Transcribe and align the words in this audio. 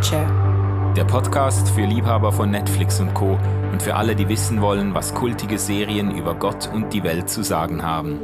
Catcher. 0.00 0.94
Der 0.96 1.04
Podcast 1.04 1.68
für 1.68 1.84
Liebhaber 1.84 2.32
von 2.32 2.50
Netflix 2.50 3.00
und 3.00 3.12
Co. 3.12 3.38
und 3.70 3.82
für 3.82 3.96
alle, 3.96 4.16
die 4.16 4.30
wissen 4.30 4.62
wollen, 4.62 4.94
was 4.94 5.12
kultige 5.12 5.58
Serien 5.58 6.16
über 6.16 6.34
Gott 6.34 6.70
und 6.72 6.94
die 6.94 7.02
Welt 7.02 7.28
zu 7.28 7.42
sagen 7.42 7.82
haben. 7.82 8.18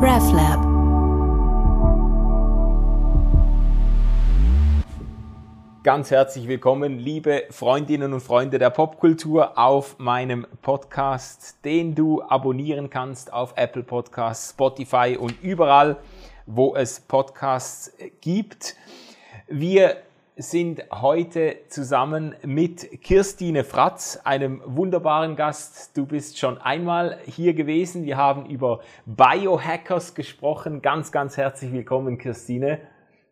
RevLab. 0.00 0.72
Ganz 5.82 6.12
herzlich 6.12 6.46
willkommen, 6.46 7.00
liebe 7.00 7.42
Freundinnen 7.50 8.12
und 8.12 8.20
Freunde 8.20 8.60
der 8.60 8.70
Popkultur, 8.70 9.58
auf 9.58 9.98
meinem 9.98 10.46
Podcast, 10.62 11.56
den 11.64 11.96
du 11.96 12.22
abonnieren 12.22 12.88
kannst 12.88 13.32
auf 13.32 13.54
Apple 13.56 13.82
Podcasts, 13.82 14.50
Spotify 14.50 15.18
und 15.18 15.42
überall, 15.42 15.96
wo 16.46 16.74
es 16.74 17.00
Podcasts 17.00 17.92
gibt. 18.20 18.76
Wir 19.48 19.98
sind 20.36 20.82
heute 20.90 21.58
zusammen 21.68 22.34
mit 22.42 23.02
Kirstine 23.02 23.64
Fratz, 23.64 24.18
einem 24.24 24.62
wunderbaren 24.64 25.36
Gast. 25.36 25.96
Du 25.96 26.06
bist 26.06 26.38
schon 26.38 26.58
einmal 26.58 27.18
hier 27.26 27.54
gewesen. 27.54 28.04
Wir 28.04 28.16
haben 28.16 28.46
über 28.46 28.80
Biohackers 29.04 30.14
gesprochen. 30.14 30.80
Ganz, 30.82 31.12
ganz 31.12 31.36
herzlich 31.36 31.72
willkommen, 31.72 32.18
Kirstine. 32.18 32.80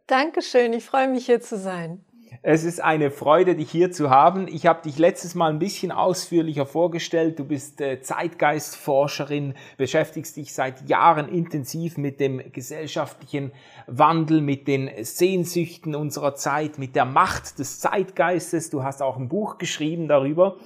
Dankeschön, 0.06 0.72
ich 0.72 0.84
freue 0.84 1.08
mich 1.08 1.26
hier 1.26 1.40
zu 1.40 1.56
sein. 1.56 2.04
Es 2.42 2.64
ist 2.64 2.80
eine 2.80 3.10
Freude, 3.10 3.54
dich 3.54 3.70
hier 3.70 3.90
zu 3.90 4.08
haben. 4.08 4.48
Ich 4.48 4.66
habe 4.66 4.82
dich 4.82 4.98
letztes 4.98 5.34
Mal 5.34 5.50
ein 5.50 5.58
bisschen 5.58 5.92
ausführlicher 5.92 6.64
vorgestellt. 6.64 7.38
Du 7.38 7.44
bist 7.44 7.80
äh, 7.80 8.00
Zeitgeistforscherin, 8.00 9.54
beschäftigst 9.76 10.36
dich 10.36 10.54
seit 10.54 10.88
Jahren 10.88 11.28
intensiv 11.28 11.98
mit 11.98 12.20
dem 12.20 12.40
gesellschaftlichen 12.52 13.52
Wandel, 13.86 14.40
mit 14.40 14.68
den 14.68 14.90
Sehnsüchten 15.02 15.94
unserer 15.94 16.34
Zeit, 16.34 16.78
mit 16.78 16.96
der 16.96 17.04
Macht 17.04 17.58
des 17.58 17.80
Zeitgeistes. 17.80 18.70
Du 18.70 18.84
hast 18.84 19.02
auch 19.02 19.16
ein 19.16 19.28
Buch 19.28 19.58
geschrieben 19.58 20.08
darüber 20.08 20.56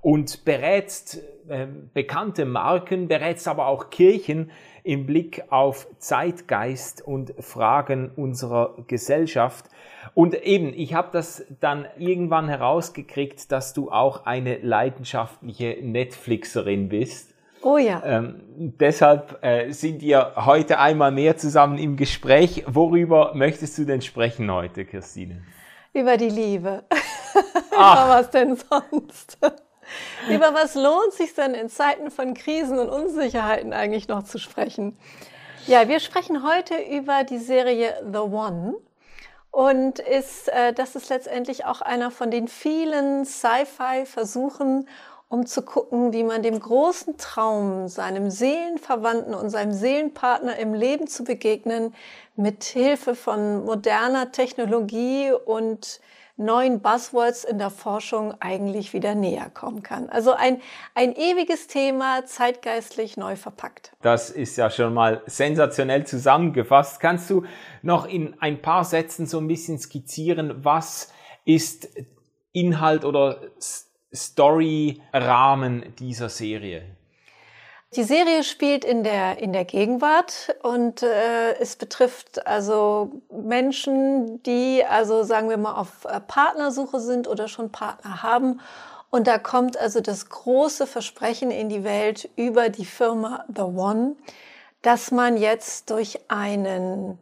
und 0.00 0.44
berätst 0.44 1.22
äh, 1.48 1.66
bekannte 1.92 2.44
Marken, 2.44 3.08
berätst 3.08 3.48
aber 3.48 3.66
auch 3.66 3.90
Kirchen 3.90 4.50
im 4.90 5.06
Blick 5.06 5.44
auf 5.50 5.86
Zeitgeist 5.98 7.00
und 7.00 7.32
Fragen 7.38 8.10
unserer 8.16 8.74
Gesellschaft. 8.88 9.66
Und 10.14 10.34
eben, 10.34 10.74
ich 10.74 10.94
habe 10.94 11.10
das 11.12 11.46
dann 11.60 11.86
irgendwann 11.96 12.48
herausgekriegt, 12.48 13.52
dass 13.52 13.72
du 13.72 13.92
auch 13.92 14.26
eine 14.26 14.58
leidenschaftliche 14.58 15.78
Netflixerin 15.80 16.88
bist. 16.88 17.32
Oh 17.62 17.78
ja. 17.78 18.02
Ähm, 18.04 18.40
deshalb 18.56 19.38
äh, 19.44 19.70
sind 19.70 20.00
wir 20.00 20.32
heute 20.34 20.80
einmal 20.80 21.12
mehr 21.12 21.36
zusammen 21.36 21.78
im 21.78 21.96
Gespräch. 21.96 22.64
Worüber 22.66 23.30
möchtest 23.36 23.78
du 23.78 23.84
denn 23.84 24.02
sprechen 24.02 24.50
heute, 24.50 24.84
Christine? 24.84 25.42
Über 25.92 26.16
die 26.16 26.30
Liebe. 26.30 26.82
Über 27.70 28.06
was 28.08 28.30
denn 28.30 28.56
sonst? 28.56 29.38
Über 30.28 30.54
was 30.54 30.74
lohnt 30.74 31.12
sich 31.12 31.34
denn 31.34 31.54
in 31.54 31.68
Zeiten 31.68 32.10
von 32.10 32.34
Krisen 32.34 32.78
und 32.78 32.88
Unsicherheiten 32.88 33.72
eigentlich 33.72 34.08
noch 34.08 34.24
zu 34.24 34.38
sprechen? 34.38 34.96
Ja, 35.66 35.88
wir 35.88 36.00
sprechen 36.00 36.42
heute 36.46 36.74
über 36.74 37.24
die 37.24 37.38
Serie 37.38 37.94
The 38.10 38.18
One. 38.18 38.74
Und 39.50 39.98
ist, 39.98 40.48
äh, 40.48 40.72
das 40.72 40.94
ist 40.94 41.08
letztendlich 41.08 41.64
auch 41.64 41.80
einer 41.80 42.10
von 42.10 42.30
den 42.30 42.46
vielen 42.46 43.24
Sci-Fi-Versuchen, 43.24 44.88
um 45.28 45.46
zu 45.46 45.62
gucken, 45.62 46.12
wie 46.12 46.24
man 46.24 46.42
dem 46.42 46.58
großen 46.58 47.16
Traum, 47.16 47.88
seinem 47.88 48.30
Seelenverwandten 48.30 49.34
und 49.34 49.50
seinem 49.50 49.72
Seelenpartner 49.72 50.56
im 50.56 50.74
Leben 50.74 51.06
zu 51.06 51.24
begegnen, 51.24 51.94
mit 52.36 52.64
Hilfe 52.64 53.14
von 53.14 53.64
moderner 53.64 54.32
Technologie 54.32 55.32
und 55.32 56.00
neuen 56.40 56.80
Buzzwords 56.80 57.44
in 57.44 57.58
der 57.58 57.70
Forschung 57.70 58.34
eigentlich 58.40 58.92
wieder 58.92 59.14
näher 59.14 59.50
kommen 59.50 59.82
kann. 59.82 60.08
Also 60.08 60.32
ein, 60.32 60.60
ein 60.94 61.12
ewiges 61.12 61.66
Thema, 61.66 62.24
zeitgeistlich 62.24 63.16
neu 63.16 63.36
verpackt. 63.36 63.92
Das 64.02 64.30
ist 64.30 64.56
ja 64.56 64.70
schon 64.70 64.94
mal 64.94 65.22
sensationell 65.26 66.06
zusammengefasst. 66.06 66.98
Kannst 67.00 67.30
du 67.30 67.44
noch 67.82 68.06
in 68.06 68.34
ein 68.40 68.62
paar 68.62 68.84
Sätzen 68.84 69.26
so 69.26 69.38
ein 69.38 69.46
bisschen 69.46 69.78
skizzieren, 69.78 70.64
was 70.64 71.12
ist 71.44 71.88
Inhalt 72.52 73.04
oder 73.04 73.40
Story-Rahmen 74.12 75.94
dieser 75.98 76.28
Serie? 76.28 76.96
Die 77.96 78.04
Serie 78.04 78.44
spielt 78.44 78.84
in 78.84 79.02
der, 79.02 79.38
in 79.38 79.52
der 79.52 79.64
Gegenwart 79.64 80.54
und 80.62 81.02
äh, 81.02 81.58
es 81.58 81.74
betrifft 81.74 82.46
also 82.46 83.20
Menschen, 83.32 84.40
die 84.44 84.84
also 84.88 85.24
sagen 85.24 85.48
wir 85.50 85.56
mal 85.56 85.74
auf 85.74 86.04
äh, 86.04 86.20
Partnersuche 86.20 87.00
sind 87.00 87.26
oder 87.26 87.48
schon 87.48 87.72
Partner 87.72 88.22
haben. 88.22 88.60
Und 89.10 89.26
da 89.26 89.38
kommt 89.38 89.76
also 89.76 90.00
das 90.00 90.28
große 90.28 90.86
Versprechen 90.86 91.50
in 91.50 91.68
die 91.68 91.82
Welt 91.82 92.30
über 92.36 92.68
die 92.68 92.84
Firma 92.84 93.44
The 93.52 93.62
One, 93.62 94.14
dass 94.82 95.10
man 95.10 95.36
jetzt 95.36 95.90
durch 95.90 96.20
einen 96.28 97.18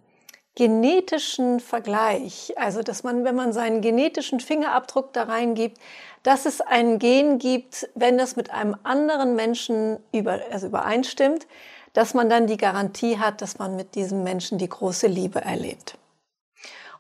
genetischen 0.54 1.60
Vergleich, 1.60 2.52
also 2.56 2.82
dass 2.82 3.04
man, 3.04 3.24
wenn 3.24 3.36
man 3.36 3.54
seinen 3.54 3.80
genetischen 3.80 4.40
Fingerabdruck 4.40 5.14
da 5.14 5.22
reingibt, 5.22 5.78
dass 6.22 6.46
es 6.46 6.60
ein 6.60 6.98
Gen 6.98 7.38
gibt, 7.38 7.88
wenn 7.94 8.16
das 8.16 8.36
mit 8.36 8.50
einem 8.50 8.76
anderen 8.84 9.36
Menschen 9.36 9.98
über, 10.12 10.40
also 10.50 10.68
übereinstimmt, 10.68 11.46
dass 11.92 12.14
man 12.14 12.30
dann 12.30 12.46
die 12.46 12.56
Garantie 12.56 13.18
hat, 13.18 13.42
dass 13.42 13.58
man 13.58 13.76
mit 13.76 13.94
diesem 13.94 14.22
Menschen 14.22 14.58
die 14.58 14.68
große 14.68 15.06
Liebe 15.06 15.40
erlebt. 15.40 15.97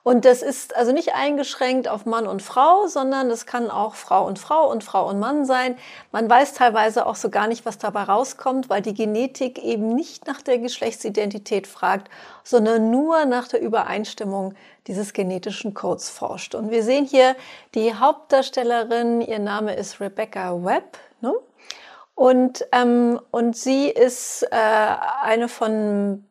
Und 0.08 0.24
das 0.24 0.40
ist 0.40 0.74
also 0.74 0.92
nicht 0.92 1.14
eingeschränkt 1.14 1.86
auf 1.86 2.06
Mann 2.06 2.26
und 2.26 2.40
Frau, 2.40 2.86
sondern 2.86 3.30
es 3.30 3.44
kann 3.44 3.70
auch 3.70 3.94
Frau 3.94 4.26
und 4.26 4.38
Frau 4.38 4.70
und 4.70 4.82
Frau 4.82 5.06
und 5.06 5.20
Mann 5.20 5.44
sein. 5.44 5.76
Man 6.12 6.30
weiß 6.30 6.54
teilweise 6.54 7.04
auch 7.04 7.14
so 7.14 7.28
gar 7.28 7.46
nicht, 7.46 7.66
was 7.66 7.76
dabei 7.76 8.04
rauskommt, 8.04 8.70
weil 8.70 8.80
die 8.80 8.94
Genetik 8.94 9.62
eben 9.62 9.94
nicht 9.94 10.26
nach 10.26 10.40
der 10.40 10.60
Geschlechtsidentität 10.60 11.66
fragt, 11.66 12.08
sondern 12.42 12.90
nur 12.90 13.26
nach 13.26 13.48
der 13.48 13.60
Übereinstimmung 13.60 14.54
dieses 14.86 15.12
genetischen 15.12 15.74
Codes 15.74 16.08
forscht. 16.08 16.54
Und 16.54 16.70
wir 16.70 16.82
sehen 16.84 17.04
hier 17.04 17.36
die 17.74 17.92
Hauptdarstellerin, 17.92 19.20
ihr 19.20 19.40
Name 19.40 19.74
ist 19.74 20.00
Rebecca 20.00 20.64
Webb. 20.64 20.96
Ne? 21.20 21.34
Und, 22.14 22.64
ähm, 22.72 23.20
und 23.30 23.58
sie 23.58 23.90
ist 23.90 24.42
äh, 24.44 24.56
eine 25.20 25.48
von 25.48 26.24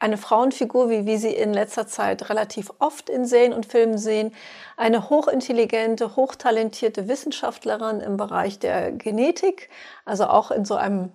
eine 0.00 0.16
Frauenfigur, 0.16 0.88
wie 0.88 1.06
wir 1.06 1.18
sie 1.18 1.34
in 1.34 1.52
letzter 1.52 1.86
Zeit 1.86 2.30
relativ 2.30 2.72
oft 2.78 3.08
in 3.08 3.26
Serien 3.26 3.52
und 3.52 3.66
Filmen 3.66 3.98
sehen, 3.98 4.34
eine 4.76 5.10
hochintelligente, 5.10 6.16
hochtalentierte 6.16 7.06
Wissenschaftlerin 7.06 8.00
im 8.00 8.16
Bereich 8.16 8.58
der 8.58 8.92
Genetik, 8.92 9.68
also 10.06 10.26
auch 10.26 10.50
in 10.50 10.64
so 10.64 10.74
einem 10.74 11.12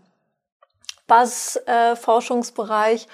Buzz-Forschungsbereich. 1.07 3.07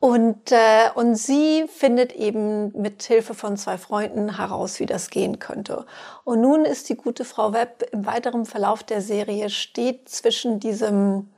Und, 0.00 0.50
äh, 0.50 0.90
und 0.96 1.14
sie 1.14 1.66
findet 1.68 2.12
eben 2.12 2.76
mit 2.76 3.04
Hilfe 3.04 3.34
von 3.34 3.56
zwei 3.56 3.78
Freunden 3.78 4.36
heraus, 4.36 4.80
wie 4.80 4.86
das 4.86 5.10
gehen 5.10 5.38
könnte. 5.38 5.86
Und 6.24 6.40
nun 6.40 6.64
ist 6.64 6.88
die 6.88 6.96
gute 6.96 7.24
Frau 7.24 7.52
Webb 7.52 7.84
im 7.92 8.04
weiteren 8.04 8.44
Verlauf 8.44 8.82
der 8.82 9.00
Serie 9.00 9.48
steht 9.48 10.08
zwischen 10.08 10.58
diesem 10.58 11.31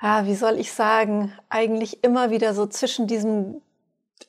ja, 0.00 0.26
wie 0.26 0.34
soll 0.34 0.58
ich 0.58 0.72
sagen, 0.72 1.32
eigentlich 1.48 2.04
immer 2.04 2.30
wieder 2.30 2.54
so 2.54 2.66
zwischen 2.66 3.06
diesem 3.06 3.60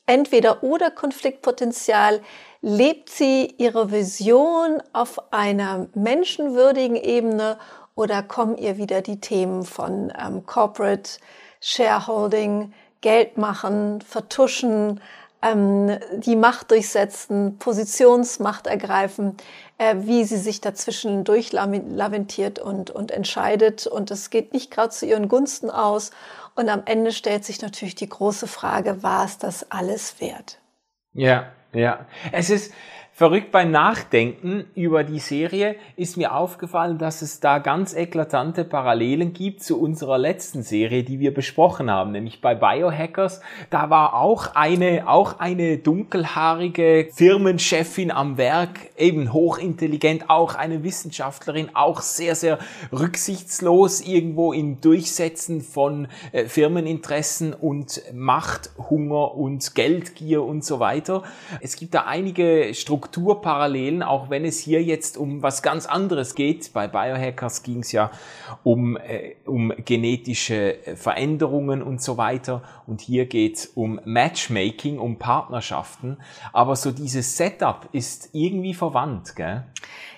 entweder 0.06 0.62
oder 0.62 0.90
Konfliktpotenzial 0.90 2.20
lebt 2.62 3.10
sie 3.10 3.54
ihre 3.58 3.90
Vision 3.90 4.82
auf 4.92 5.32
einer 5.32 5.88
menschenwürdigen 5.94 6.96
Ebene 6.96 7.58
oder 7.94 8.22
kommen 8.22 8.56
ihr 8.56 8.76
wieder 8.76 9.02
die 9.02 9.20
Themen 9.20 9.64
von 9.64 10.12
ähm, 10.18 10.46
Corporate 10.46 11.18
Shareholding, 11.60 12.72
Geld 13.00 13.38
machen, 13.38 14.00
vertuschen, 14.00 15.00
ähm, 15.42 15.98
die 16.16 16.36
Macht 16.36 16.70
durchsetzen, 16.70 17.58
Positionsmacht 17.58 18.66
ergreifen, 18.66 19.36
äh, 19.78 19.96
wie 20.00 20.24
sie 20.24 20.36
sich 20.36 20.60
dazwischen 20.60 21.24
durchlaventiert 21.24 22.58
und, 22.58 22.90
und 22.90 23.10
entscheidet. 23.10 23.86
Und 23.86 24.10
es 24.10 24.30
geht 24.30 24.52
nicht 24.52 24.70
gerade 24.70 24.90
zu 24.90 25.06
ihren 25.06 25.28
Gunsten 25.28 25.70
aus. 25.70 26.10
Und 26.54 26.68
am 26.68 26.82
Ende 26.84 27.12
stellt 27.12 27.44
sich 27.44 27.62
natürlich 27.62 27.94
die 27.94 28.08
große 28.08 28.46
Frage, 28.46 29.02
war 29.02 29.24
es 29.24 29.38
das 29.38 29.70
alles 29.70 30.20
wert? 30.20 30.58
Ja, 31.14 31.50
ja. 31.72 32.06
Es 32.32 32.50
ist, 32.50 32.72
verrückt 33.20 33.52
beim 33.52 33.70
Nachdenken 33.70 34.64
über 34.74 35.04
die 35.04 35.18
Serie 35.18 35.76
ist 35.96 36.16
mir 36.16 36.34
aufgefallen, 36.34 36.96
dass 36.96 37.20
es 37.20 37.38
da 37.38 37.58
ganz 37.58 37.92
eklatante 37.92 38.64
Parallelen 38.64 39.34
gibt 39.34 39.62
zu 39.62 39.78
unserer 39.78 40.16
letzten 40.16 40.62
Serie, 40.62 41.02
die 41.02 41.20
wir 41.20 41.34
besprochen 41.34 41.90
haben, 41.90 42.12
nämlich 42.12 42.40
bei 42.40 42.54
Biohackers. 42.54 43.42
Da 43.68 43.90
war 43.90 44.14
auch 44.14 44.54
eine, 44.54 45.06
auch 45.06 45.38
eine 45.38 45.76
dunkelhaarige 45.76 47.10
Firmenchefin 47.12 48.10
am 48.10 48.38
Werk, 48.38 48.88
eben 48.96 49.34
hochintelligent, 49.34 50.30
auch 50.30 50.54
eine 50.54 50.82
Wissenschaftlerin, 50.82 51.68
auch 51.74 52.00
sehr, 52.00 52.34
sehr 52.34 52.58
rücksichtslos 52.90 54.00
irgendwo 54.00 54.54
im 54.54 54.80
Durchsetzen 54.80 55.60
von 55.60 56.08
äh, 56.32 56.46
Firmeninteressen 56.46 57.52
und 57.52 58.00
Machthunger 58.14 59.34
und 59.34 59.74
Geldgier 59.74 60.42
und 60.42 60.64
so 60.64 60.80
weiter. 60.80 61.22
Es 61.60 61.76
gibt 61.76 61.92
da 61.92 62.04
einige 62.06 62.72
Strukturen, 62.72 63.09
Strukturparallelen, 63.10 64.02
auch 64.02 64.30
wenn 64.30 64.44
es 64.44 64.60
hier 64.60 64.82
jetzt 64.82 65.16
um 65.16 65.42
was 65.42 65.62
ganz 65.62 65.86
anderes 65.86 66.34
geht. 66.34 66.72
Bei 66.72 66.86
Biohackers 66.86 67.62
ging 67.62 67.80
es 67.80 67.90
ja 67.92 68.10
um, 68.62 68.96
äh, 68.96 69.34
um 69.46 69.72
genetische 69.84 70.78
Veränderungen 70.94 71.82
und 71.82 72.00
so 72.00 72.16
weiter. 72.16 72.62
Und 72.86 73.00
hier 73.00 73.26
geht 73.26 73.56
es 73.56 73.66
um 73.66 74.00
Matchmaking, 74.04 74.98
um 74.98 75.18
Partnerschaften. 75.18 76.18
Aber 76.52 76.76
so 76.76 76.92
dieses 76.92 77.36
Setup 77.36 77.88
ist 77.92 78.30
irgendwie 78.32 78.74
verwandt, 78.74 79.34
gell? 79.34 79.64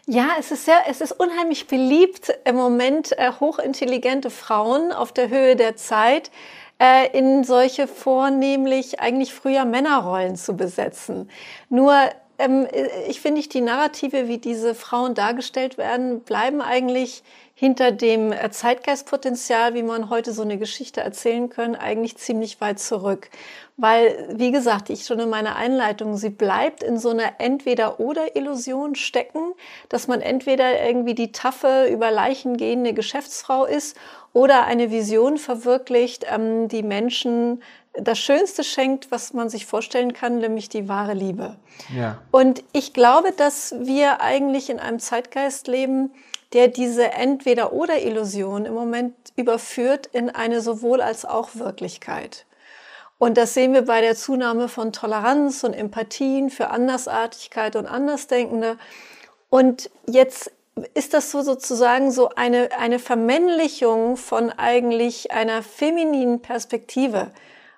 Ja, 0.07 0.31
es 0.39 0.51
ist 0.51 0.65
sehr, 0.65 0.81
es 0.89 1.01
ist 1.01 1.13
unheimlich 1.13 1.69
beliebt 1.69 2.33
im 2.45 2.57
Moment 2.57 3.17
äh, 3.17 3.33
hochintelligente 3.41 4.31
Frauen 4.31 4.93
auf 4.93 5.13
der 5.13 5.29
Höhe 5.31 5.57
der 5.57 5.77
Zeit 5.77 6.31
äh, 6.83 7.17
in 7.17 7.45
solche 7.45 7.87
vornehmlich 7.87 8.99
eigentlich 9.01 9.33
früher 9.33 9.65
Männerrollen 9.65 10.35
zu 10.35 10.57
besetzen. 10.57 11.31
Nur 11.69 11.95
ähm, 12.39 12.67
ich 13.09 13.21
finde, 13.21 13.41
ich 13.41 13.49
die 13.49 13.61
Narrative, 13.61 14.29
wie 14.29 14.39
diese 14.39 14.75
Frauen 14.75 15.15
dargestellt 15.15 15.79
werden, 15.79 16.21
bleiben 16.21 16.61
eigentlich 16.61 17.23
hinter 17.55 17.93
dem 17.93 18.33
äh, 18.33 18.51
Zeitgeistpotenzial, 18.51 19.75
wie 19.75 19.83
man 19.83 20.11
heute 20.11 20.33
so 20.33 20.43
eine 20.43 20.59
Geschichte 20.59 21.01
erzählen 21.01 21.49
können, 21.49 21.77
eigentlich 21.77 22.17
ziemlich 22.17 22.61
weit 22.61 22.81
zurück. 22.81 23.31
Weil, 23.77 24.35
wie 24.37 24.51
gesagt, 24.51 24.91
ich 24.91 25.07
schon 25.07 25.21
in 25.21 25.31
meiner 25.31 25.57
Einleitung, 25.57 26.17
sie 26.17 26.31
bleibt 26.31 26.83
in 26.83 26.99
so 26.99 27.11
einer 27.11 27.35
Entweder-oder-Illusion 27.39 28.97
stecken, 28.97 29.53
dass 29.89 30.09
man 30.09 30.21
entweder 30.21 30.85
irgendwie 30.85 31.15
die 31.15 31.33
taffe, 31.33 31.87
über 31.91 32.11
Leichen 32.11 32.57
gehende 32.57 32.95
Geschäftsfrau 32.95 33.65
ist 33.65 33.97
oder 34.33 34.65
eine 34.65 34.91
Vision 34.91 35.39
verwirklicht, 35.39 36.27
ähm, 36.29 36.69
die 36.69 36.83
Menschen 36.83 37.63
das 37.95 38.19
Schönste 38.19 38.65
schenkt, 38.65 39.11
was 39.11 39.35
man 39.35 39.51
sich 39.51 39.67
vorstellen 39.67 40.13
kann, 40.13 40.39
nämlich 40.39 40.69
die 40.69 40.89
wahre 40.89 41.15
Liebe. 41.15 41.57
Ja. 41.95 42.23
Und 42.31 42.65
ich 42.73 42.95
glaube, 42.95 43.33
dass 43.33 43.75
wir 43.79 44.21
eigentlich 44.21 44.71
in 44.71 44.79
einem 44.79 44.99
Zeitgeist 44.99 45.67
leben, 45.69 46.11
der 46.53 46.69
diese 46.69 47.13
Entweder-oder-Illusion 47.13 48.67
im 48.67 48.75
Moment 48.75 49.15
überführt 49.37 50.09
in 50.13 50.31
eine 50.31 50.61
sowohl 50.61 51.01
als 51.01 51.25
auch 51.25 51.51
Wirklichkeit. 51.55 52.47
Und 53.19 53.37
das 53.37 53.55
sehen 53.55 53.73
wir 53.73 53.83
bei 53.83 54.01
der 54.01 54.17
Zunahme 54.17 54.69
von 54.69 54.93
Toleranz 54.93 55.63
und 55.63 55.75
Empathien 55.75 56.51
für 56.51 56.71
Andersartigkeit 56.71 57.77
und 57.77 57.87
Andersdenkende. 57.87 58.79
Und 59.49 59.91
jetzt 60.07 60.51
ist 60.95 61.15
das 61.15 61.31
so 61.31 61.43
sozusagen 61.43 62.11
so 62.11 62.31
eine, 62.31 62.71
eine 62.79 62.99
Vermännlichung 62.99 64.17
von 64.17 64.51
eigentlich 64.51 65.31
einer 65.31 65.63
femininen 65.63 66.41
Perspektive 66.41 67.31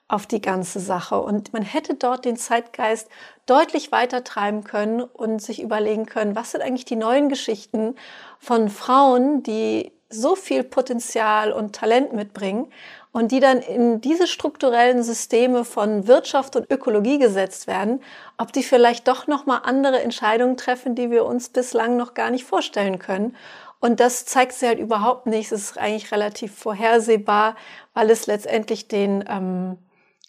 auf 0.09 0.27
die 0.27 0.41
ganze 0.41 0.81
Sache. 0.81 1.21
Und 1.21 1.53
man 1.53 1.63
hätte 1.63 1.95
dort 1.95 2.25
den 2.25 2.37
Zeitgeist 2.37 3.09
deutlich 3.47 3.93
weiter 3.93 4.23
treiben 4.25 4.65
können 4.65 5.03
und 5.03 5.41
sich 5.41 5.63
überlegen 5.63 6.07
können, 6.07 6.37
was 6.37 6.53
sind 6.53 6.63
eigentlich 6.63 6.85
die 6.85 6.97
neuen 6.97 7.29
Geschichten 7.29 7.97
von 8.39 8.69
Frauen, 8.69 9.43
die 9.43 9.93
so 10.11 10.37
viel 10.37 10.63
Potenzial 10.63 11.53
und 11.53 11.75
Talent 11.75 12.13
mitbringen 12.13 12.71
und 13.13 13.33
die 13.33 13.41
dann 13.41 13.61
in 13.61 14.01
diese 14.01 14.27
strukturellen 14.27 15.03
Systeme 15.03 15.65
von 15.65 16.07
Wirtschaft 16.07 16.57
und 16.57 16.71
Ökologie 16.71 17.19
gesetzt 17.19 17.67
werden, 17.67 18.03
ob 18.39 18.53
die 18.53 18.63
vielleicht 18.63 19.09
doch 19.09 19.27
noch 19.27 19.47
mal 19.47 19.59
andere 19.59 20.01
Entscheidungen 20.03 20.57
treffen, 20.57 20.95
die 20.95 21.11
wir 21.11 21.25
uns 21.25 21.49
bislang 21.49 21.97
noch 21.97 22.15
gar 22.15 22.31
nicht 22.31 22.45
vorstellen 22.45 22.99
können. 22.99 23.37
Und 23.81 24.01
das 24.01 24.25
zeigt 24.25 24.55
sie 24.55 24.67
halt 24.67 24.79
überhaupt 24.79 25.27
nicht. 25.27 25.53
Es 25.53 25.71
ist 25.71 25.79
eigentlich 25.79 26.11
relativ 26.11 26.55
vorhersehbar, 26.55 27.55
weil 27.93 28.11
es 28.11 28.27
letztendlich 28.27 28.89
den 28.89 29.25
ähm, 29.29 29.79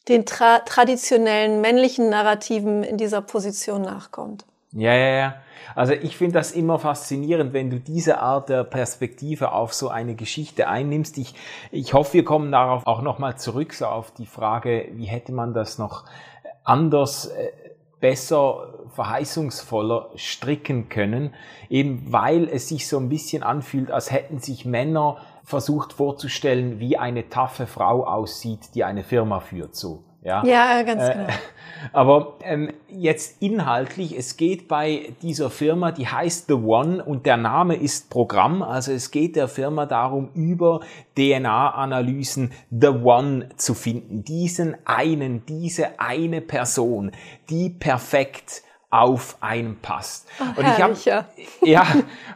den 0.08 0.26
tra 0.26 0.60
traditionellen 0.60 1.62
männlichen 1.62 2.10
Narrativen 2.10 2.84
in 2.84 2.98
dieser 2.98 3.22
Position 3.22 3.82
nachkommt. 3.82 4.46
Ja, 4.72 4.94
ja, 4.94 5.10
ja. 5.18 5.36
Also 5.74 5.94
ich 5.94 6.18
finde 6.18 6.34
das 6.34 6.52
immer 6.52 6.80
faszinierend, 6.80 7.54
wenn 7.54 7.70
du 7.70 7.80
diese 7.80 8.20
Art 8.20 8.50
der 8.50 8.64
Perspektive 8.64 9.52
auf 9.52 9.74
so 9.74 9.90
eine 9.90 10.16
Geschichte 10.16 10.68
einnimmst. 10.68 11.18
Ich, 11.18 11.34
ich 11.72 11.94
hoffe, 11.94 12.14
wir 12.14 12.26
kommen 12.26 12.52
darauf 12.52 12.86
auch 12.86 13.02
nochmal 13.02 13.38
zurück, 13.38 13.74
so 13.74 13.86
auf 13.86 14.12
die 14.12 14.26
Frage, 14.26 14.90
wie 14.94 15.06
hätte 15.06 15.32
man 15.32 15.54
das 15.54 15.78
noch 15.78 16.06
anders, 16.64 17.28
äh, 17.28 17.52
besser, 18.00 18.74
verheißungsvoller 18.94 20.10
stricken 20.16 20.90
können, 20.90 21.34
eben 21.70 22.06
weil 22.12 22.48
es 22.48 22.68
sich 22.68 22.88
so 22.88 22.98
ein 22.98 23.10
bisschen 23.10 23.42
anfühlt, 23.42 23.90
als 23.90 24.12
hätten 24.12 24.40
sich 24.40 24.66
Männer 24.66 25.18
versucht 25.46 25.94
vorzustellen, 25.94 26.80
wie 26.80 26.98
eine 26.98 27.30
taffe 27.30 27.68
Frau 27.68 28.06
aussieht, 28.06 28.74
die 28.74 28.84
eine 28.84 29.04
Firma 29.04 29.40
führt, 29.40 29.76
so. 29.76 30.04
Ja, 30.26 30.44
ja 30.44 30.82
ganz 30.82 31.04
äh, 31.04 31.14
genau. 31.14 31.28
Aber 31.94 32.34
ähm, 32.42 32.74
jetzt 32.90 33.44
inhaltlich, 33.44 34.18
es 34.18 34.38
geht 34.38 34.68
bei 34.68 35.14
dieser 35.22 35.52
Firma, 35.52 35.92
die 35.92 36.08
heißt 36.08 36.48
The 36.48 36.56
One 36.56 37.04
und 37.04 37.28
der 37.28 37.38
Name 37.38 37.76
ist 37.76 38.10
Programm. 38.10 38.64
Also 38.64 38.92
es 38.92 39.12
geht 39.12 39.36
der 39.36 39.48
Firma 39.48 39.86
darum, 39.86 40.30
über 40.34 40.80
DNA-Analysen 41.16 42.54
The 42.72 42.88
One 42.88 43.50
zu 43.58 43.76
finden. 43.76 44.24
Diesen 44.24 44.76
einen, 44.86 45.46
diese 45.46 46.00
eine 46.00 46.42
Person, 46.42 47.12
die 47.52 47.70
perfekt 47.70 48.64
auf 48.96 49.38
einen 49.42 49.78
passt. 49.82 50.28
Oh, 50.40 50.60
und 50.60 50.68
ich 50.68 50.82
habe 50.82 50.96
ja. 51.04 51.26
ja 51.64 51.86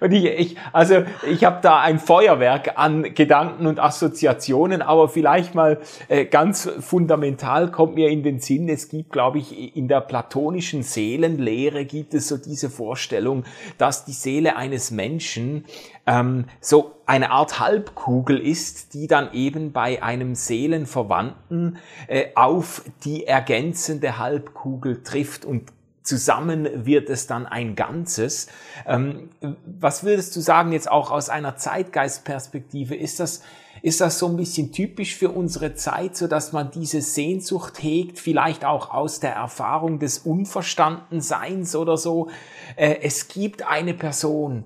und 0.01 0.11
ich, 0.11 0.25
ich 0.25 0.57
also 0.73 1.03
ich 1.25 1.45
habe 1.45 1.59
da 1.61 1.79
ein 1.79 2.00
Feuerwerk 2.00 2.77
an 2.77 3.13
Gedanken 3.15 3.65
und 3.65 3.79
Assoziationen, 3.79 4.81
aber 4.81 5.07
vielleicht 5.07 5.56
mal 5.56 5.79
äh, 6.09 6.25
ganz 6.25 6.69
fundamental 6.81 7.71
kommt 7.71 7.95
mir 7.95 8.09
in 8.09 8.23
den 8.23 8.41
Sinn, 8.41 8.67
es 8.67 8.89
gibt 8.89 9.13
glaube 9.13 9.39
ich 9.39 9.75
in 9.77 9.88
der 9.88 10.01
platonischen 10.01 10.83
Seelenlehre 10.83 11.85
gibt 11.85 12.13
es 12.13 12.27
so 12.27 12.38
diese 12.38 12.69
Vorstellung, 12.69 13.45
dass 13.77 14.03
die 14.03 14.11
Seele 14.11 14.57
eines 14.57 14.91
Menschen 14.91 15.63
ähm, 16.06 16.45
so 16.59 16.97
eine 17.06 17.31
Art 17.31 17.59
Halbkugel 17.59 18.38
ist, 18.38 18.94
die 18.94 19.07
dann 19.07 19.33
eben 19.33 19.71
bei 19.71 20.03
einem 20.03 20.35
Seelenverwandten 20.35 21.77
äh, 22.07 22.27
auf 22.35 22.83
die 23.06 23.25
ergänzende 23.25 24.17
Halbkugel 24.19 25.03
trifft 25.03 25.45
und 25.45 25.71
zusammen 26.09 26.88
wird 26.88 27.07
es 27.09 27.27
dann 27.27 27.45
ein 27.45 27.75
Ganzes. 27.75 28.47
Ähm, 28.88 29.29
was 29.65 30.03
würdest 30.03 30.35
du 30.35 30.41
sagen 30.41 30.71
jetzt 30.71 30.89
auch 30.89 31.11
aus 31.11 31.29
einer 31.29 31.56
Zeitgeistperspektive? 31.56 32.95
Ist 32.95 33.19
das, 33.19 33.44
ist 33.83 34.01
das 34.01 34.17
so 34.17 34.27
ein 34.27 34.35
bisschen 34.35 34.71
typisch 34.71 35.15
für 35.15 35.29
unsere 35.29 35.75
Zeit, 35.75 36.17
so 36.17 36.25
dass 36.25 36.51
man 36.51 36.71
diese 36.71 37.01
Sehnsucht 37.01 37.83
hegt, 37.83 38.18
vielleicht 38.18 38.66
auch 38.66 38.92
aus 38.92 39.19
der 39.19 39.33
Erfahrung 39.33 39.99
des 39.99 40.18
Unverstandenseins 40.18 41.75
oder 41.75 41.95
so? 41.95 42.30
Äh, 42.75 42.97
es 43.04 43.28
gibt 43.28 43.68
eine 43.68 43.94
Person, 43.94 44.63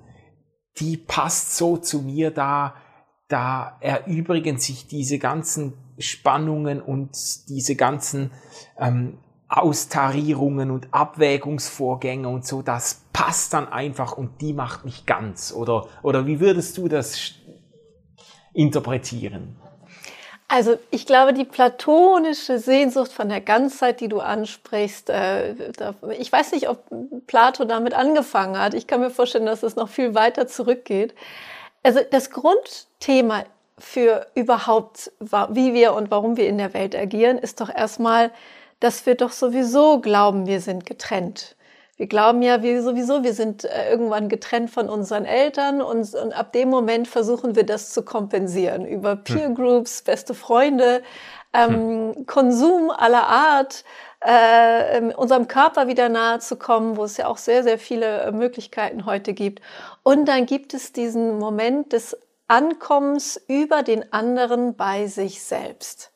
die 0.79 0.95
passt 0.95 1.57
so 1.57 1.75
zu 1.75 2.03
mir, 2.03 2.31
da, 2.31 2.75
da 3.27 3.77
erübrigen 3.81 4.59
sich 4.59 4.87
diese 4.87 5.19
ganzen 5.19 5.73
Spannungen 5.99 6.81
und 6.81 7.11
diese 7.49 7.75
ganzen 7.75 8.31
ähm, 8.79 9.17
Austarierungen 9.55 10.71
und 10.71 10.87
Abwägungsvorgänge 10.91 12.27
und 12.27 12.45
so, 12.45 12.63
das 12.63 13.03
passt 13.13 13.53
dann 13.53 13.71
einfach 13.71 14.17
und 14.17 14.41
die 14.41 14.51
macht 14.51 14.83
mich 14.83 15.05
ganz. 15.05 15.53
Oder, 15.53 15.87
oder 16.01 16.25
wie 16.25 16.39
würdest 16.39 16.77
du 16.77 16.87
das 16.87 17.33
interpretieren? 18.53 19.55
Also 20.47 20.77
ich 20.89 21.05
glaube, 21.05 21.33
die 21.33 21.45
platonische 21.45 22.57
Sehnsucht 22.57 23.11
von 23.11 23.29
der 23.29 23.41
Ganzheit, 23.41 24.01
die 24.01 24.07
du 24.07 24.19
ansprichst, 24.19 25.09
äh, 25.09 25.53
ich 26.19 26.31
weiß 26.31 26.51
nicht, 26.51 26.67
ob 26.67 26.83
Plato 27.27 27.65
damit 27.65 27.93
angefangen 27.93 28.59
hat. 28.59 28.73
Ich 28.73 28.87
kann 28.87 29.01
mir 29.01 29.11
vorstellen, 29.11 29.45
dass 29.45 29.63
es 29.63 29.75
noch 29.75 29.89
viel 29.89 30.15
weiter 30.15 30.47
zurückgeht. 30.47 31.13
Also 31.83 31.99
das 32.09 32.31
Grundthema 32.31 33.45
für 33.77 34.27
überhaupt, 34.35 35.11
wie 35.19 35.73
wir 35.73 35.93
und 35.93 36.11
warum 36.11 36.37
wir 36.37 36.47
in 36.47 36.57
der 36.57 36.73
Welt 36.73 36.95
agieren, 36.95 37.37
ist 37.37 37.61
doch 37.61 37.69
erstmal 37.69 38.31
dass 38.83 39.05
wir 39.05 39.15
doch 39.15 39.31
sowieso 39.31 40.01
glauben, 40.01 40.45
wir 40.45 40.59
sind 40.59 40.85
getrennt. 40.85 41.55
Wir 41.95 42.07
glauben 42.07 42.41
ja 42.41 42.61
wir 42.63 42.83
sowieso, 42.83 43.23
wir 43.23 43.33
sind 43.33 43.63
äh, 43.63 43.89
irgendwann 43.89 44.27
getrennt 44.27 44.71
von 44.71 44.89
unseren 44.89 45.23
Eltern 45.23 45.81
und, 45.81 46.13
und 46.15 46.33
ab 46.33 46.51
dem 46.51 46.69
Moment 46.69 47.07
versuchen 47.07 47.55
wir 47.55 47.65
das 47.65 47.91
zu 47.91 48.03
kompensieren 48.03 48.85
über 48.85 49.11
hm. 49.11 49.23
Peer 49.23 49.49
Groups, 49.51 50.01
beste 50.01 50.33
Freunde, 50.33 51.01
ähm, 51.53 52.13
hm. 52.13 52.25
Konsum 52.25 52.89
aller 52.89 53.25
Art, 53.25 53.85
äh, 54.25 54.97
ähm, 54.97 55.13
unserem 55.15 55.47
Körper 55.47 55.87
wieder 55.87 56.09
nahe 56.09 56.39
zu 56.39 56.57
kommen, 56.57 56.97
wo 56.97 57.05
es 57.05 57.15
ja 57.15 57.27
auch 57.27 57.37
sehr, 57.37 57.63
sehr 57.63 57.79
viele 57.79 58.23
äh, 58.23 58.31
Möglichkeiten 58.33 59.05
heute 59.05 59.33
gibt. 59.33 59.61
Und 60.01 60.25
dann 60.25 60.45
gibt 60.45 60.73
es 60.73 60.91
diesen 60.91 61.37
Moment 61.37 61.93
des 61.93 62.17
Ankommens 62.47 63.39
über 63.47 63.81
den 63.81 64.11
anderen 64.11 64.75
bei 64.75 65.07
sich 65.07 65.41
selbst. 65.41 66.12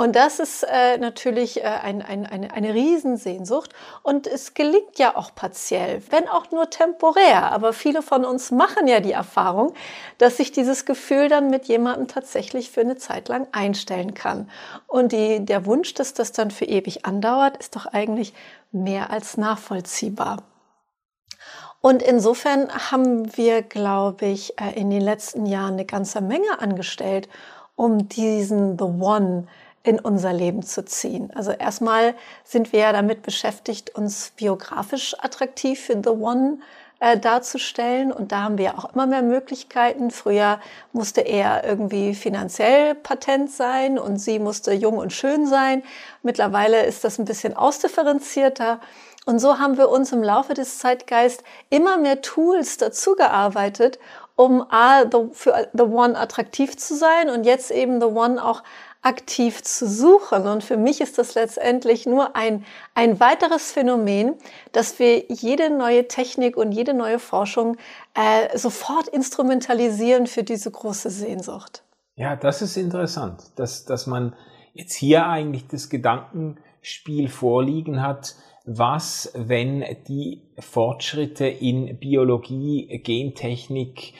Und 0.00 0.16
das 0.16 0.38
ist 0.38 0.62
äh, 0.62 0.96
natürlich 0.96 1.60
äh, 1.60 1.66
ein, 1.66 2.00
ein, 2.00 2.24
eine, 2.24 2.54
eine 2.54 2.72
Riesensehnsucht. 2.72 3.74
Und 4.02 4.26
es 4.26 4.54
gelingt 4.54 4.98
ja 4.98 5.14
auch 5.14 5.34
partiell, 5.34 6.02
wenn 6.08 6.26
auch 6.26 6.50
nur 6.50 6.70
temporär. 6.70 7.52
Aber 7.52 7.74
viele 7.74 8.00
von 8.00 8.24
uns 8.24 8.50
machen 8.50 8.88
ja 8.88 9.00
die 9.00 9.12
Erfahrung, 9.12 9.74
dass 10.16 10.38
sich 10.38 10.52
dieses 10.52 10.86
Gefühl 10.86 11.28
dann 11.28 11.50
mit 11.50 11.66
jemandem 11.66 12.08
tatsächlich 12.08 12.70
für 12.70 12.80
eine 12.80 12.96
Zeit 12.96 13.28
lang 13.28 13.46
einstellen 13.52 14.14
kann. 14.14 14.48
Und 14.86 15.12
die, 15.12 15.44
der 15.44 15.66
Wunsch, 15.66 15.92
dass 15.92 16.14
das 16.14 16.32
dann 16.32 16.50
für 16.50 16.64
ewig 16.64 17.04
andauert, 17.04 17.58
ist 17.58 17.76
doch 17.76 17.84
eigentlich 17.84 18.32
mehr 18.72 19.10
als 19.10 19.36
nachvollziehbar. 19.36 20.38
Und 21.82 22.02
insofern 22.02 22.70
haben 22.90 23.36
wir, 23.36 23.60
glaube 23.60 24.24
ich, 24.24 24.58
äh, 24.58 24.80
in 24.80 24.88
den 24.88 25.02
letzten 25.02 25.44
Jahren 25.44 25.74
eine 25.74 25.84
ganze 25.84 26.22
Menge 26.22 26.58
angestellt, 26.58 27.28
um 27.76 28.08
diesen 28.08 28.78
The 28.78 28.84
One 28.84 29.46
in 29.82 29.98
unser 29.98 30.32
Leben 30.32 30.62
zu 30.62 30.84
ziehen. 30.84 31.30
Also 31.34 31.52
erstmal 31.52 32.14
sind 32.44 32.72
wir 32.72 32.80
ja 32.80 32.92
damit 32.92 33.22
beschäftigt, 33.22 33.94
uns 33.94 34.32
biografisch 34.36 35.16
attraktiv 35.18 35.80
für 35.80 35.94
The 36.02 36.10
One 36.10 36.58
äh, 37.00 37.18
darzustellen. 37.18 38.12
Und 38.12 38.30
da 38.30 38.42
haben 38.42 38.58
wir 38.58 38.78
auch 38.78 38.92
immer 38.92 39.06
mehr 39.06 39.22
Möglichkeiten. 39.22 40.10
Früher 40.10 40.60
musste 40.92 41.22
er 41.22 41.64
irgendwie 41.64 42.14
finanziell 42.14 42.94
patent 42.94 43.50
sein 43.50 43.98
und 43.98 44.18
sie 44.18 44.38
musste 44.38 44.72
jung 44.72 44.98
und 44.98 45.12
schön 45.12 45.46
sein. 45.46 45.82
Mittlerweile 46.22 46.84
ist 46.84 47.02
das 47.02 47.18
ein 47.18 47.24
bisschen 47.24 47.56
ausdifferenzierter. 47.56 48.80
Und 49.24 49.38
so 49.38 49.58
haben 49.58 49.78
wir 49.78 49.88
uns 49.88 50.12
im 50.12 50.22
Laufe 50.22 50.52
des 50.52 50.78
Zeitgeist 50.78 51.42
immer 51.70 51.96
mehr 51.96 52.20
Tools 52.20 52.76
dazu 52.76 53.14
gearbeitet, 53.14 53.98
um 54.36 54.62
A, 54.70 55.02
the, 55.02 55.28
für 55.32 55.68
The 55.72 55.82
One 55.82 56.18
attraktiv 56.18 56.76
zu 56.76 56.96
sein 56.96 57.28
und 57.30 57.44
jetzt 57.44 57.70
eben 57.70 58.00
The 58.00 58.06
One 58.06 58.42
auch 58.42 58.62
aktiv 59.02 59.62
zu 59.62 59.88
suchen. 59.88 60.46
Und 60.46 60.62
für 60.62 60.76
mich 60.76 61.00
ist 61.00 61.18
das 61.18 61.34
letztendlich 61.34 62.06
nur 62.06 62.36
ein, 62.36 62.64
ein 62.94 63.18
weiteres 63.18 63.72
Phänomen, 63.72 64.34
dass 64.72 64.98
wir 64.98 65.24
jede 65.28 65.70
neue 65.70 66.06
Technik 66.08 66.56
und 66.56 66.72
jede 66.72 66.94
neue 66.94 67.18
Forschung 67.18 67.76
äh, 68.14 68.56
sofort 68.56 69.08
instrumentalisieren 69.08 70.26
für 70.26 70.42
diese 70.42 70.70
große 70.70 71.10
Sehnsucht. 71.10 71.82
Ja, 72.16 72.36
das 72.36 72.60
ist 72.60 72.76
interessant, 72.76 73.42
dass, 73.56 73.86
dass 73.86 74.06
man 74.06 74.34
jetzt 74.74 74.94
hier 74.94 75.26
eigentlich 75.26 75.66
das 75.66 75.88
Gedankenspiel 75.88 77.28
vorliegen 77.28 78.02
hat, 78.02 78.34
was, 78.66 79.32
wenn 79.34 79.84
die 80.06 80.42
Fortschritte 80.58 81.46
in 81.46 81.98
Biologie, 81.98 83.00
Gentechnik, 83.02 84.12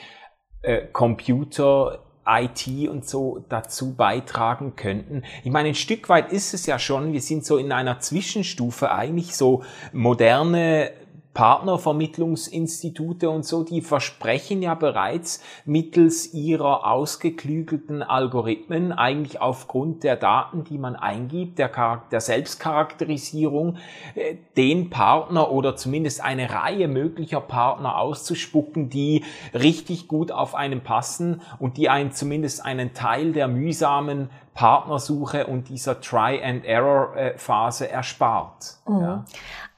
äh, 0.63 0.87
Computer, 0.87 1.99
IT 2.27 2.67
und 2.89 3.07
so 3.07 3.43
dazu 3.49 3.93
beitragen 3.95 4.75
könnten. 4.75 5.23
Ich 5.43 5.51
meine, 5.51 5.69
ein 5.69 5.75
Stück 5.75 6.07
weit 6.09 6.31
ist 6.31 6.53
es 6.53 6.65
ja 6.65 6.77
schon, 6.77 7.13
wir 7.13 7.21
sind 7.21 7.45
so 7.45 7.57
in 7.57 7.71
einer 7.71 7.99
Zwischenstufe 7.99 8.91
eigentlich 8.91 9.35
so 9.35 9.63
moderne 9.91 10.91
Partnervermittlungsinstitute 11.33 13.29
und 13.29 13.45
so, 13.45 13.63
die 13.63 13.81
versprechen 13.81 14.61
ja 14.61 14.75
bereits 14.75 15.41
mittels 15.65 16.33
ihrer 16.33 16.85
ausgeklügelten 16.85 18.03
Algorithmen 18.03 18.91
eigentlich 18.91 19.39
aufgrund 19.39 20.03
der 20.03 20.17
Daten, 20.17 20.65
die 20.65 20.77
man 20.77 20.95
eingibt, 20.95 21.57
der, 21.57 22.03
der 22.11 22.19
Selbstcharakterisierung, 22.19 23.77
äh, 24.15 24.35
den 24.57 24.89
Partner 24.89 25.51
oder 25.51 25.75
zumindest 25.75 26.21
eine 26.21 26.51
Reihe 26.51 26.87
möglicher 26.87 27.41
Partner 27.41 27.97
auszuspucken, 27.97 28.89
die 28.89 29.23
richtig 29.53 30.07
gut 30.09 30.31
auf 30.31 30.53
einen 30.53 30.81
passen 30.81 31.41
und 31.59 31.77
die 31.77 31.89
einen 31.89 32.11
zumindest 32.11 32.65
einen 32.65 32.93
Teil 32.93 33.31
der 33.31 33.47
mühsamen 33.47 34.29
Partnersuche 34.61 35.47
und 35.47 35.69
dieser 35.69 35.99
Try-and-Error-Phase 36.01 37.89
erspart. 37.89 38.75
Mhm. 38.87 39.01
Ja. 39.01 39.25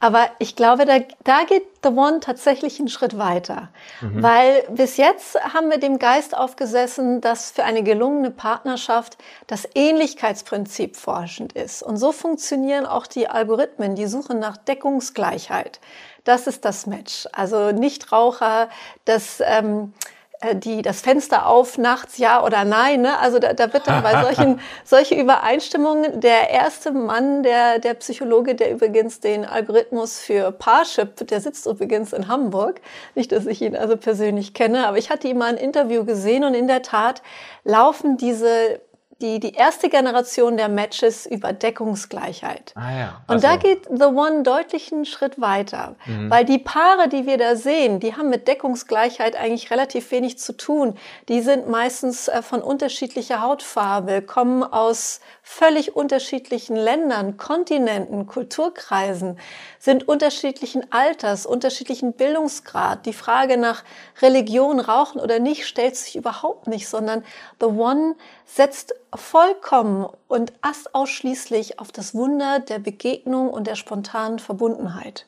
Aber 0.01 0.27
ich 0.39 0.57
glaube, 0.57 0.83
da, 0.83 0.99
da 1.23 1.45
geht 1.45 1.63
The 1.83 1.87
One 1.87 2.19
tatsächlich 2.19 2.79
einen 2.79 2.89
Schritt 2.89 3.17
weiter. 3.17 3.69
Mhm. 4.01 4.21
Weil 4.21 4.63
bis 4.71 4.97
jetzt 4.97 5.41
haben 5.53 5.69
wir 5.69 5.77
dem 5.77 5.99
Geist 5.99 6.37
aufgesessen, 6.37 7.21
dass 7.21 7.51
für 7.51 7.63
eine 7.63 7.83
gelungene 7.83 8.29
Partnerschaft 8.29 9.17
das 9.47 9.65
Ähnlichkeitsprinzip 9.73 10.97
forschend 10.97 11.53
ist. 11.53 11.81
Und 11.81 11.95
so 11.95 12.11
funktionieren 12.11 12.85
auch 12.85 13.07
die 13.07 13.29
Algorithmen, 13.29 13.95
die 13.95 14.07
suchen 14.07 14.39
nach 14.39 14.57
Deckungsgleichheit. 14.57 15.79
Das 16.25 16.45
ist 16.45 16.65
das 16.65 16.87
Match. 16.87 17.25
Also 17.31 17.71
Nichtraucher, 17.71 18.67
das... 19.05 19.41
Ähm, 19.45 19.93
äh, 19.93 20.22
die 20.53 20.81
das 20.81 21.01
Fenster 21.01 21.47
auf 21.47 21.77
nachts, 21.77 22.17
ja 22.17 22.43
oder 22.43 22.65
nein. 22.65 23.01
Ne? 23.01 23.17
Also 23.19 23.39
da, 23.39 23.53
da 23.53 23.71
wird 23.71 23.87
dann 23.87 24.03
bei 24.03 24.21
solchen 24.21 24.59
solche 24.83 25.15
Übereinstimmungen 25.15 26.19
der 26.19 26.49
erste 26.49 26.91
Mann, 26.91 27.43
der 27.43 27.79
der 27.79 27.93
Psychologe, 27.95 28.55
der 28.55 28.71
übrigens 28.71 29.19
den 29.19 29.45
Algorithmus 29.45 30.19
für 30.19 30.51
Parship, 30.51 31.27
der 31.27 31.39
sitzt 31.39 31.65
übrigens 31.65 32.13
in 32.13 32.27
Hamburg. 32.27 32.81
Nicht, 33.15 33.31
dass 33.31 33.45
ich 33.45 33.61
ihn 33.61 33.75
also 33.75 33.95
persönlich 33.95 34.53
kenne, 34.53 34.87
aber 34.87 34.97
ich 34.97 35.09
hatte 35.09 35.27
ihn 35.27 35.37
mal 35.37 35.49
ein 35.49 35.57
Interview 35.57 36.03
gesehen 36.03 36.43
und 36.43 36.53
in 36.53 36.67
der 36.67 36.81
Tat 36.81 37.21
laufen 37.63 38.17
diese 38.17 38.81
die, 39.23 39.39
die 39.39 39.53
erste 39.53 39.87
Generation 39.89 40.57
der 40.57 40.67
Matches 40.67 41.25
über 41.25 41.53
Deckungsgleichheit. 41.53 42.73
Ah, 42.75 42.91
ja. 42.91 43.21
Und 43.27 43.35
also. 43.35 43.47
da 43.47 43.55
geht 43.55 43.85
The 43.89 44.03
One 44.03 44.43
deutlich 44.43 44.91
einen 44.91 45.05
Schritt 45.05 45.39
weiter, 45.39 45.95
mhm. 46.05 46.29
weil 46.29 46.43
die 46.43 46.59
Paare, 46.59 47.07
die 47.07 47.25
wir 47.25 47.37
da 47.37 47.55
sehen, 47.55 48.01
die 48.01 48.15
haben 48.15 48.29
mit 48.29 48.49
Deckungsgleichheit 48.49 49.37
eigentlich 49.37 49.71
relativ 49.71 50.11
wenig 50.11 50.37
zu 50.39 50.57
tun. 50.57 50.97
Die 51.29 51.41
sind 51.41 51.69
meistens 51.69 52.27
äh, 52.27 52.41
von 52.41 52.61
unterschiedlicher 52.61 53.41
Hautfarbe, 53.41 54.21
kommen 54.21 54.61
aus 54.61 55.21
völlig 55.41 55.95
unterschiedlichen 55.95 56.75
Ländern, 56.75 57.37
Kontinenten, 57.37 58.27
Kulturkreisen, 58.27 59.39
sind 59.79 60.05
unterschiedlichen 60.07 60.91
Alters, 60.91 61.45
unterschiedlichen 61.45 62.11
Bildungsgrad. 62.11 63.05
Die 63.05 63.13
Frage 63.13 63.57
nach 63.57 63.83
Religion, 64.21 64.81
Rauchen 64.81 65.21
oder 65.21 65.39
nicht 65.39 65.65
stellt 65.65 65.95
sich 65.95 66.17
überhaupt 66.17 66.67
nicht, 66.67 66.89
sondern 66.89 67.23
The 67.61 67.67
One 67.67 68.15
setzt 68.45 68.93
vollkommen 69.13 70.07
und 70.27 70.53
erst 70.63 70.93
ausschließlich 70.93 71.79
auf 71.79 71.91
das 71.91 72.13
Wunder 72.13 72.59
der 72.59 72.79
Begegnung 72.79 73.49
und 73.49 73.67
der 73.67 73.75
spontanen 73.75 74.39
Verbundenheit. 74.39 75.25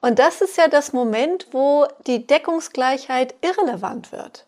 Und 0.00 0.18
das 0.18 0.40
ist 0.40 0.56
ja 0.56 0.68
das 0.68 0.92
Moment, 0.92 1.48
wo 1.52 1.86
die 2.06 2.26
Deckungsgleichheit 2.26 3.34
irrelevant 3.40 4.10
wird. 4.10 4.46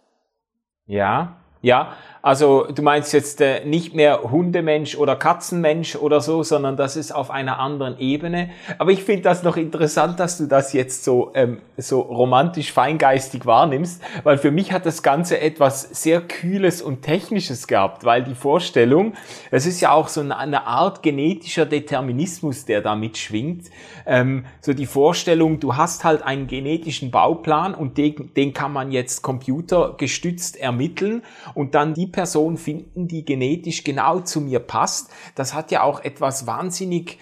Ja, 0.87 1.37
ja, 1.62 1.97
also 2.25 2.66
du 2.75 2.81
meinst 2.81 3.12
jetzt 3.12 3.43
äh, 3.43 3.66
nicht 3.66 3.95
mehr 3.95 4.23
Hundemensch 4.23 4.97
oder 4.97 5.14
Katzenmensch 5.14 5.95
oder 5.95 6.23
so, 6.23 6.43
sondern 6.43 6.75
das 6.75 6.97
ist 6.97 7.12
auf 7.12 7.31
einer 7.31 7.59
anderen 7.59 7.99
Ebene. 7.99 8.49
Aber 8.78 8.93
ich 8.93 9.04
finde 9.04 9.25
das 9.25 9.43
noch 9.43 9.59
interessant, 9.59 10.19
dass 10.19 10.38
du 10.38 10.47
das 10.47 10.73
jetzt 10.73 11.04
so, 11.04 11.33
ähm, 11.35 11.59
so 11.76 12.00
romantisch 12.00 12.73
feingeistig 12.73 13.45
wahrnimmst, 13.45 14.02
weil 14.23 14.38
für 14.38 14.50
mich 14.50 14.73
hat 14.73 14.87
das 14.87 15.02
Ganze 15.02 15.38
etwas 15.38 15.83
sehr 15.83 16.23
Kühles 16.23 16.81
und 16.81 17.02
Technisches 17.02 17.66
gehabt, 17.66 18.04
weil 18.04 18.25
die 18.25 18.35
Vorstellung, 18.35 19.12
es 19.50 19.66
ist 19.66 19.83
ja 19.83 19.93
auch 19.93 20.09
so 20.09 20.23
eine 20.23 20.66
Art 20.66 21.02
genetischer 21.02 21.66
Determinismus, 21.66 22.64
der 22.64 22.81
da 22.81 22.95
mitschwingt. 22.95 23.66
Ähm, 24.07 24.47
so 24.62 24.73
die 24.73 24.87
Vorstellung, 24.87 25.61
du 25.61 25.76
hast 25.76 26.04
halt 26.04 26.23
einen 26.23 26.47
genetischen 26.47 27.11
Bauplan 27.11 27.75
und 27.75 27.99
den, 27.99 28.33
den 28.35 28.54
kann 28.54 28.73
man 28.73 28.93
jetzt 28.93 29.21
computergestützt 29.21 30.57
ermitteln 30.57 31.23
und 31.52 31.75
dann 31.75 31.93
die 31.93 32.13
Person 32.14 32.56
finden, 32.56 33.09
die 33.09 33.25
genetisch 33.25 33.83
genau 33.85 34.21
zu 34.21 34.40
mir 34.40 34.61
passt. 34.61 35.11
Das 35.35 35.52
hat 35.52 35.71
ja 35.71 35.83
auch 35.83 36.04
etwas 36.04 36.47
wahnsinnig 36.47 37.18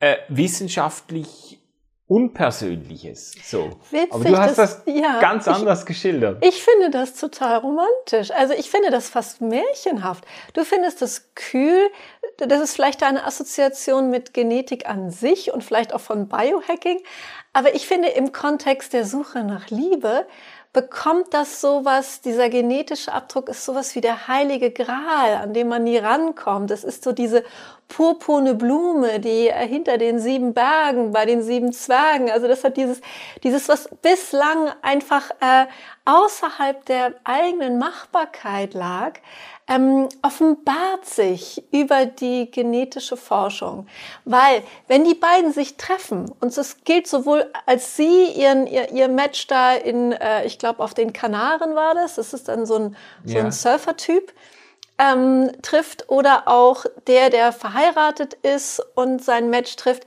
äh, 0.00 0.16
wissenschaftlich 0.28 1.58
Unpersönliches. 2.08 3.34
So. 3.44 3.78
Witzig, 3.90 4.14
Aber 4.14 4.24
du 4.24 4.38
hast 4.38 4.56
das, 4.56 4.82
das 4.82 4.94
ja, 4.94 5.20
ganz 5.20 5.46
anders 5.46 5.80
ich, 5.80 5.86
geschildert. 5.86 6.42
Ich 6.42 6.62
finde 6.62 6.90
das 6.90 7.14
total 7.14 7.58
romantisch. 7.58 8.30
Also 8.30 8.54
ich 8.54 8.70
finde 8.70 8.90
das 8.90 9.10
fast 9.10 9.42
märchenhaft. 9.42 10.24
Du 10.54 10.64
findest 10.64 11.02
das 11.02 11.34
kühl. 11.34 11.90
Das 12.38 12.62
ist 12.62 12.74
vielleicht 12.74 13.02
eine 13.02 13.26
Assoziation 13.26 14.08
mit 14.08 14.32
Genetik 14.32 14.88
an 14.88 15.10
sich 15.10 15.52
und 15.52 15.62
vielleicht 15.62 15.92
auch 15.92 16.00
von 16.00 16.28
Biohacking. 16.28 17.02
Aber 17.52 17.74
ich 17.74 17.86
finde 17.86 18.08
im 18.08 18.32
Kontext 18.32 18.94
der 18.94 19.04
Suche 19.04 19.44
nach 19.44 19.68
Liebe 19.68 20.26
bekommt 20.72 21.32
das 21.32 21.60
sowas, 21.60 22.20
dieser 22.20 22.48
genetische 22.50 23.12
Abdruck 23.12 23.48
ist 23.48 23.64
sowas 23.64 23.94
wie 23.94 24.00
der 24.00 24.28
heilige 24.28 24.70
Gral, 24.70 25.34
an 25.42 25.54
dem 25.54 25.68
man 25.68 25.84
nie 25.84 25.98
rankommt. 25.98 26.70
Es 26.70 26.84
ist 26.84 27.04
so 27.04 27.12
diese 27.12 27.42
purpurne 27.88 28.54
Blume, 28.54 29.18
die 29.18 29.50
hinter 29.50 29.96
den 29.96 30.20
sieben 30.20 30.52
Bergen 30.52 31.12
bei 31.12 31.24
den 31.24 31.42
sieben 31.42 31.72
Zwergen, 31.72 32.30
also 32.30 32.46
das 32.46 32.62
hat 32.64 32.76
dieses, 32.76 33.00
dieses, 33.42 33.68
was 33.68 33.88
bislang 34.02 34.70
einfach 34.82 35.30
äh, 35.40 35.66
außerhalb 36.04 36.84
der 36.84 37.14
eigenen 37.24 37.78
Machbarkeit 37.78 38.74
lag, 38.74 39.14
ähm, 39.68 40.08
offenbart 40.22 41.04
sich 41.04 41.62
über 41.70 42.06
die 42.06 42.50
genetische 42.50 43.16
Forschung. 43.16 43.86
Weil, 44.24 44.62
wenn 44.86 45.04
die 45.04 45.14
beiden 45.14 45.52
sich 45.52 45.76
treffen, 45.76 46.32
und 46.40 46.56
es 46.56 46.84
gilt 46.84 47.06
sowohl, 47.06 47.50
als 47.66 47.96
sie 47.96 48.26
ihren, 48.32 48.66
ihr, 48.66 48.90
ihr 48.90 49.08
Match 49.08 49.46
da 49.46 49.74
in, 49.74 50.12
äh, 50.12 50.46
ich 50.46 50.58
glaube, 50.58 50.82
auf 50.82 50.94
den 50.94 51.12
Kanaren 51.12 51.74
war 51.74 51.94
das, 51.94 52.14
das 52.14 52.32
ist 52.32 52.48
dann 52.48 52.64
so 52.64 52.76
ein, 52.76 52.96
so 53.24 53.36
ja. 53.36 53.44
ein 53.44 53.52
Surfer-Typ, 53.52 54.32
ähm, 54.98 55.52
trifft, 55.62 56.08
oder 56.08 56.48
auch 56.48 56.84
der, 57.06 57.30
der 57.30 57.52
verheiratet 57.52 58.34
ist 58.34 58.82
und 58.94 59.22
sein 59.22 59.50
Match 59.50 59.76
trifft, 59.76 60.04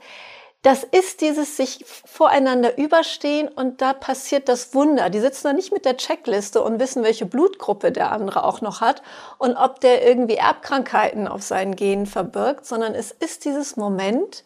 das 0.62 0.84
ist 0.84 1.20
dieses 1.20 1.56
sich 1.56 1.84
voreinander 1.86 2.78
überstehen 2.78 3.48
und 3.48 3.82
da 3.82 3.92
passiert 3.92 4.48
das 4.48 4.74
Wunder. 4.74 5.10
Die 5.10 5.18
sitzen 5.18 5.48
da 5.48 5.52
nicht 5.52 5.72
mit 5.72 5.84
der 5.84 5.96
Checkliste 5.96 6.62
und 6.62 6.78
wissen, 6.78 7.02
welche 7.02 7.26
Blutgruppe 7.26 7.90
der 7.90 8.12
andere 8.12 8.44
auch 8.44 8.60
noch 8.60 8.80
hat 8.80 9.02
und 9.38 9.56
ob 9.56 9.80
der 9.80 10.06
irgendwie 10.06 10.36
Erbkrankheiten 10.36 11.26
auf 11.26 11.42
seinen 11.42 11.74
Genen 11.74 12.06
verbirgt, 12.06 12.64
sondern 12.64 12.94
es 12.94 13.10
ist 13.10 13.44
dieses 13.44 13.76
Moment, 13.76 14.44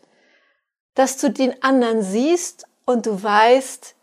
dass 0.95 1.19
du 1.19 1.31
den 1.31 1.63
anderen 1.63 2.03
siehst 2.03 2.65
und 2.87 3.05
du 3.05 3.23
weißt, 3.23 3.95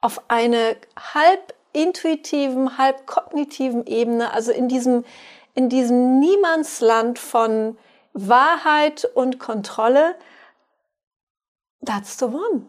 auf 0.00 0.22
eine 0.28 0.76
halb 1.14 1.54
intuitiven, 1.72 2.78
halb 2.78 3.06
kognitiven 3.06 3.86
Ebene, 3.86 4.32
also 4.32 4.50
in 4.50 4.68
diesem, 4.68 5.04
in 5.54 5.68
diesem 5.68 6.18
Niemandsland 6.18 7.20
von 7.20 7.78
Wahrheit 8.12 9.08
und 9.14 9.38
Kontrolle, 9.38 10.16
that's 11.84 12.18
the 12.18 12.26
one. 12.26 12.66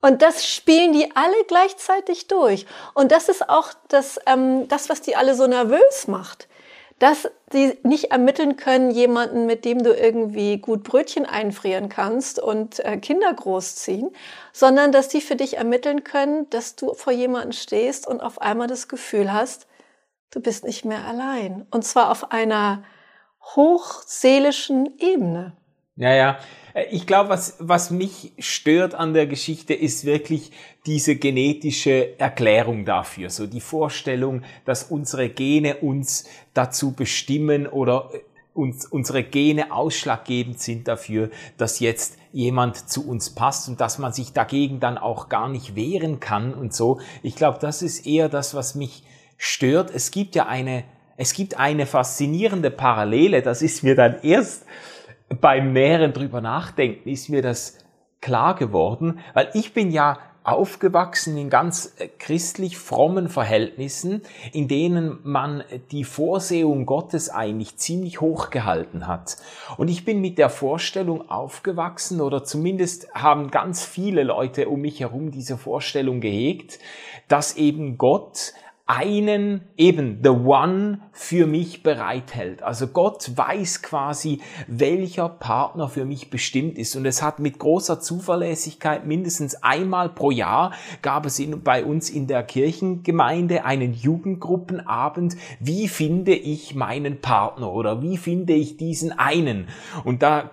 Und 0.00 0.22
das 0.22 0.46
spielen 0.46 0.92
die 0.92 1.10
alle 1.16 1.44
gleichzeitig 1.48 2.28
durch. 2.28 2.66
Und 2.94 3.10
das 3.10 3.28
ist 3.28 3.48
auch 3.48 3.72
das, 3.88 4.20
ähm, 4.26 4.68
das, 4.68 4.88
was 4.88 5.00
die 5.00 5.16
alle 5.16 5.34
so 5.34 5.46
nervös 5.46 6.06
macht. 6.06 6.48
Dass 7.00 7.28
sie 7.52 7.78
nicht 7.84 8.10
ermitteln 8.10 8.56
können, 8.56 8.90
jemanden, 8.90 9.46
mit 9.46 9.64
dem 9.64 9.82
du 9.82 9.94
irgendwie 9.94 10.58
gut 10.58 10.82
Brötchen 10.82 11.26
einfrieren 11.26 11.88
kannst 11.88 12.40
und 12.40 12.80
äh, 12.80 12.96
Kinder 12.98 13.32
großziehen, 13.32 14.10
sondern 14.52 14.90
dass 14.90 15.08
die 15.08 15.20
für 15.20 15.36
dich 15.36 15.56
ermitteln 15.56 16.02
können, 16.04 16.50
dass 16.50 16.74
du 16.74 16.94
vor 16.94 17.12
jemanden 17.12 17.52
stehst 17.52 18.06
und 18.06 18.20
auf 18.20 18.40
einmal 18.40 18.66
das 18.66 18.88
Gefühl 18.88 19.32
hast, 19.32 19.66
du 20.30 20.40
bist 20.40 20.64
nicht 20.64 20.84
mehr 20.84 21.04
allein. 21.04 21.66
Und 21.70 21.84
zwar 21.84 22.10
auf 22.10 22.32
einer 22.32 22.82
hochseelischen 23.54 24.98
Ebene. 24.98 25.56
Ja, 25.98 26.14
ja. 26.14 26.38
Äh, 26.74 26.84
ich 26.90 27.06
glaube, 27.06 27.28
was, 27.28 27.56
was 27.58 27.90
mich 27.90 28.32
stört 28.38 28.94
an 28.94 29.12
der 29.12 29.26
Geschichte, 29.26 29.74
ist 29.74 30.04
wirklich 30.04 30.52
diese 30.86 31.16
genetische 31.16 32.18
Erklärung 32.18 32.84
dafür. 32.84 33.30
So 33.30 33.46
die 33.46 33.60
Vorstellung, 33.60 34.42
dass 34.64 34.84
unsere 34.84 35.28
Gene 35.28 35.76
uns 35.76 36.24
dazu 36.54 36.92
bestimmen 36.92 37.66
oder 37.66 38.10
äh, 38.12 38.20
uns, 38.54 38.86
unsere 38.86 39.22
Gene 39.24 39.72
ausschlaggebend 39.72 40.60
sind 40.60 40.88
dafür, 40.88 41.30
dass 41.58 41.80
jetzt 41.80 42.16
jemand 42.32 42.88
zu 42.88 43.08
uns 43.08 43.30
passt 43.30 43.68
und 43.68 43.80
dass 43.80 43.98
man 43.98 44.12
sich 44.12 44.32
dagegen 44.32 44.80
dann 44.80 44.98
auch 44.98 45.28
gar 45.28 45.48
nicht 45.48 45.74
wehren 45.76 46.20
kann 46.20 46.54
und 46.54 46.74
so. 46.74 47.00
Ich 47.22 47.36
glaube, 47.36 47.58
das 47.60 47.82
ist 47.82 48.06
eher 48.06 48.28
das, 48.28 48.54
was 48.54 48.74
mich 48.74 49.04
stört. 49.36 49.92
Es 49.94 50.10
gibt 50.10 50.34
ja 50.34 50.46
eine, 50.46 50.84
es 51.16 51.34
gibt 51.34 51.58
eine 51.58 51.86
faszinierende 51.86 52.70
Parallele, 52.72 53.42
das 53.42 53.62
ist 53.62 53.84
mir 53.84 53.94
dann 53.94 54.16
erst 54.22 54.64
beim 55.40 55.72
näheren 55.72 56.12
drüber 56.12 56.40
nachdenken 56.40 57.08
ist 57.08 57.28
mir 57.28 57.42
das 57.42 57.78
klar 58.20 58.54
geworden, 58.54 59.20
weil 59.34 59.50
ich 59.54 59.74
bin 59.74 59.90
ja 59.90 60.18
aufgewachsen 60.48 61.36
in 61.36 61.50
ganz 61.50 61.94
äh, 61.98 62.08
christlich 62.08 62.78
frommen 62.78 63.28
Verhältnissen, 63.28 64.22
in 64.52 64.66
denen 64.66 65.18
man 65.22 65.62
die 65.90 66.04
Vorsehung 66.04 66.86
Gottes 66.86 67.28
eigentlich 67.28 67.76
ziemlich 67.76 68.20
hoch 68.20 68.50
gehalten 68.50 69.06
hat. 69.06 69.36
Und 69.76 69.88
ich 69.88 70.04
bin 70.04 70.20
mit 70.20 70.38
der 70.38 70.48
Vorstellung 70.48 71.28
aufgewachsen, 71.28 72.20
oder 72.20 72.44
zumindest 72.44 73.12
haben 73.14 73.50
ganz 73.50 73.84
viele 73.84 74.22
Leute 74.22 74.68
um 74.68 74.80
mich 74.80 75.00
herum 75.00 75.30
diese 75.30 75.58
Vorstellung 75.58 76.20
gehegt, 76.20 76.78
dass 77.28 77.56
eben 77.56 77.98
Gott 77.98 78.54
einen, 78.88 79.60
eben 79.76 80.20
the 80.22 80.30
one 80.30 81.00
für 81.12 81.46
mich 81.46 81.82
bereithält. 81.82 82.62
Also 82.62 82.86
Gott 82.86 83.36
weiß 83.36 83.82
quasi, 83.82 84.40
welcher 84.66 85.28
Partner 85.28 85.88
für 85.88 86.06
mich 86.06 86.30
bestimmt 86.30 86.78
ist. 86.78 86.96
Und 86.96 87.04
es 87.04 87.22
hat 87.22 87.38
mit 87.38 87.58
großer 87.58 88.00
Zuverlässigkeit 88.00 89.06
mindestens 89.06 89.62
einmal 89.62 90.08
pro 90.08 90.30
Jahr 90.30 90.72
gab 91.02 91.26
es 91.26 91.38
in, 91.38 91.62
bei 91.62 91.84
uns 91.84 92.08
in 92.08 92.28
der 92.28 92.42
Kirchengemeinde 92.42 93.66
einen 93.66 93.92
Jugendgruppenabend. 93.92 95.36
Wie 95.60 95.86
finde 95.86 96.34
ich 96.34 96.74
meinen 96.74 97.20
Partner 97.20 97.70
oder 97.70 98.00
wie 98.00 98.16
finde 98.16 98.54
ich 98.54 98.78
diesen 98.78 99.12
einen? 99.12 99.68
Und 100.04 100.22
da 100.22 100.50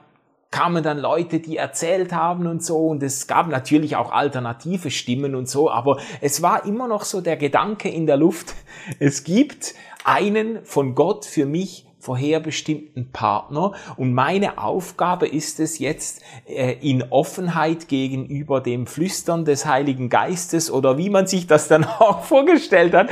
kamen 0.55 0.83
dann 0.83 0.99
Leute, 0.99 1.41
die 1.41 1.57
erzählt 1.57 2.13
haben 2.13 2.47
und 2.47 2.63
so. 2.63 2.87
Und 2.87 3.03
es 3.03 3.27
gab 3.27 3.49
natürlich 3.49 3.97
auch 3.97 4.13
alternative 4.13 4.89
Stimmen 4.89 5.35
und 5.35 5.49
so, 5.49 5.69
aber 5.69 5.99
es 6.21 6.41
war 6.41 6.65
immer 6.65 6.87
noch 6.87 7.03
so 7.03 7.19
der 7.19 7.35
Gedanke 7.35 7.89
in 7.89 8.05
der 8.05 8.15
Luft, 8.15 8.53
es 8.99 9.25
gibt 9.25 9.75
einen 10.05 10.63
von 10.63 10.95
Gott 10.95 11.25
für 11.25 11.45
mich 11.45 11.85
vorherbestimmten 12.05 13.11
Partner. 13.11 13.73
Und 13.97 14.13
meine 14.13 14.59
Aufgabe 14.59 15.27
ist 15.27 15.59
es 15.59 15.79
jetzt 15.79 16.21
äh, 16.47 16.73
in 16.81 17.03
Offenheit 17.09 17.87
gegenüber 17.87 18.61
dem 18.61 18.85
Flüstern 18.85 19.43
des 19.43 19.65
Heiligen 19.65 20.09
Geistes 20.09 20.69
oder 20.71 20.97
wie 20.97 21.09
man 21.09 21.25
sich 21.25 21.47
das 21.47 21.67
dann 21.67 21.83
auch 21.99 22.23
vorgestellt 22.23 22.93
hat, 22.93 23.09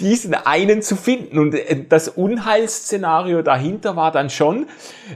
diesen 0.00 0.34
einen 0.34 0.82
zu 0.82 0.96
finden. 0.96 1.38
Und 1.38 1.54
äh, 1.54 1.84
das 1.88 2.08
Unheilsszenario 2.08 3.42
dahinter 3.42 3.96
war 3.96 4.12
dann 4.12 4.28
schon, 4.28 4.66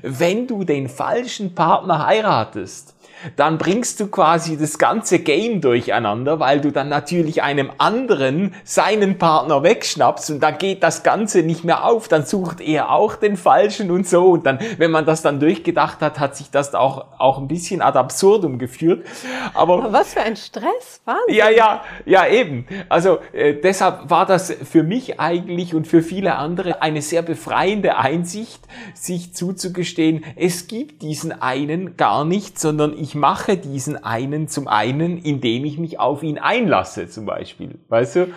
wenn 0.03 0.47
du 0.47 0.65
den 0.65 0.89
falschen 0.89 1.55
Partner 1.55 2.07
heiratest, 2.07 2.95
dann 3.37 3.59
bringst 3.59 4.01
du 4.01 4.09
quasi 4.09 4.57
das 4.57 4.79
ganze 4.79 5.19
Game 5.19 5.61
durcheinander, 5.61 6.41
weil 6.41 6.61
du 6.61 6.71
dann 6.71 6.89
natürlich 6.89 7.43
einem 7.43 7.71
anderen 7.79 8.55
seinen 8.65 9.19
Partner 9.19 9.63
wegschnappst 9.63 10.31
und 10.31 10.41
dann 10.41 10.59
geht 10.59 10.83
das 10.83 11.03
Ganze 11.03 11.43
nicht 11.43 11.65
mehr 11.65 11.85
auf, 11.85 12.09
dann 12.09 12.25
sucht 12.25 12.61
er 12.61 12.91
auch 12.91 13.17
den 13.17 13.37
falschen 13.37 13.91
und 13.91 14.07
so 14.07 14.31
und 14.31 14.47
dann, 14.47 14.59
wenn 14.79 14.91
man 14.91 15.05
das 15.05 15.23
dann 15.23 15.41
durchgedacht 15.41 16.01
hat, 16.01 16.19
hat 16.19 16.37
sich 16.37 16.51
das 16.51 16.75
auch, 16.75 17.07
auch 17.19 17.39
ein 17.39 17.49
bisschen 17.49 17.83
ad 17.83 17.99
absurdum 17.99 18.59
geführt. 18.59 19.07
Aber, 19.55 19.85
Aber 19.85 19.93
was 19.93 20.15
für 20.15 20.21
ein 20.21 20.37
Stress, 20.37 21.01
Wahnsinn. 21.05 21.35
Ja, 21.35 21.51
ja, 21.51 21.83
ja 22.05 22.27
eben. 22.27 22.67
Also 22.89 23.19
äh, 23.33 23.55
deshalb 23.55 24.11
war 24.11 24.27
das 24.27 24.51
für 24.51 24.83
mich 24.83 25.21
eigentlich 25.21 25.75
und 25.75 25.87
für 25.87 26.03
viele 26.03 26.37
andere 26.37 26.83
eine 26.83 27.03
sehr 27.03 27.23
befreiende 27.23 27.97
Einsicht, 27.97 28.61
sich 28.95 29.35
zuzugestehen, 29.35 30.25
es 30.37 30.67
gibt 30.67 31.03
diesen 31.03 31.33
einen 31.41 31.97
gar 31.97 32.25
nicht, 32.25 32.59
sondern 32.59 32.97
ich 32.99 33.08
ich 33.09 33.15
mache 33.15 33.57
diesen 33.57 34.05
einen 34.05 34.49
zum 34.49 34.69
einen, 34.69 35.17
indem 35.17 35.65
ich 35.65 35.79
mich 35.79 35.99
auf 35.99 36.23
ihn 36.23 36.39
einlasse, 36.39 37.09
zum 37.09 37.25
Beispiel. 37.25 37.79
Weißt 37.89 38.17
du? 38.17 38.35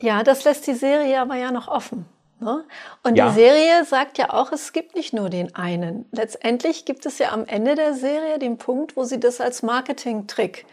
Ja, 0.00 0.22
das 0.22 0.44
lässt 0.44 0.68
die 0.68 0.74
Serie 0.74 1.20
aber 1.20 1.34
ja 1.34 1.50
noch 1.50 1.66
offen. 1.66 2.06
Ne? 2.38 2.64
Und 3.02 3.16
ja. 3.16 3.28
die 3.28 3.34
Serie 3.34 3.84
sagt 3.84 4.16
ja 4.16 4.32
auch, 4.32 4.52
es 4.52 4.72
gibt 4.72 4.94
nicht 4.94 5.12
nur 5.12 5.30
den 5.30 5.56
einen. 5.56 6.06
Letztendlich 6.12 6.84
gibt 6.84 7.06
es 7.06 7.18
ja 7.18 7.32
am 7.32 7.44
Ende 7.44 7.74
der 7.74 7.94
Serie 7.94 8.38
den 8.38 8.56
Punkt, 8.56 8.96
wo 8.96 9.02
sie 9.02 9.18
das 9.18 9.40
als 9.40 9.64
Marketing-Trick 9.64 10.64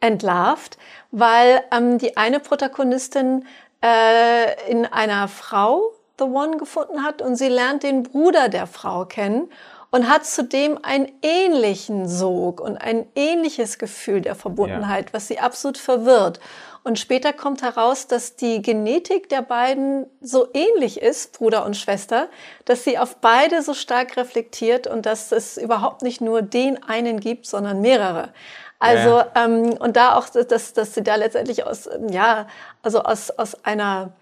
entlarvt, 0.00 0.76
weil 1.12 1.62
ähm, 1.70 1.98
die 1.98 2.16
eine 2.16 2.40
Protagonistin 2.40 3.44
äh, 3.80 4.68
in 4.68 4.86
einer 4.86 5.28
Frau 5.28 5.92
The 6.18 6.24
One 6.24 6.56
gefunden 6.56 7.04
hat 7.04 7.22
und 7.22 7.36
sie 7.36 7.48
lernt 7.48 7.84
den 7.84 8.02
Bruder 8.02 8.48
der 8.48 8.66
Frau 8.66 9.04
kennen 9.04 9.48
und 9.92 10.08
hat 10.08 10.26
zudem 10.26 10.78
einen 10.82 11.12
ähnlichen 11.20 12.08
Sog 12.08 12.60
und 12.60 12.78
ein 12.78 13.06
ähnliches 13.14 13.78
Gefühl 13.78 14.22
der 14.22 14.34
Verbundenheit, 14.34 15.10
ja. 15.10 15.12
was 15.12 15.28
sie 15.28 15.38
absolut 15.38 15.76
verwirrt. 15.78 16.40
Und 16.82 16.98
später 16.98 17.32
kommt 17.32 17.62
heraus, 17.62 18.08
dass 18.08 18.34
die 18.34 18.62
Genetik 18.62 19.28
der 19.28 19.42
beiden 19.42 20.06
so 20.20 20.48
ähnlich 20.54 21.00
ist, 21.00 21.38
Bruder 21.38 21.64
und 21.64 21.76
Schwester, 21.76 22.28
dass 22.64 22.84
sie 22.84 22.98
auf 22.98 23.16
beide 23.16 23.62
so 23.62 23.74
stark 23.74 24.16
reflektiert 24.16 24.86
und 24.88 25.06
dass 25.06 25.30
es 25.30 25.58
überhaupt 25.58 26.02
nicht 26.02 26.20
nur 26.20 26.42
den 26.42 26.82
einen 26.82 27.20
gibt, 27.20 27.46
sondern 27.46 27.82
mehrere. 27.82 28.32
Also 28.78 29.10
ja. 29.10 29.30
ähm, 29.36 29.74
und 29.74 29.96
da 29.96 30.16
auch, 30.16 30.28
dass, 30.28 30.72
dass 30.72 30.94
sie 30.94 31.04
da 31.04 31.14
letztendlich 31.14 31.64
aus 31.64 31.88
ja 32.10 32.48
also 32.82 33.02
aus 33.02 33.30
aus 33.30 33.64
einer 33.64 34.12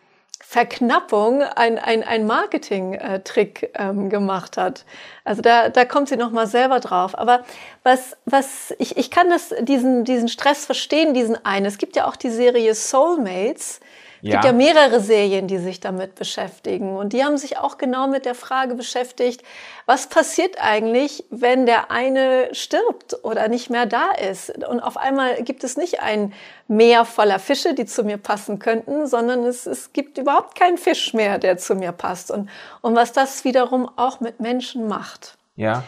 Verknappung 0.41 1.43
ein, 1.43 1.79
ein, 1.79 2.03
ein 2.03 2.27
Marketing-Trick 2.27 3.73
ähm, 3.75 4.09
gemacht 4.09 4.57
hat. 4.57 4.85
Also 5.23 5.43
da, 5.43 5.69
da 5.69 5.85
kommt 5.85 6.09
sie 6.09 6.17
noch 6.17 6.31
mal 6.33 6.47
selber 6.47 6.81
drauf. 6.81 7.17
Aber 7.17 7.45
was, 7.85 8.17
was 8.25 8.75
ich, 8.79 8.97
ich 8.97 9.11
kann 9.11 9.29
das, 9.29 9.55
diesen, 9.61 10.05
diesen 10.05 10.29
Stress 10.29 10.65
verstehen, 10.65 11.15
diesen 11.15 11.45
einen. 11.45 11.67
Es 11.67 11.79
gibt 11.79 11.95
ja 11.95 12.09
auch 12.09 12.17
die 12.17 12.31
Serie 12.31 12.75
Soulmates, 12.75 13.81
Es 14.23 14.31
gibt 14.31 14.45
ja 14.45 14.53
mehrere 14.53 15.01
Serien, 15.01 15.47
die 15.47 15.59
sich 15.59 15.81
damit 15.81 16.15
beschäftigen. 16.15 16.97
Und 16.97 17.13
die 17.13 17.25
haben 17.25 17.39
sich 17.39 17.57
auch 17.59 17.79
genau 17.79 18.07
mit 18.07 18.27
der 18.27 18.35
Frage 18.35 18.75
beschäftigt, 18.75 19.43
was 19.87 20.09
passiert 20.09 20.57
eigentlich, 20.61 21.25
wenn 21.31 21.65
der 21.65 21.91
eine 21.91 22.55
stirbt 22.55 23.25
oder 23.25 23.49
nicht 23.49 23.71
mehr 23.71 23.87
da 23.87 24.11
ist? 24.11 24.51
Und 24.67 24.81
auf 24.81 24.97
einmal 24.97 25.43
gibt 25.43 25.65
es 25.65 25.77
nicht 25.77 26.01
ein 26.01 26.35
Meer 26.69 27.05
voller 27.05 27.39
Fische, 27.39 27.75
die 27.75 27.87
zu 27.87 28.05
mir 28.05 28.17
passen 28.17 28.59
könnten, 28.59 29.07
sondern 29.07 29.45
es, 29.45 29.67
es 29.67 29.93
gibt 29.93 30.19
überhaupt 30.19 30.57
keinen 30.57 30.79
Fisch 30.79 31.15
mehr, 31.15 31.39
der 31.39 31.57
zu 31.59 31.75
mir 31.75 31.93
passt. 31.93 32.31
Und, 32.31 32.49
und 32.81 32.95
was 32.95 33.13
das 33.13 33.45
wiederum 33.45 33.91
auch 33.97 34.21
mit 34.21 34.39
Menschen 34.39 34.87
macht. 34.87 35.37
Ja. 35.57 35.83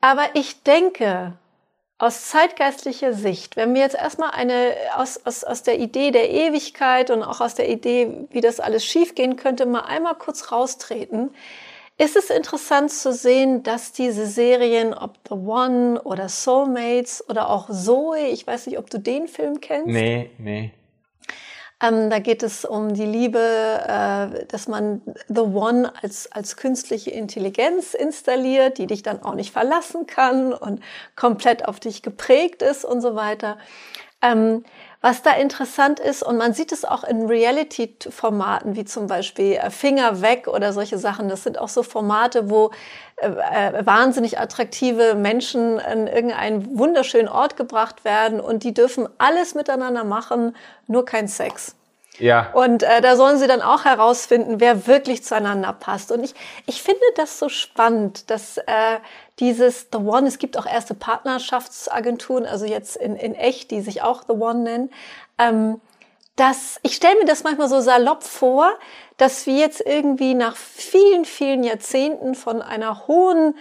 Aber 0.00 0.24
ich 0.34 0.62
denke, 0.64 1.34
aus 2.02 2.26
zeitgeistlicher 2.26 3.12
Sicht, 3.12 3.54
wenn 3.54 3.74
wir 3.74 3.82
jetzt 3.82 3.94
erstmal 3.94 4.32
eine 4.32 4.74
aus, 4.96 5.20
aus, 5.24 5.44
aus 5.44 5.62
der 5.62 5.78
Idee 5.78 6.10
der 6.10 6.30
Ewigkeit 6.30 7.10
und 7.10 7.22
auch 7.22 7.40
aus 7.40 7.54
der 7.54 7.68
Idee, 7.68 8.26
wie 8.30 8.40
das 8.40 8.58
alles 8.58 8.84
schiefgehen 8.84 9.36
könnte, 9.36 9.66
mal 9.66 9.82
einmal 9.82 10.16
kurz 10.16 10.50
raustreten, 10.50 11.30
ist 11.98 12.16
es 12.16 12.30
interessant 12.30 12.90
zu 12.90 13.12
sehen, 13.12 13.62
dass 13.62 13.92
diese 13.92 14.26
Serien, 14.26 14.94
ob 14.94 15.14
The 15.28 15.34
One 15.34 16.02
oder 16.02 16.28
Soulmates 16.28 17.24
oder 17.28 17.48
auch 17.48 17.70
Zoe, 17.70 18.30
ich 18.32 18.44
weiß 18.44 18.66
nicht, 18.66 18.78
ob 18.78 18.90
du 18.90 18.98
den 18.98 19.28
Film 19.28 19.60
kennst. 19.60 19.86
Nee, 19.86 20.30
nee. 20.38 20.72
Ähm, 21.82 22.10
da 22.10 22.20
geht 22.20 22.44
es 22.44 22.64
um 22.64 22.94
die 22.94 23.04
Liebe, 23.04 23.40
äh, 23.40 24.46
dass 24.46 24.68
man 24.68 25.02
The 25.28 25.40
One 25.40 25.92
als, 26.00 26.30
als 26.30 26.56
künstliche 26.56 27.10
Intelligenz 27.10 27.94
installiert, 27.94 28.78
die 28.78 28.86
dich 28.86 29.02
dann 29.02 29.22
auch 29.22 29.34
nicht 29.34 29.52
verlassen 29.52 30.06
kann 30.06 30.52
und 30.52 30.80
komplett 31.16 31.66
auf 31.66 31.80
dich 31.80 32.02
geprägt 32.02 32.62
ist 32.62 32.84
und 32.84 33.00
so 33.00 33.16
weiter. 33.16 33.58
Ähm, 34.22 34.64
was 35.02 35.22
da 35.22 35.32
interessant 35.32 36.00
ist, 36.00 36.22
und 36.22 36.38
man 36.38 36.54
sieht 36.54 36.72
es 36.72 36.84
auch 36.84 37.04
in 37.04 37.26
Reality-Formaten, 37.26 38.76
wie 38.76 38.84
zum 38.84 39.08
Beispiel 39.08 39.54
äh, 39.54 39.70
Finger 39.70 40.22
weg 40.22 40.46
oder 40.46 40.72
solche 40.72 40.96
Sachen, 40.96 41.28
das 41.28 41.42
sind 41.42 41.58
auch 41.58 41.68
so 41.68 41.82
Formate, 41.82 42.48
wo 42.48 42.70
äh, 43.16 43.26
äh, 43.26 43.84
wahnsinnig 43.84 44.38
attraktive 44.38 45.14
Menschen 45.16 45.80
in 45.80 46.06
irgendeinen 46.06 46.78
wunderschönen 46.78 47.28
Ort 47.28 47.56
gebracht 47.56 48.04
werden 48.04 48.40
und 48.40 48.62
die 48.62 48.72
dürfen 48.72 49.08
alles 49.18 49.54
miteinander 49.54 50.04
machen, 50.04 50.56
nur 50.86 51.04
kein 51.04 51.26
Sex. 51.26 51.74
Ja. 52.18 52.50
Und 52.52 52.82
äh, 52.82 53.00
da 53.00 53.16
sollen 53.16 53.38
sie 53.38 53.46
dann 53.46 53.62
auch 53.62 53.84
herausfinden, 53.84 54.60
wer 54.60 54.86
wirklich 54.86 55.24
zueinander 55.24 55.72
passt. 55.72 56.12
Und 56.12 56.22
ich, 56.22 56.34
ich 56.66 56.82
finde 56.82 57.00
das 57.16 57.38
so 57.38 57.48
spannend, 57.48 58.30
dass 58.30 58.58
äh, 58.58 58.98
dieses 59.38 59.88
The 59.92 59.98
One, 59.98 60.28
es 60.28 60.38
gibt 60.38 60.58
auch 60.58 60.66
erste 60.66 60.94
Partnerschaftsagenturen, 60.94 62.46
also 62.46 62.66
jetzt 62.66 62.96
in, 62.96 63.16
in 63.16 63.34
echt, 63.34 63.70
die 63.70 63.80
sich 63.80 64.02
auch 64.02 64.24
The 64.26 64.34
One 64.34 64.60
nennen. 64.60 64.90
Ähm, 65.38 65.80
dass 66.36 66.80
ich 66.82 66.94
stelle 66.94 67.18
mir 67.18 67.26
das 67.26 67.44
manchmal 67.44 67.68
so 67.68 67.80
salopp 67.80 68.22
vor, 68.22 68.72
dass 69.16 69.46
wir 69.46 69.56
jetzt 69.56 69.80
irgendwie 69.80 70.34
nach 70.34 70.56
vielen, 70.56 71.24
vielen 71.24 71.62
Jahrzehnten 71.62 72.34
von 72.34 72.62
einer 72.62 73.06
hohen 73.06 73.54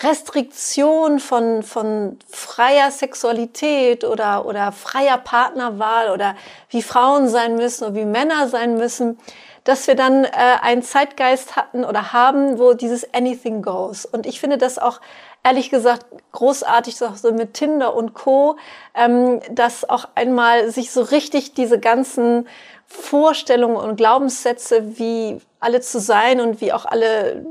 Restriktion 0.00 1.20
von, 1.20 1.62
von 1.62 2.18
freier 2.28 2.90
Sexualität 2.90 4.04
oder, 4.04 4.46
oder 4.46 4.72
freier 4.72 5.18
Partnerwahl 5.18 6.10
oder 6.10 6.34
wie 6.70 6.82
Frauen 6.82 7.28
sein 7.28 7.56
müssen 7.56 7.84
oder 7.84 7.94
wie 7.94 8.04
Männer 8.04 8.48
sein 8.48 8.76
müssen, 8.76 9.18
dass 9.64 9.86
wir 9.86 9.94
dann 9.94 10.24
äh, 10.24 10.30
einen 10.62 10.82
Zeitgeist 10.82 11.56
hatten 11.56 11.84
oder 11.84 12.12
haben, 12.12 12.58
wo 12.58 12.72
dieses 12.72 13.12
Anything 13.14 13.62
goes. 13.62 14.06
Und 14.06 14.26
ich 14.26 14.40
finde 14.40 14.58
das 14.58 14.78
auch 14.78 15.00
ehrlich 15.44 15.70
gesagt 15.70 16.06
großartig, 16.32 16.96
so 16.96 17.32
mit 17.32 17.54
Tinder 17.54 17.94
und 17.94 18.14
Co., 18.14 18.56
ähm, 18.94 19.40
dass 19.50 19.88
auch 19.88 20.08
einmal 20.14 20.70
sich 20.70 20.90
so 20.90 21.02
richtig 21.02 21.54
diese 21.54 21.78
ganzen 21.78 22.48
Vorstellungen 22.86 23.76
und 23.76 23.96
Glaubenssätze, 23.96 24.98
wie 24.98 25.40
alle 25.60 25.80
zu 25.80 26.00
sein 26.00 26.40
und 26.40 26.60
wie 26.60 26.72
auch 26.72 26.86
alle 26.86 27.46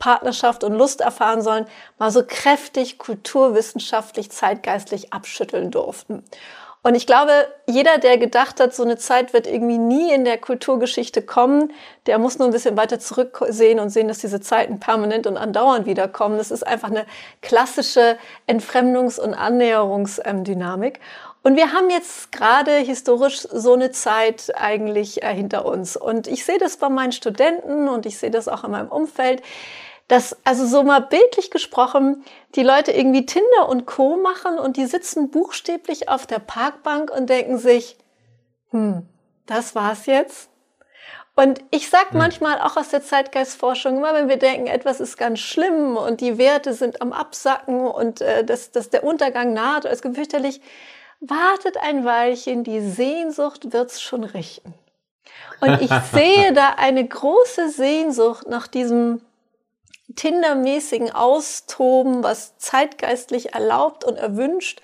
Partnerschaft 0.00 0.64
und 0.64 0.74
Lust 0.74 1.00
erfahren 1.00 1.42
sollen, 1.42 1.66
mal 1.98 2.10
so 2.10 2.24
kräftig 2.26 2.98
kulturwissenschaftlich, 2.98 4.32
zeitgeistlich 4.32 5.12
abschütteln 5.12 5.70
durften. 5.70 6.24
Und 6.82 6.94
ich 6.94 7.06
glaube, 7.06 7.32
jeder, 7.66 7.98
der 7.98 8.16
gedacht 8.16 8.58
hat, 8.58 8.74
so 8.74 8.82
eine 8.82 8.96
Zeit 8.96 9.34
wird 9.34 9.46
irgendwie 9.46 9.76
nie 9.76 10.14
in 10.14 10.24
der 10.24 10.38
Kulturgeschichte 10.38 11.20
kommen, 11.20 11.72
der 12.06 12.18
muss 12.18 12.38
nur 12.38 12.48
ein 12.48 12.52
bisschen 12.52 12.78
weiter 12.78 12.98
zurücksehen 12.98 13.78
und 13.78 13.90
sehen, 13.90 14.08
dass 14.08 14.18
diese 14.18 14.40
Zeiten 14.40 14.80
permanent 14.80 15.26
und 15.26 15.36
andauernd 15.36 15.84
wiederkommen. 15.84 16.38
Das 16.38 16.50
ist 16.50 16.66
einfach 16.66 16.88
eine 16.88 17.04
klassische 17.42 18.16
Entfremdungs- 18.48 19.20
und 19.20 19.34
Annäherungsdynamik. 19.34 21.00
Und 21.42 21.56
wir 21.56 21.72
haben 21.72 21.90
jetzt 21.90 22.32
gerade 22.32 22.76
historisch 22.76 23.40
so 23.40 23.74
eine 23.74 23.90
Zeit 23.90 24.52
eigentlich 24.54 25.22
äh, 25.22 25.34
hinter 25.34 25.66
uns. 25.66 25.96
Und 25.96 26.26
ich 26.28 26.44
sehe 26.44 26.58
das 26.58 26.76
bei 26.78 26.88
meinen 26.88 27.12
Studenten 27.12 27.88
und 27.88 28.06
ich 28.06 28.18
sehe 28.18 28.30
das 28.30 28.48
auch 28.48 28.64
in 28.64 28.70
meinem 28.70 28.88
Umfeld 28.88 29.42
dass 30.10 30.36
also 30.42 30.66
so 30.66 30.82
mal 30.82 31.02
bildlich 31.02 31.52
gesprochen 31.52 32.24
die 32.56 32.64
Leute 32.64 32.90
irgendwie 32.90 33.26
Tinder 33.26 33.68
und 33.68 33.86
Co 33.86 34.16
machen 34.16 34.58
und 34.58 34.76
die 34.76 34.86
sitzen 34.86 35.30
buchstäblich 35.30 36.08
auf 36.08 36.26
der 36.26 36.40
Parkbank 36.40 37.12
und 37.16 37.30
denken 37.30 37.58
sich, 37.58 37.96
hm, 38.70 39.06
das 39.46 39.76
war's 39.76 40.06
jetzt. 40.06 40.50
Und 41.36 41.62
ich 41.70 41.88
sag 41.90 42.10
hm. 42.10 42.18
manchmal 42.18 42.60
auch 42.60 42.76
aus 42.76 42.88
der 42.88 43.04
Zeitgeistforschung, 43.04 43.98
immer 43.98 44.12
wenn 44.12 44.28
wir 44.28 44.36
denken, 44.36 44.66
etwas 44.66 44.98
ist 44.98 45.16
ganz 45.16 45.38
schlimm 45.38 45.96
und 45.96 46.20
die 46.20 46.38
Werte 46.38 46.74
sind 46.74 47.00
am 47.02 47.12
Absacken 47.12 47.86
und 47.86 48.20
äh, 48.20 48.44
dass, 48.44 48.72
dass 48.72 48.90
der 48.90 49.04
Untergang 49.04 49.52
naht, 49.52 49.86
als 49.86 50.02
gefürchterlich, 50.02 50.60
wartet 51.20 51.76
ein 51.76 52.04
Weilchen, 52.04 52.64
die 52.64 52.80
Sehnsucht 52.80 53.72
wird's 53.72 54.02
schon 54.02 54.24
richten. 54.24 54.74
Und 55.60 55.80
ich 55.80 55.92
sehe 56.12 56.52
da 56.52 56.70
eine 56.78 57.06
große 57.06 57.68
Sehnsucht 57.68 58.48
nach 58.48 58.66
diesem 58.66 59.20
Tindermäßigen 60.16 61.12
Austoben, 61.12 62.22
was 62.22 62.56
zeitgeistlich 62.58 63.54
erlaubt 63.54 64.04
und 64.04 64.16
erwünscht, 64.16 64.80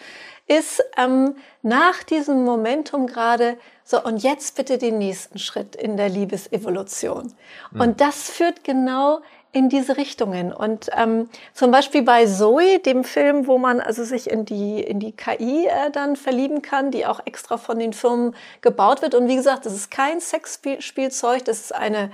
ist 0.48 0.82
ähm, 0.96 1.36
nach 1.62 2.02
diesem 2.02 2.44
Momentum 2.44 3.06
gerade 3.06 3.58
so, 3.84 4.02
und 4.02 4.18
jetzt 4.18 4.56
bitte 4.56 4.78
den 4.78 4.98
nächsten 4.98 5.38
Schritt 5.38 5.76
in 5.76 5.96
der 5.96 6.08
Liebesevolution. 6.08 7.32
Mhm. 7.70 7.80
Und 7.80 8.00
das 8.00 8.30
führt 8.30 8.64
genau 8.64 9.20
in 9.52 9.68
diese 9.68 9.96
Richtungen. 9.96 10.52
Und 10.52 10.90
ähm, 10.96 11.30
zum 11.54 11.70
Beispiel 11.70 12.02
bei 12.02 12.26
Zoe, 12.26 12.78
dem 12.78 13.04
Film, 13.04 13.46
wo 13.46 13.58
man 13.58 13.80
also 13.80 14.04
sich 14.04 14.28
in 14.28 14.44
die, 14.44 14.80
in 14.82 15.00
die 15.00 15.12
KI 15.12 15.66
äh, 15.66 15.90
dann 15.90 16.16
verlieben 16.16 16.62
kann, 16.62 16.90
die 16.90 17.06
auch 17.06 17.20
extra 17.24 17.56
von 17.56 17.78
den 17.78 17.92
Firmen 17.92 18.34
gebaut 18.60 19.02
wird. 19.02 19.14
Und 19.14 19.28
wie 19.28 19.36
gesagt, 19.36 19.64
das 19.64 19.72
ist 19.72 19.90
kein 19.90 20.20
Sexspielzeug, 20.20 21.44
das 21.44 21.60
ist 21.60 21.74
eine, 21.74 22.10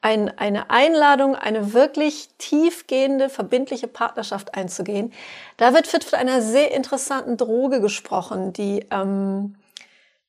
ein, 0.00 0.36
eine 0.38 0.70
Einladung, 0.70 1.34
eine 1.34 1.72
wirklich 1.72 2.28
tiefgehende, 2.38 3.28
verbindliche 3.28 3.88
Partnerschaft 3.88 4.54
einzugehen. 4.54 5.12
Da 5.56 5.74
wird 5.74 5.86
von 5.86 6.18
einer 6.18 6.42
sehr 6.42 6.72
interessanten 6.72 7.36
Droge 7.36 7.80
gesprochen, 7.80 8.52
die, 8.52 8.86
ähm, 8.90 9.56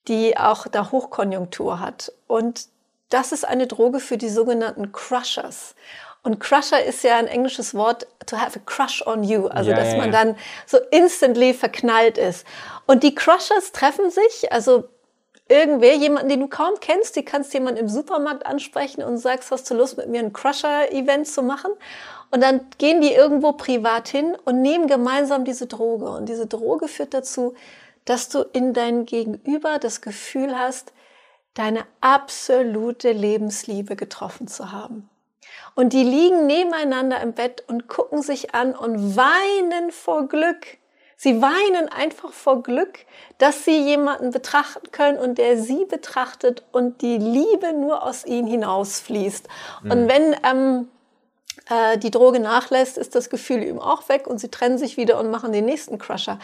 die 0.07 0.37
auch 0.37 0.67
da 0.67 0.91
Hochkonjunktur 0.91 1.79
hat. 1.79 2.11
Und 2.27 2.67
das 3.09 3.31
ist 3.31 3.45
eine 3.45 3.67
Droge 3.67 3.99
für 3.99 4.17
die 4.17 4.29
sogenannten 4.29 4.91
Crushers. 4.91 5.75
Und 6.23 6.39
Crusher 6.39 6.83
ist 6.83 7.03
ja 7.03 7.17
ein 7.17 7.27
englisches 7.27 7.73
Wort, 7.73 8.05
to 8.25 8.37
have 8.37 8.59
a 8.59 8.61
crush 8.65 9.05
on 9.05 9.23
you, 9.23 9.47
also 9.47 9.69
ja, 9.69 9.77
dass 9.77 9.93
ja, 9.93 9.97
man 9.97 10.11
dann 10.11 10.35
so 10.65 10.77
instantly 10.91 11.53
verknallt 11.53 12.17
ist. 12.17 12.45
Und 12.85 13.03
die 13.03 13.15
Crushers 13.15 13.71
treffen 13.71 14.09
sich, 14.11 14.51
also 14.51 14.89
irgendwer, 15.49 15.95
jemanden, 15.95 16.29
den 16.29 16.41
du 16.41 16.47
kaum 16.47 16.75
kennst, 16.79 17.15
die 17.15 17.23
kannst 17.25 17.53
jemand 17.53 17.77
im 17.77 17.89
Supermarkt 17.89 18.45
ansprechen 18.45 19.03
und 19.03 19.17
sagst, 19.17 19.51
hast 19.51 19.69
du 19.69 19.75
Lust, 19.75 19.97
mit 19.97 20.09
mir 20.09 20.19
ein 20.19 20.33
Crusher-Event 20.33 21.27
zu 21.27 21.43
machen? 21.43 21.71
Und 22.31 22.43
dann 22.43 22.61
gehen 22.77 23.01
die 23.01 23.13
irgendwo 23.13 23.53
privat 23.53 24.09
hin 24.09 24.37
und 24.45 24.61
nehmen 24.61 24.87
gemeinsam 24.87 25.45
diese 25.45 25.67
Droge. 25.67 26.09
Und 26.09 26.27
diese 26.27 26.47
Droge 26.47 26.87
führt 26.87 27.13
dazu, 27.13 27.55
dass 28.05 28.29
du 28.29 28.41
in 28.53 28.73
dein 28.73 29.05
Gegenüber 29.05 29.79
das 29.79 30.01
Gefühl 30.01 30.57
hast, 30.57 30.93
deine 31.53 31.85
absolute 32.01 33.11
Lebensliebe 33.11 33.95
getroffen 33.95 34.47
zu 34.47 34.71
haben. 34.71 35.09
Und 35.75 35.93
die 35.93 36.03
liegen 36.03 36.47
nebeneinander 36.47 37.21
im 37.21 37.33
Bett 37.33 37.63
und 37.67 37.87
gucken 37.87 38.21
sich 38.21 38.53
an 38.53 38.75
und 38.75 39.15
weinen 39.15 39.91
vor 39.91 40.27
Glück 40.27 40.77
Sie 41.19 41.41
weinen 41.41 41.89
einfach 41.89 42.31
vor 42.31 42.61
Glück, 42.61 42.99
dass 43.39 43.65
sie 43.65 43.75
jemanden 43.75 44.29
betrachten 44.29 44.91
können 44.91 45.17
und 45.17 45.39
der 45.39 45.57
sie 45.57 45.83
betrachtet 45.85 46.63
und 46.71 47.01
die 47.01 47.17
Liebe 47.17 47.73
nur 47.73 48.03
aus 48.03 48.23
ihnen 48.23 48.47
hinausfließt. 48.47 49.47
Mhm. 49.81 49.91
Und 49.91 50.07
wenn 50.07 50.35
ähm, 50.43 50.87
äh, 51.69 51.97
die 51.97 52.11
Droge 52.11 52.39
nachlässt, 52.39 52.99
ist 52.99 53.15
das 53.15 53.31
Gefühl 53.31 53.63
eben 53.63 53.79
auch 53.79 54.07
weg 54.09 54.27
und 54.27 54.39
sie 54.39 54.49
trennen 54.49 54.77
sich 54.77 54.95
wieder 54.95 55.19
und 55.19 55.31
machen 55.31 55.51
den 55.51 55.65
nächsten 55.65 55.97
Crusher. 55.97 56.37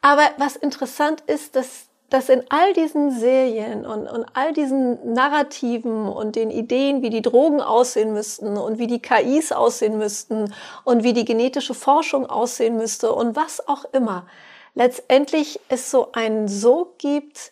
Aber 0.00 0.22
was 0.38 0.56
interessant 0.56 1.20
ist, 1.26 1.54
dass 1.54 1.88
dass 2.14 2.28
in 2.28 2.44
all 2.48 2.72
diesen 2.74 3.10
Serien 3.10 3.84
und, 3.84 4.06
und 4.06 4.24
all 4.34 4.52
diesen 4.52 5.14
Narrativen 5.14 6.06
und 6.06 6.36
den 6.36 6.52
Ideen, 6.52 7.02
wie 7.02 7.10
die 7.10 7.22
Drogen 7.22 7.60
aussehen 7.60 8.12
müssten 8.12 8.56
und 8.56 8.78
wie 8.78 8.86
die 8.86 9.02
KIs 9.02 9.50
aussehen 9.50 9.98
müssten 9.98 10.54
und 10.84 11.02
wie 11.02 11.12
die 11.12 11.24
genetische 11.24 11.74
Forschung 11.74 12.26
aussehen 12.26 12.76
müsste 12.76 13.12
und 13.12 13.34
was 13.34 13.66
auch 13.66 13.84
immer, 13.92 14.28
letztendlich 14.76 15.58
es 15.68 15.90
so 15.90 16.12
einen 16.12 16.46
Sog 16.46 16.98
gibt, 16.98 17.50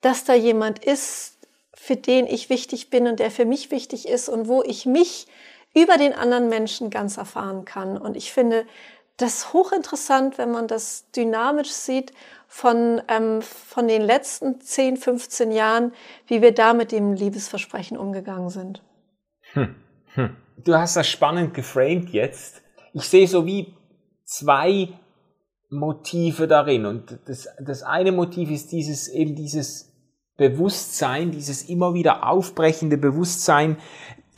dass 0.00 0.24
da 0.24 0.32
jemand 0.32 0.82
ist, 0.82 1.34
für 1.74 1.96
den 1.96 2.26
ich 2.26 2.48
wichtig 2.48 2.88
bin 2.88 3.08
und 3.08 3.20
der 3.20 3.30
für 3.30 3.44
mich 3.44 3.70
wichtig 3.70 4.08
ist 4.08 4.30
und 4.30 4.48
wo 4.48 4.62
ich 4.62 4.86
mich 4.86 5.26
über 5.74 5.98
den 5.98 6.14
anderen 6.14 6.48
Menschen 6.48 6.88
ganz 6.88 7.18
erfahren 7.18 7.66
kann. 7.66 7.98
Und 7.98 8.16
ich 8.16 8.32
finde 8.32 8.64
das 9.18 9.52
hochinteressant, 9.52 10.38
wenn 10.38 10.50
man 10.50 10.68
das 10.68 11.10
dynamisch 11.10 11.70
sieht 11.70 12.12
von, 12.46 13.02
ähm, 13.08 13.42
von 13.42 13.86
den 13.86 14.00
letzten 14.00 14.60
10, 14.60 14.96
15 14.96 15.50
Jahren, 15.50 15.92
wie 16.26 16.40
wir 16.40 16.54
da 16.54 16.72
mit 16.72 16.92
dem 16.92 17.12
Liebesversprechen 17.12 17.98
umgegangen 17.98 18.48
sind. 18.48 18.82
Hm. 19.52 19.74
Hm. 20.14 20.36
Du 20.64 20.74
hast 20.74 20.96
das 20.96 21.06
spannend 21.06 21.52
geframed 21.52 22.10
jetzt. 22.10 22.62
Ich 22.94 23.08
sehe 23.08 23.28
so 23.28 23.44
wie 23.44 23.74
zwei 24.24 24.88
Motive 25.68 26.46
darin. 26.46 26.86
Und 26.86 27.18
das, 27.26 27.48
das 27.60 27.82
eine 27.82 28.12
Motiv 28.12 28.50
ist 28.50 28.72
dieses, 28.72 29.08
eben 29.08 29.34
dieses 29.34 29.92
Bewusstsein, 30.36 31.32
dieses 31.32 31.68
immer 31.68 31.94
wieder 31.94 32.28
aufbrechende 32.28 32.96
Bewusstsein, 32.96 33.76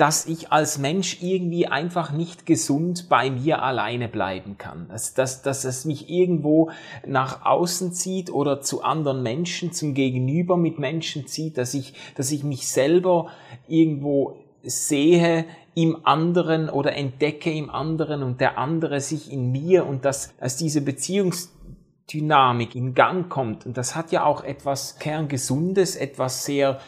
dass 0.00 0.24
ich 0.24 0.50
als 0.50 0.78
Mensch 0.78 1.18
irgendwie 1.20 1.66
einfach 1.66 2.10
nicht 2.10 2.46
gesund 2.46 3.10
bei 3.10 3.30
mir 3.30 3.62
alleine 3.62 4.08
bleiben 4.08 4.56
kann. 4.56 4.88
Dass, 4.88 5.12
dass, 5.12 5.42
dass 5.42 5.64
es 5.64 5.84
mich 5.84 6.08
irgendwo 6.08 6.70
nach 7.06 7.44
außen 7.44 7.92
zieht 7.92 8.32
oder 8.32 8.62
zu 8.62 8.82
anderen 8.82 9.22
Menschen, 9.22 9.72
zum 9.72 9.92
Gegenüber 9.92 10.56
mit 10.56 10.78
Menschen 10.78 11.26
zieht, 11.26 11.58
dass 11.58 11.74
ich, 11.74 11.92
dass 12.14 12.30
ich 12.30 12.44
mich 12.44 12.66
selber 12.66 13.28
irgendwo 13.68 14.38
sehe 14.62 15.44
im 15.74 16.06
anderen 16.06 16.70
oder 16.70 16.96
entdecke 16.96 17.52
im 17.52 17.68
anderen 17.68 18.22
und 18.22 18.40
der 18.40 18.56
andere 18.56 19.02
sich 19.02 19.30
in 19.30 19.52
mir 19.52 19.84
und 19.84 20.06
dass, 20.06 20.34
dass 20.38 20.56
diese 20.56 20.80
Beziehungsdynamik 20.80 22.74
in 22.74 22.94
Gang 22.94 23.28
kommt. 23.28 23.66
Und 23.66 23.76
das 23.76 23.94
hat 23.96 24.12
ja 24.12 24.24
auch 24.24 24.44
etwas 24.44 24.98
Kerngesundes, 24.98 25.94
etwas 25.94 26.46
sehr 26.46 26.80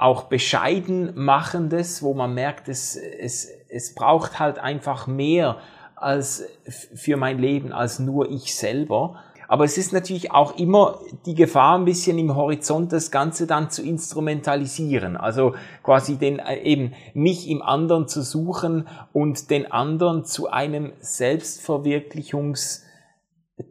auch 0.00 0.24
bescheiden 0.24 1.12
machendes, 1.14 2.02
wo 2.02 2.14
man 2.14 2.32
merkt, 2.32 2.68
es, 2.68 2.96
es, 2.96 3.50
es 3.68 3.94
braucht 3.94 4.38
halt 4.38 4.58
einfach 4.58 5.06
mehr 5.06 5.58
als 5.94 6.44
für 6.66 7.18
mein 7.18 7.38
Leben 7.38 7.72
als 7.72 7.98
nur 7.98 8.30
ich 8.30 8.54
selber. 8.54 9.16
Aber 9.46 9.64
es 9.64 9.76
ist 9.76 9.92
natürlich 9.92 10.30
auch 10.30 10.56
immer 10.56 11.00
die 11.26 11.34
Gefahr, 11.34 11.76
ein 11.76 11.84
bisschen 11.84 12.18
im 12.18 12.34
Horizont 12.34 12.92
das 12.94 13.10
Ganze 13.10 13.46
dann 13.46 13.68
zu 13.68 13.82
instrumentalisieren. 13.82 15.18
Also 15.18 15.54
quasi 15.82 16.16
den, 16.16 16.38
äh, 16.38 16.62
eben 16.62 16.94
mich 17.12 17.50
im 17.50 17.60
anderen 17.60 18.08
zu 18.08 18.22
suchen 18.22 18.88
und 19.12 19.50
den 19.50 19.70
anderen 19.70 20.24
zu 20.24 20.48
einem 20.48 20.92
Selbstverwirklichungs 21.00 22.86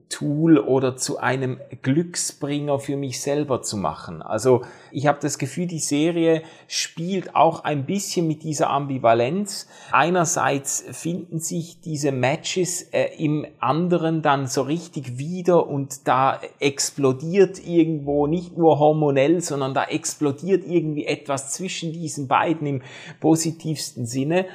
Tool 0.10 0.58
oder 0.58 0.98
zu 0.98 1.20
einem 1.20 1.60
Glücksbringer 1.82 2.80
für 2.80 2.98
mich 2.98 3.22
selber 3.22 3.62
zu 3.62 3.78
machen. 3.78 4.22
Also 4.22 4.62
ich 4.92 5.08
habe 5.08 5.20
das 5.22 5.38
Gefühl, 5.38 5.68
die 5.68 5.80
Serie 5.80 6.44
spielt 6.68 7.36
auch 7.36 7.64
ein 7.64 7.86
bisschen 7.86 8.28
mit 8.28 8.44
dieser 8.44 8.70
Ambivalenz. 8.70 9.68
Einerseits 9.92 10.84
finden 10.92 11.40
sich 11.40 11.80
diese 11.82 12.12
Matches 12.12 12.82
äh, 12.92 13.10
im 13.18 13.46
anderen 13.60 14.22
dann 14.22 14.48
so 14.48 14.64
richtig 14.64 15.18
wieder 15.18 15.68
und 15.68 16.08
da 16.08 16.40
explodiert 16.60 17.66
irgendwo 17.66 18.28
nicht 18.28 18.58
nur 18.58 18.80
hormonell, 18.80 19.42
sondern 19.42 19.74
da 19.74 19.86
explodiert 19.86 20.66
irgendwie 20.66 21.06
etwas 21.06 21.54
zwischen 21.54 21.94
diesen 21.94 22.28
beiden 22.28 22.68
im 22.68 22.82
positivsten 23.20 24.06
Sinne. 24.06 24.46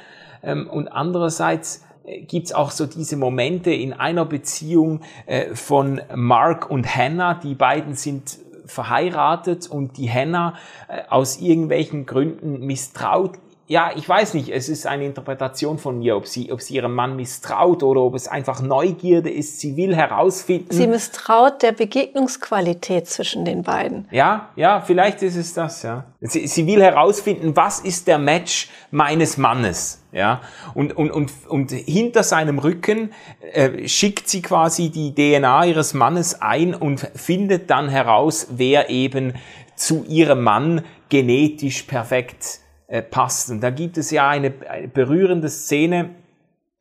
Ähm, 0.43 0.69
und 0.69 0.87
andererseits 0.87 1.83
gibt's 2.27 2.53
auch 2.53 2.71
so 2.71 2.85
diese 2.85 3.17
Momente 3.17 3.71
in 3.71 3.93
einer 3.93 4.25
Beziehung 4.25 5.01
äh, 5.25 5.55
von 5.55 6.01
Mark 6.13 6.69
und 6.69 6.95
Hannah. 6.95 7.35
Die 7.35 7.55
beiden 7.55 7.95
sind 7.95 8.39
verheiratet 8.65 9.67
und 9.67 9.97
die 9.97 10.09
Hannah 10.09 10.55
äh, 10.87 11.01
aus 11.09 11.37
irgendwelchen 11.39 12.05
Gründen 12.05 12.65
misstraut 12.65 13.37
ja, 13.67 13.91
ich 13.95 14.07
weiß 14.07 14.35
nicht, 14.35 14.49
es 14.49 14.69
ist 14.69 14.85
eine 14.85 15.05
Interpretation 15.05 15.79
von 15.79 15.97
mir, 15.97 16.15
ob 16.15 16.27
sie, 16.27 16.51
ob 16.51 16.61
sie 16.61 16.75
ihrem 16.75 16.93
Mann 16.93 17.15
misstraut 17.15 17.81
oder 17.81 18.01
ob 18.01 18.13
es 18.13 18.27
einfach 18.27 18.61
Neugierde 18.61 19.31
ist. 19.31 19.59
Sie 19.59 19.75
will 19.75 19.95
herausfinden. 19.95 20.67
Sie 20.69 20.85
misstraut 20.85 21.63
der 21.63 21.71
Begegnungsqualität 21.71 23.07
zwischen 23.07 23.43
den 23.43 23.63
beiden. 23.63 24.07
Ja, 24.11 24.49
ja, 24.55 24.81
vielleicht 24.81 25.23
ist 25.23 25.35
es 25.35 25.55
das, 25.55 25.81
ja. 25.81 26.03
Sie, 26.21 26.45
sie 26.45 26.67
will 26.67 26.79
herausfinden, 26.79 27.55
was 27.55 27.79
ist 27.79 28.07
der 28.07 28.19
Match 28.19 28.69
meines 28.91 29.37
Mannes, 29.37 29.99
ja. 30.11 30.41
Und, 30.75 30.95
und, 30.95 31.09
und, 31.09 31.31
und 31.47 31.71
hinter 31.71 32.21
seinem 32.21 32.59
Rücken 32.59 33.13
äh, 33.51 33.87
schickt 33.87 34.29
sie 34.29 34.43
quasi 34.43 34.89
die 34.89 35.15
DNA 35.15 35.65
ihres 35.65 35.95
Mannes 35.95 36.39
ein 36.39 36.75
und 36.75 36.99
findet 37.15 37.71
dann 37.71 37.89
heraus, 37.89 38.47
wer 38.51 38.91
eben 38.91 39.33
zu 39.75 40.05
ihrem 40.07 40.43
Mann 40.43 40.83
genetisch 41.09 41.83
perfekt 41.83 42.59
äh, 42.95 43.01
passt. 43.01 43.51
Und 43.51 43.61
da 43.61 43.69
gibt 43.69 43.97
es 43.97 44.11
ja 44.11 44.29
eine, 44.29 44.53
eine 44.69 44.87
berührende 44.87 45.49
Szene, 45.49 46.11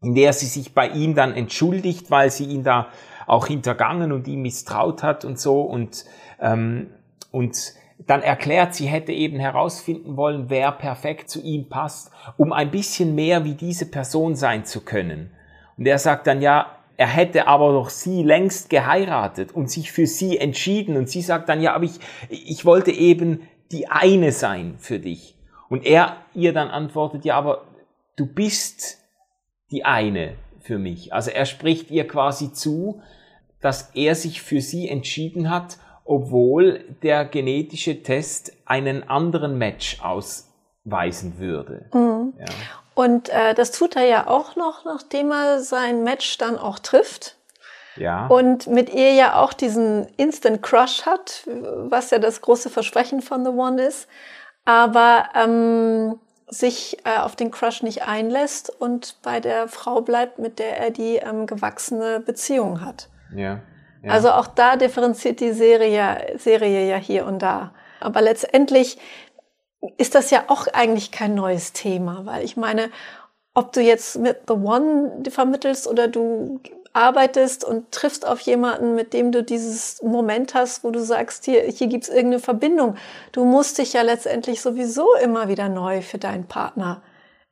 in 0.01 0.15
der 0.15 0.33
sie 0.33 0.47
sich 0.47 0.75
bei 0.75 0.89
ihm 0.89 1.15
dann 1.15 1.35
entschuldigt, 1.35 2.11
weil 2.11 2.31
sie 2.31 2.45
ihn 2.45 2.63
da 2.63 2.89
auch 3.27 3.47
hintergangen 3.47 4.13
und 4.13 4.29
ihm 4.29 4.43
misstraut 4.43 5.03
hat 5.03 5.25
und 5.25 5.41
so 5.41 5.63
und 5.63 6.05
ähm, 6.41 6.91
und 7.31 7.75
dann 8.07 8.23
erklärt, 8.23 8.75
sie 8.75 8.87
hätte 8.87 9.13
eben 9.13 9.41
herausfinden 9.41 10.17
wollen, 10.17 10.51
wer 10.51 10.71
perfekt 10.73 11.31
zu 11.31 11.41
ihm 11.43 11.69
passt, 11.69 12.13
um 12.37 12.53
ein 12.53 12.71
bisschen 12.71 13.15
mehr 13.15 13.45
wie 13.45 13.55
diese 13.55 13.87
Person 13.87 14.37
sein 14.37 14.65
zu 14.65 14.83
können. 14.83 15.31
Und 15.77 15.87
er 15.87 15.99
sagt 15.99 16.27
dann 16.27 16.43
ja, 16.43 16.79
er 16.97 17.09
hätte 17.09 17.49
aber 17.49 17.73
doch 17.73 17.91
sie 17.91 18.23
längst 18.23 18.71
geheiratet 18.71 19.53
und 19.53 19.69
sich 19.69 19.91
für 19.91 20.07
sie 20.07 20.39
entschieden. 20.39 20.97
Und 20.97 21.09
sie 21.09 21.23
sagt 21.23 21.49
dann 21.49 21.61
ja, 21.61 21.75
aber 21.75 21.85
ich, 21.85 21.99
ich 22.29 22.65
wollte 22.65 22.93
eben 22.93 23.41
die 23.73 23.89
eine 23.89 24.31
sein 24.31 24.77
für 24.79 25.01
dich. 25.01 25.34
Und 25.69 25.85
er 25.85 26.17
ihr 26.35 26.53
dann 26.53 26.69
antwortet, 26.69 27.25
ja, 27.25 27.37
aber 27.37 27.65
du 28.17 28.27
bist 28.27 28.99
die 29.71 29.85
eine 29.85 30.37
für 30.61 30.79
mich. 30.79 31.13
Also 31.13 31.31
er 31.31 31.47
spricht 31.47 31.91
ihr 31.91 32.07
quasi 32.07 32.53
zu, 32.53 33.03
dass 33.61 33.91
er 33.95 34.15
sich 34.15 34.43
für 34.43 34.61
sie 34.61 34.89
entschieden 34.89 35.51
hat, 35.51 35.79
obwohl 36.05 36.85
der 37.03 37.25
genetische 37.25 38.03
Test 38.03 38.53
einen 38.67 39.09
anderen 39.09 39.57
Match 39.57 40.01
ausweisen 40.03 41.39
würde. 41.39 41.87
Mhm. 41.93 42.35
Ja. 42.39 42.47
Und 42.95 43.29
äh, 43.31 43.55
das 43.55 43.73
tut 43.73 43.97
er 43.97 44.05
ja 44.05 44.27
auch 44.29 44.55
noch, 44.57 44.85
nachdem 44.85 45.33
er 45.33 45.61
sein 45.61 46.05
Match 46.05 46.39
dann 46.39 46.57
auch 46.59 46.79
trifft. 46.79 47.37
Ja. 47.97 48.27
Und 48.27 48.67
mit 48.67 48.93
ihr 48.93 49.13
ja 49.15 49.41
auch 49.41 49.53
diesen 49.53 50.07
Instant 50.17 50.63
Crush 50.63 51.07
hat, 51.07 51.47
was 51.47 52.11
ja 52.11 52.19
das 52.19 52.41
große 52.41 52.71
Versprechen 52.71 53.23
von 53.23 53.45
The 53.45 53.51
One 53.51 53.83
ist 53.83 54.09
aber 54.65 55.29
ähm, 55.35 56.19
sich 56.49 56.99
äh, 57.05 57.19
auf 57.19 57.37
den 57.37 57.51
Crush 57.51 57.83
nicht 57.83 58.07
einlässt 58.07 58.71
und 58.71 59.17
bei 59.23 59.41
der 59.41 59.69
Frau 59.69 60.01
bleibt, 60.01 60.39
mit 60.39 60.59
der 60.59 60.79
er 60.79 60.91
die 60.91 61.17
ähm, 61.17 61.47
gewachsene 61.47 62.21
Beziehung 62.21 62.81
hat. 62.81 63.09
Ja, 63.35 63.61
ja. 64.03 64.11
Also 64.11 64.31
auch 64.31 64.47
da 64.47 64.77
differenziert 64.77 65.41
die 65.41 65.53
Serie, 65.53 66.37
Serie 66.39 66.89
ja 66.89 66.97
hier 66.97 67.27
und 67.27 67.41
da. 67.41 67.73
Aber 68.01 68.21
letztendlich 68.21 68.99
ist 69.97 70.15
das 70.15 70.31
ja 70.31 70.45
auch 70.49 70.67
eigentlich 70.69 71.11
kein 71.11 71.35
neues 71.35 71.73
Thema, 71.73 72.27
weil 72.27 72.45
ich 72.45 72.57
meine, 72.57 72.91
ob 73.55 73.73
du 73.73 73.81
jetzt 73.81 74.19
mit 74.19 74.43
The 74.47 74.55
One 74.55 75.23
vermittelst 75.31 75.87
oder 75.87 76.09
du 76.09 76.61
arbeitest 76.95 77.65
und 77.65 77.91
triffst 77.91 78.27
auf 78.27 78.41
jemanden, 78.41 78.95
mit 78.95 79.13
dem 79.13 79.33
du 79.33 79.43
dieses 79.43 80.01
Moment 80.03 80.55
hast, 80.55 80.85
wo 80.85 80.91
du 80.91 81.01
sagst, 81.01 81.45
hier, 81.45 81.63
hier 81.65 81.89
gibt's 81.89 82.09
irgendeine 82.09 82.39
Verbindung. 82.39 82.97
Du 83.33 83.45
musst 83.45 83.79
dich 83.79 83.93
ja 83.93 84.03
letztendlich 84.03 84.63
sowieso 84.63 85.15
immer 85.23 85.49
wieder 85.49 85.69
neu 85.69 86.01
für 86.03 86.19
deinen 86.19 86.47
Partner 86.47 87.03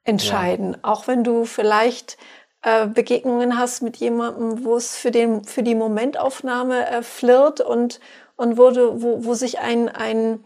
entscheiden. 0.05 0.73
Ja. 0.73 0.79
Auch 0.83 1.09
wenn 1.09 1.25
du 1.25 1.45
vielleicht 1.45 2.17
äh, 2.63 2.87
Begegnungen 2.87 3.59
hast 3.59 3.83
mit 3.83 3.97
jemandem, 3.97 4.65
wo 4.65 4.77
es 4.77 4.97
für, 4.97 5.11
den, 5.11 5.45
für 5.45 5.65
die 5.65 5.75
Momentaufnahme 5.75 6.89
äh, 6.89 7.03
flirt 7.03 7.61
und, 7.61 7.99
und 8.37 8.57
wo, 8.57 8.71
du, 8.71 9.03
wo, 9.03 9.25
wo 9.25 9.35
sich 9.35 9.59
ein, 9.59 9.89
ein, 9.89 10.45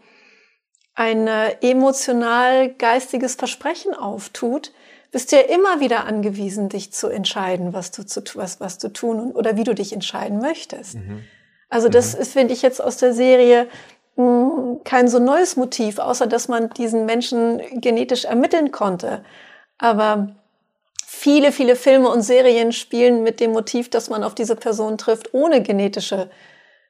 ein 0.95 1.27
äh, 1.27 1.55
emotional 1.61 2.69
geistiges 2.73 3.35
Versprechen 3.35 3.93
auftut, 3.93 4.71
bist 5.17 5.31
ja 5.31 5.39
immer 5.39 5.79
wieder 5.79 6.05
angewiesen, 6.05 6.69
dich 6.69 6.93
zu 6.93 7.07
entscheiden, 7.07 7.73
was 7.73 7.89
du, 7.89 8.05
zu, 8.05 8.21
was, 8.35 8.59
was 8.59 8.77
du 8.77 8.89
tun 8.89 9.19
und, 9.19 9.35
oder 9.35 9.57
wie 9.57 9.63
du 9.63 9.73
dich 9.73 9.91
entscheiden 9.91 10.37
möchtest. 10.37 10.93
Mhm. 10.93 11.23
Also 11.69 11.89
das 11.89 12.15
mhm. 12.15 12.23
finde 12.23 12.53
ich 12.53 12.61
jetzt 12.61 12.79
aus 12.79 12.97
der 12.97 13.15
Serie 13.15 13.67
mh, 14.15 14.23
hm, 14.23 14.83
kein 14.83 15.07
so 15.07 15.17
neues 15.17 15.55
Motiv, 15.55 15.97
außer 15.97 16.27
dass 16.27 16.49
man 16.49 16.69
diesen 16.69 17.07
Menschen 17.07 17.63
genetisch 17.81 18.25
ermitteln 18.25 18.71
konnte. 18.71 19.25
Aber 19.79 20.35
viele, 21.03 21.51
viele 21.51 21.75
Filme 21.75 22.09
und 22.09 22.21
Serien 22.21 22.71
spielen 22.71 23.23
mit 23.23 23.39
dem 23.39 23.53
Motiv, 23.53 23.89
dass 23.89 24.11
man 24.11 24.23
auf 24.23 24.35
diese 24.35 24.55
Person 24.55 24.99
trifft, 24.99 25.33
ohne 25.33 25.63
genetische 25.63 26.29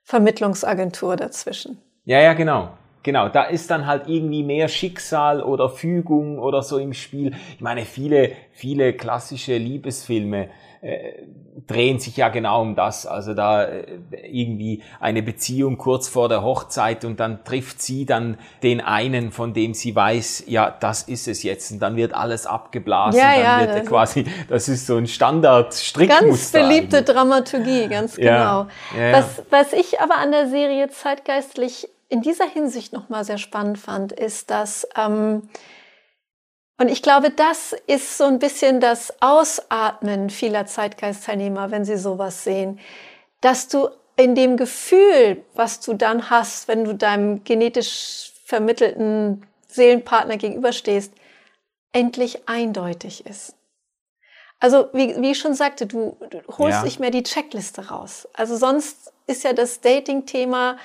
Vermittlungsagentur 0.04 1.16
dazwischen. 1.16 1.82
Ja, 2.04 2.20
ja, 2.20 2.34
genau. 2.34 2.78
Genau, 3.08 3.30
da 3.30 3.44
ist 3.44 3.72
dann 3.72 3.86
halt 3.86 4.10
irgendwie 4.10 4.44
mehr 4.44 4.68
Schicksal 4.68 5.42
oder 5.42 5.70
Fügung 5.70 6.40
oder 6.40 6.62
so 6.62 6.78
im 6.78 6.94
Spiel. 6.94 7.34
Ich 7.56 7.62
meine, 7.62 7.86
viele, 7.86 8.34
viele 8.52 8.92
klassische 8.92 9.56
Liebesfilme 9.56 10.50
äh, 10.82 11.14
drehen 11.66 12.00
sich 12.00 12.18
ja 12.18 12.28
genau 12.28 12.62
um 12.62 12.76
das. 12.76 13.06
Also 13.06 13.34
da 13.34 13.64
äh, 13.64 13.86
irgendwie 14.30 14.84
eine 15.00 15.24
Beziehung 15.24 15.78
kurz 15.78 16.10
vor 16.10 16.28
der 16.28 16.44
Hochzeit 16.44 17.06
und 17.06 17.22
dann 17.22 17.46
trifft 17.46 17.82
sie 17.82 18.06
dann 18.06 18.38
den 18.62 18.82
einen, 18.82 19.32
von 19.32 19.54
dem 19.54 19.74
sie 19.74 19.96
weiß, 19.96 20.44
ja, 20.48 20.70
das 20.70 21.04
ist 21.04 21.30
es 21.30 21.44
jetzt. 21.44 21.72
Und 21.72 21.80
dann 21.80 21.96
wird 21.96 22.14
alles 22.14 22.46
abgeblasen. 22.46 23.22
Ja, 23.22 23.36
dann 23.36 23.42
ja, 23.42 23.60
wird 23.62 23.84
das 23.84 23.88
quasi, 23.88 24.26
das 24.50 24.68
ist 24.68 24.86
so 24.86 24.98
ein 24.98 25.08
Standard-Strickmuster. 25.08 26.26
Ganz 26.26 26.52
beliebte 26.52 26.98
eigentlich. 26.98 27.16
Dramaturgie, 27.16 27.88
ganz 27.88 28.18
genau. 28.18 28.28
Ja, 28.28 28.68
ja, 28.98 29.08
ja. 29.08 29.14
Was, 29.14 29.44
was 29.50 29.72
ich 29.72 30.02
aber 30.02 30.18
an 30.18 30.32
der 30.32 30.50
Serie 30.50 30.90
zeitgeistlich 30.90 31.88
in 32.10 32.22
dieser 32.22 32.48
Hinsicht 32.48 32.94
nochmal 32.94 33.24
sehr 33.26 33.38
spannend 33.38 33.78
fand, 33.80 34.12
ist, 34.12 34.50
dass 34.50 34.88
ähm, 34.96 35.50
und 36.80 36.90
ich 36.90 37.02
glaube, 37.02 37.32
das 37.32 37.76
ist 37.88 38.18
so 38.18 38.26
ein 38.26 38.38
bisschen 38.38 38.80
das 38.80 39.12
Ausatmen 39.20 40.30
vieler 40.30 40.68
Zeitgeistteilnehmer, 40.68 41.72
wenn 41.72 41.86
sie 41.86 41.98
sowas 41.98 42.44
sehen, 42.44 42.80
dass 43.42 43.68
du 43.68 43.90
in 44.16 44.36
dem 44.36 44.58
Gefühl, 44.58 45.44
was 45.56 45.80
du 45.80 45.94
dann 45.94 46.30
hast, 46.30 46.68
wenn 46.68 46.84
du 46.84 46.94
deinem 46.94 47.44
genetisch 47.44 48.32
vermittelten 48.46 49.46
Seelenpartner 49.68 50.38
gegenüberstehst, 50.38 51.14
endlich 51.94 52.48
eindeutig 52.48 53.26
ist. 53.26 53.56
Also, 54.60 54.90
wie, 54.94 55.20
wie 55.22 55.32
ich 55.32 55.40
schon 55.40 55.54
sagte, 55.54 55.86
du, 55.86 56.18
du 56.30 56.42
holst 56.58 56.80
Ja. 56.80 56.84
nicht 56.84 57.00
mehr 57.00 57.12
die 57.12 57.24
Checkliste 57.24 57.90
raus. 57.90 58.28
Also 58.34 58.56
sonst 58.56 59.14
ist 59.28 59.44
ja 59.44 59.54
das 59.54 59.82
Dating-Thema 59.82 60.78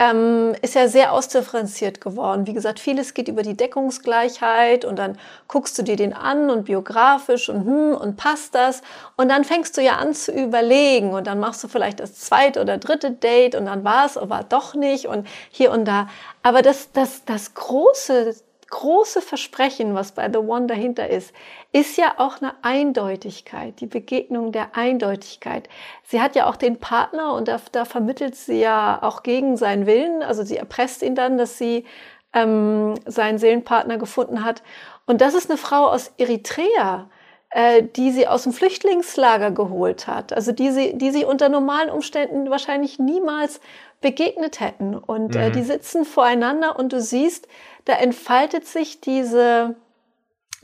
ähm, 0.00 0.54
ist 0.62 0.74
ja 0.74 0.88
sehr 0.88 1.12
ausdifferenziert 1.12 2.00
geworden. 2.00 2.46
Wie 2.46 2.54
gesagt, 2.54 2.80
vieles 2.80 3.12
geht 3.12 3.28
über 3.28 3.42
die 3.42 3.54
Deckungsgleichheit 3.54 4.86
und 4.86 4.98
dann 4.98 5.18
guckst 5.46 5.78
du 5.78 5.82
dir 5.82 5.96
den 5.96 6.14
an 6.14 6.48
und 6.48 6.64
biografisch 6.64 7.50
und 7.50 7.66
hm, 7.66 7.94
und 7.94 8.16
passt 8.16 8.54
das 8.54 8.80
und 9.16 9.28
dann 9.28 9.44
fängst 9.44 9.76
du 9.76 9.82
ja 9.82 9.96
an 9.96 10.14
zu 10.14 10.32
überlegen 10.32 11.10
und 11.12 11.26
dann 11.26 11.38
machst 11.38 11.62
du 11.62 11.68
vielleicht 11.68 12.00
das 12.00 12.14
zweite 12.14 12.62
oder 12.62 12.78
dritte 12.78 13.10
Date 13.10 13.54
und 13.54 13.66
dann 13.66 13.84
war 13.84 14.06
es 14.06 14.16
aber 14.16 14.42
doch 14.48 14.74
nicht 14.74 15.04
und 15.04 15.28
hier 15.50 15.70
und 15.70 15.84
da. 15.84 16.08
Aber 16.42 16.62
das, 16.62 16.92
das, 16.92 17.26
das 17.26 17.52
große 17.52 18.34
große 18.70 19.20
Versprechen, 19.20 19.94
was 19.94 20.12
bei 20.12 20.30
The 20.32 20.38
One 20.38 20.66
dahinter 20.66 21.08
ist, 21.08 21.34
ist 21.72 21.96
ja 21.96 22.14
auch 22.16 22.40
eine 22.40 22.54
Eindeutigkeit, 22.62 23.80
die 23.80 23.86
Begegnung 23.86 24.52
der 24.52 24.76
Eindeutigkeit. 24.76 25.68
Sie 26.04 26.20
hat 26.20 26.36
ja 26.36 26.48
auch 26.48 26.56
den 26.56 26.78
Partner 26.78 27.34
und 27.34 27.48
da, 27.48 27.60
da 27.72 27.84
vermittelt 27.84 28.36
sie 28.36 28.60
ja 28.60 28.98
auch 29.02 29.22
gegen 29.22 29.56
seinen 29.56 29.86
Willen, 29.86 30.22
also 30.22 30.42
sie 30.44 30.56
erpresst 30.56 31.02
ihn 31.02 31.14
dann, 31.14 31.36
dass 31.36 31.58
sie 31.58 31.84
ähm, 32.32 32.94
seinen 33.06 33.38
Seelenpartner 33.38 33.98
gefunden 33.98 34.44
hat. 34.44 34.62
Und 35.06 35.20
das 35.20 35.34
ist 35.34 35.50
eine 35.50 35.58
Frau 35.58 35.88
aus 35.88 36.12
Eritrea, 36.18 37.08
äh, 37.50 37.82
die 37.82 38.12
sie 38.12 38.28
aus 38.28 38.44
dem 38.44 38.52
Flüchtlingslager 38.52 39.50
geholt 39.50 40.06
hat, 40.06 40.32
also 40.32 40.52
die 40.52 40.70
sie, 40.70 40.96
die 40.96 41.10
sie 41.10 41.24
unter 41.24 41.48
normalen 41.48 41.90
Umständen 41.90 42.48
wahrscheinlich 42.48 43.00
niemals 43.00 43.60
begegnet 44.00 44.60
hätten. 44.60 44.94
Und 44.94 45.36
äh, 45.36 45.48
Mhm. 45.48 45.52
die 45.52 45.62
sitzen 45.62 46.04
voreinander 46.04 46.78
und 46.78 46.92
du 46.92 47.00
siehst, 47.00 47.48
da 47.84 47.94
entfaltet 47.94 48.66
sich 48.66 49.00
diese, 49.00 49.76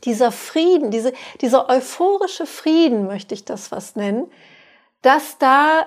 dieser 0.05 0.33
Frieden, 0.33 0.91
diese, 0.91 1.13
dieser 1.41 1.69
euphorische 1.69 2.47
Frieden, 2.47 3.07
möchte 3.07 3.35
ich 3.35 3.45
das 3.45 3.69
fast 3.69 3.97
nennen, 3.97 4.31
dass 5.03 5.39
da 5.39 5.87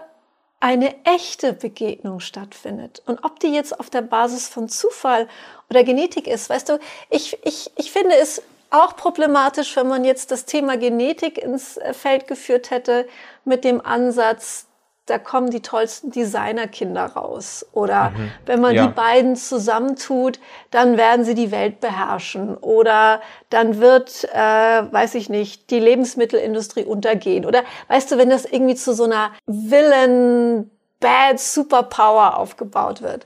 eine 0.60 0.94
echte 1.06 1.54
Begegnung 1.54 2.20
stattfindet. 2.20 3.02
Und 3.06 3.24
ob 3.24 3.40
die 3.40 3.54
jetzt 3.54 3.80
auf 3.80 3.90
der 3.90 4.02
Basis 4.02 4.50
von 4.50 4.68
Zufall 4.68 5.28
oder 5.70 5.84
Genetik 5.84 6.28
ist, 6.28 6.50
weißt 6.50 6.70
du, 6.70 6.80
ich, 7.10 7.38
ich, 7.46 7.72
ich 7.78 7.92
finde 7.92 8.16
es 8.16 8.42
auch 8.70 8.96
problematisch, 8.96 9.76
wenn 9.78 9.88
man 9.88 10.04
jetzt 10.04 10.32
das 10.32 10.46
Thema 10.46 10.78
Genetik 10.78 11.38
ins 11.38 11.78
äh, 11.78 11.94
Feld 11.94 12.28
geführt 12.28 12.72
hätte 12.72 13.08
mit 13.46 13.64
dem 13.64 13.82
Ansatz, 13.84 14.68
da 15.10 15.18
kommen 15.18 15.50
die 15.50 15.62
tollsten 15.62 16.12
Designerkinder 16.12 17.06
raus. 17.06 17.66
Oder 17.74 18.12
wenn 18.46 18.62
man 18.62 18.76
Ja. 18.76 18.88
die 18.88 18.94
beiden 18.94 19.36
zusammentut, 19.36 20.40
dann 20.72 20.98
werden 20.98 21.26
sie 21.26 21.36
die 21.36 21.52
Welt 21.52 21.80
beherrschen. 21.80 22.56
Oder 22.58 23.22
dann 23.50 23.80
wird, 23.80 24.26
äh, 24.34 24.38
weiß 24.38 25.16
ich 25.16 25.30
nicht, 25.30 25.70
die 25.72 25.80
Lebensmittelindustrie 25.80 26.84
untergehen. 26.84 27.46
Oder 27.46 27.64
weißt 27.88 28.12
du, 28.12 28.18
wenn 28.18 28.30
das 28.30 28.46
irgendwie 28.46 28.76
zu 28.76 28.94
so 28.94 29.06
einer 29.06 29.32
Villain, 29.46 30.70
Bad 31.00 31.40
Superpower 31.40 32.38
aufgebaut 32.38 33.02
wird. 33.02 33.26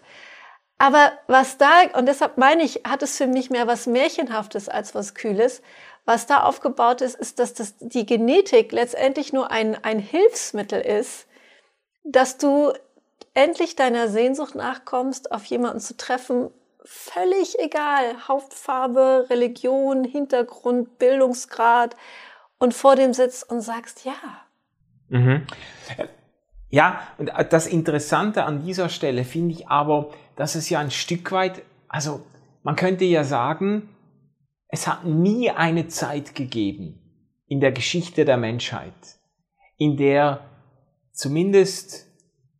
Aber 0.77 1.13
was 1.27 1.57
da, 1.57 1.69
und 1.93 2.07
deshalb 2.07 2.37
meine 2.37 2.63
ich, 2.63 2.81
hat 2.87 3.03
es 3.03 3.17
für 3.17 3.27
mich 3.27 3.49
mehr 3.49 3.67
was 3.67 3.87
Märchenhaftes 3.87 4.69
als 4.69 4.93
was 4.93 5.15
Kühles. 5.15 5.61
Was 6.05 6.25
da 6.25 6.43
aufgebaut 6.43 7.01
ist, 7.01 7.15
ist, 7.15 7.39
dass 7.39 7.53
das, 7.53 7.75
die 7.79 8.05
Genetik 8.05 8.73
letztendlich 8.73 9.31
nur 9.31 9.51
ein, 9.51 9.81
ein 9.83 9.99
Hilfsmittel 9.99 10.81
ist, 10.81 11.27
dass 12.03 12.37
du 12.37 12.73
endlich 13.33 13.75
deiner 13.75 14.07
Sehnsucht 14.07 14.55
nachkommst, 14.55 15.31
auf 15.31 15.45
jemanden 15.45 15.79
zu 15.79 15.97
treffen, 15.97 16.49
völlig 16.85 17.59
egal, 17.59 18.27
Hauptfarbe, 18.27 19.27
Religion, 19.29 20.03
Hintergrund, 20.03 20.99
Bildungsgrad, 20.99 21.95
und 22.59 22.73
vor 22.73 22.95
dem 22.95 23.13
sitzt 23.13 23.49
und 23.49 23.61
sagst, 23.61 24.05
ja, 24.05 24.43
Mhm. 25.13 25.45
Ja, 26.69 27.01
und 27.19 27.31
das 27.51 27.67
Interessante 27.67 28.45
an 28.45 28.65
dieser 28.65 28.89
Stelle 28.89 29.23
finde 29.25 29.53
ich 29.53 29.67
aber, 29.67 30.11
dass 30.35 30.55
es 30.55 30.69
ja 30.71 30.79
ein 30.79 30.89
Stück 30.89 31.31
weit, 31.31 31.61
also 31.87 32.25
man 32.63 32.75
könnte 32.75 33.05
ja 33.05 33.23
sagen, 33.23 33.89
es 34.69 34.87
hat 34.87 35.05
nie 35.05 35.51
eine 35.51 35.87
Zeit 35.87 36.33
gegeben 36.33 36.99
in 37.47 37.59
der 37.59 37.71
Geschichte 37.71 38.25
der 38.25 38.37
Menschheit, 38.37 38.93
in 39.77 39.97
der 39.97 40.39
zumindest 41.13 42.07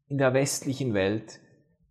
in 0.07 0.17
der 0.17 0.33
westlichen 0.33 0.93
Welt 0.93 1.39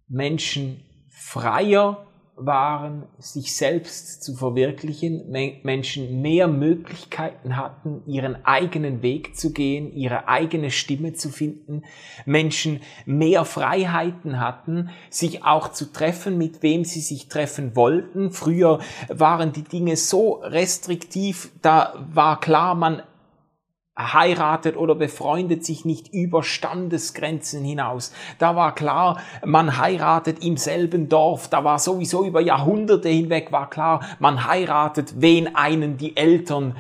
Menschen 0.09 0.85
freier 1.11 2.07
waren, 2.35 3.07
sich 3.19 3.55
selbst 3.55 4.25
zu 4.25 4.35
verwirklichen, 4.35 5.31
Me- 5.31 5.61
Menschen 5.65 6.23
mehr 6.23 6.49
Möglichkeiten 6.49 7.57
hatten, 7.57 8.03
ihren 8.07 8.45
eigenen 8.45 9.03
Weg 9.03 9.37
zu 9.37 9.53
gehen, 9.53 9.93
ihre 9.93 10.29
eigene 10.29 10.71
Stimme 10.71 11.13
zu 11.13 11.29
finden, 11.29 11.85
Menschen 12.25 12.81
mehr 13.05 13.45
Freiheiten 13.45 14.41
hatten, 14.41 14.89
sich 15.11 15.45
auch 15.45 15.69
zu 15.73 15.93
treffen, 15.93 16.39
mit 16.39 16.63
wem 16.63 16.85
sie 16.85 17.01
sich 17.01 17.29
treffen 17.29 17.77
wollten. 17.77 18.31
Früher 18.31 18.81
waren 19.09 19.53
die 19.53 19.65
Dinge 19.65 19.97
so 19.97 20.37
restriktiv, 20.43 21.53
da 21.61 22.07
war 22.13 22.41
klar, 22.41 22.75
man 22.75 23.03
heiratet 23.99 24.77
oder 24.77 24.95
befreundet 24.95 25.65
sich 25.65 25.85
nicht 25.85 26.13
über 26.13 26.43
Standesgrenzen 26.43 27.63
hinaus. 27.65 28.13
Da 28.39 28.57
war 28.57 28.75
klar, 28.75 29.21
man 29.45 29.79
heiratet 29.79 30.43
im 30.45 30.57
selben 30.57 31.09
Dorf. 31.09 31.49
Da 31.49 31.63
war 31.63 31.79
sowieso 31.79 32.25
über 32.25 32.41
Jahrhunderte 32.41 33.09
hinweg 33.09 33.53
war 33.53 33.69
klar, 33.69 34.01
man 34.19 34.47
heiratet, 34.47 35.15
wen 35.21 35.55
einen 35.55 35.99
die 35.99 36.17
Eltern 36.17 36.77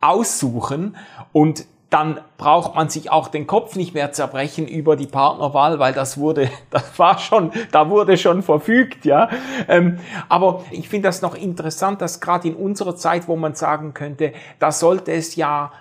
aussuchen 0.00 0.96
und 1.32 1.66
dann 1.90 2.20
braucht 2.38 2.76
man 2.76 2.88
sich 2.88 3.10
auch 3.10 3.26
den 3.26 3.48
Kopf 3.48 3.74
nicht 3.74 3.94
mehr 3.94 4.12
zerbrechen 4.12 4.68
über 4.68 4.94
die 4.94 5.08
Partnerwahl, 5.08 5.80
weil 5.80 5.92
das 5.92 6.18
wurde, 6.18 6.48
das 6.70 6.98
war 6.98 7.18
schon, 7.18 7.50
da 7.72 7.90
wurde 7.90 8.16
schon 8.16 8.42
verfügt, 8.42 9.04
ja. 9.04 9.28
Ähm, 9.68 9.98
aber 10.28 10.64
ich 10.70 10.88
finde 10.88 11.08
das 11.08 11.20
noch 11.20 11.34
interessant, 11.34 12.00
dass 12.00 12.20
gerade 12.20 12.48
in 12.48 12.54
unserer 12.54 12.94
Zeit, 12.94 13.26
wo 13.26 13.34
man 13.34 13.56
sagen 13.56 13.92
könnte, 13.92 14.32
da 14.60 14.70
sollte 14.70 15.12
es 15.12 15.34
ja 15.34 15.72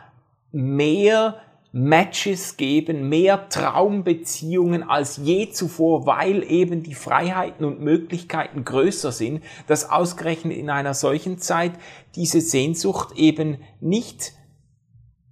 mehr 0.52 1.42
Matches 1.72 2.58
geben, 2.58 3.10
mehr 3.10 3.48
Traumbeziehungen 3.50 4.82
als 4.82 5.18
je 5.18 5.52
zuvor, 5.52 6.08
weil 6.08 6.44
eben 6.50 6.82
die 6.82 6.96
Freiheiten 6.96 7.64
und 7.64 7.80
Möglichkeiten 7.80 8.66
größer 8.66 9.12
sind, 9.12 9.44
dass 9.68 9.90
ausgerechnet 9.90 10.58
in 10.58 10.72
einer 10.72 10.96
solchen 10.96 11.38
Zeit 11.38 11.74
diese 12.16 12.42
Sehnsucht 12.42 13.16
eben 13.18 13.60
nicht 13.80 14.34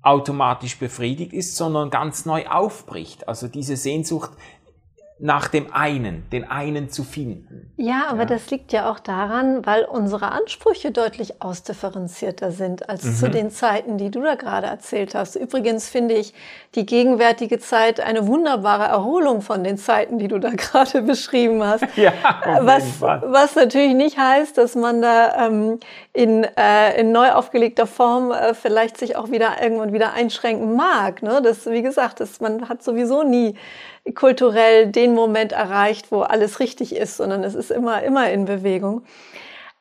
automatisch 0.03 0.77
befriedigt 0.77 1.33
ist, 1.33 1.55
sondern 1.55 1.89
ganz 1.89 2.25
neu 2.25 2.45
aufbricht. 2.45 3.27
Also 3.27 3.47
diese 3.47 3.75
Sehnsucht 3.75 4.31
nach 5.19 5.47
dem 5.47 5.73
einen, 5.73 6.29
den 6.31 6.49
einen 6.49 6.89
zu 6.89 7.03
finden. 7.03 7.71
Ja, 7.75 8.05
aber 8.09 8.19
Ja. 8.19 8.25
das 8.25 8.51
liegt 8.51 8.71
ja 8.71 8.91
auch 8.91 8.99
daran, 8.99 9.65
weil 9.65 9.83
unsere 9.83 10.31
Ansprüche 10.31 10.91
deutlich 10.91 11.41
ausdifferenzierter 11.41 12.51
sind 12.51 12.87
als 12.89 13.03
Mhm. 13.03 13.15
zu 13.15 13.29
den 13.29 13.49
Zeiten, 13.51 13.97
die 13.97 14.11
du 14.11 14.21
da 14.21 14.35
gerade 14.35 14.67
erzählt 14.67 15.15
hast. 15.15 15.35
Übrigens 15.35 15.89
finde 15.89 16.13
ich 16.15 16.33
die 16.75 16.85
gegenwärtige 16.85 17.57
Zeit 17.59 17.99
eine 17.99 18.27
wunderbare 18.27 18.83
Erholung 18.85 19.41
von 19.41 19.63
den 19.63 19.77
Zeiten, 19.77 20.19
die 20.19 20.27
du 20.27 20.39
da 20.39 20.49
gerade 20.55 21.01
beschrieben 21.01 21.63
hast. 21.63 21.83
Ja, 21.97 22.13
was, 22.61 23.01
was 23.01 23.55
natürlich 23.55 23.95
nicht 23.95 24.17
heißt, 24.19 24.55
dass 24.57 24.75
man 24.75 25.01
da 25.01 25.47
ähm, 25.47 25.79
in, 26.13 26.43
äh, 26.43 26.99
in 26.99 27.11
neu 27.11 27.31
aufgelegter 27.31 27.87
Form 27.87 28.31
äh, 28.31 28.53
vielleicht 28.53 28.97
sich 28.97 29.15
auch 29.15 29.31
wieder 29.31 29.61
irgendwann 29.61 29.93
wieder 29.93 30.13
einschränken 30.13 30.75
mag. 30.75 31.23
Ne? 31.23 31.41
Das, 31.43 31.65
wie 31.65 31.81
gesagt, 31.81 32.19
das, 32.19 32.39
man 32.39 32.69
hat 32.69 32.83
sowieso 32.83 33.23
nie 33.23 33.55
kulturell 34.15 34.87
den 34.87 35.13
Moment 35.13 35.51
erreicht, 35.51 36.11
wo 36.11 36.21
alles 36.21 36.59
richtig 36.59 36.95
ist, 36.95 37.17
sondern 37.17 37.43
es 37.43 37.55
ist 37.55 37.71
immer, 37.71 38.03
immer 38.03 38.29
in 38.31 38.45
Bewegung. 38.45 39.03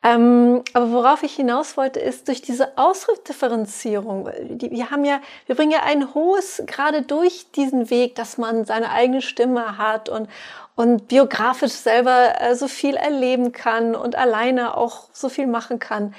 Ähm, 0.02 0.62
aber 0.72 0.92
worauf 0.92 1.22
ich 1.24 1.34
hinaus 1.34 1.76
wollte, 1.76 1.98
ist 1.98 2.28
durch 2.28 2.40
diese 2.40 2.78
Ausdruckdifferenzierung. 2.78 4.30
Die, 4.50 4.70
wir 4.70 4.90
haben 4.90 5.04
ja, 5.04 5.20
wir 5.46 5.56
bringen 5.56 5.72
ja 5.72 5.82
ein 5.84 6.14
hohes, 6.14 6.62
gerade 6.66 7.02
durch 7.02 7.50
diesen 7.52 7.90
Weg, 7.90 8.14
dass 8.14 8.38
man 8.38 8.64
seine 8.64 8.92
eigene 8.92 9.20
Stimme 9.20 9.78
hat 9.78 10.08
und, 10.08 10.28
und 10.76 11.08
biografisch 11.08 11.72
selber 11.72 12.40
äh, 12.40 12.54
so 12.54 12.68
viel 12.68 12.94
erleben 12.94 13.50
kann 13.50 13.96
und 13.96 14.14
alleine 14.14 14.76
auch 14.76 15.08
so 15.12 15.28
viel 15.28 15.48
machen 15.48 15.80
kann, 15.80 16.14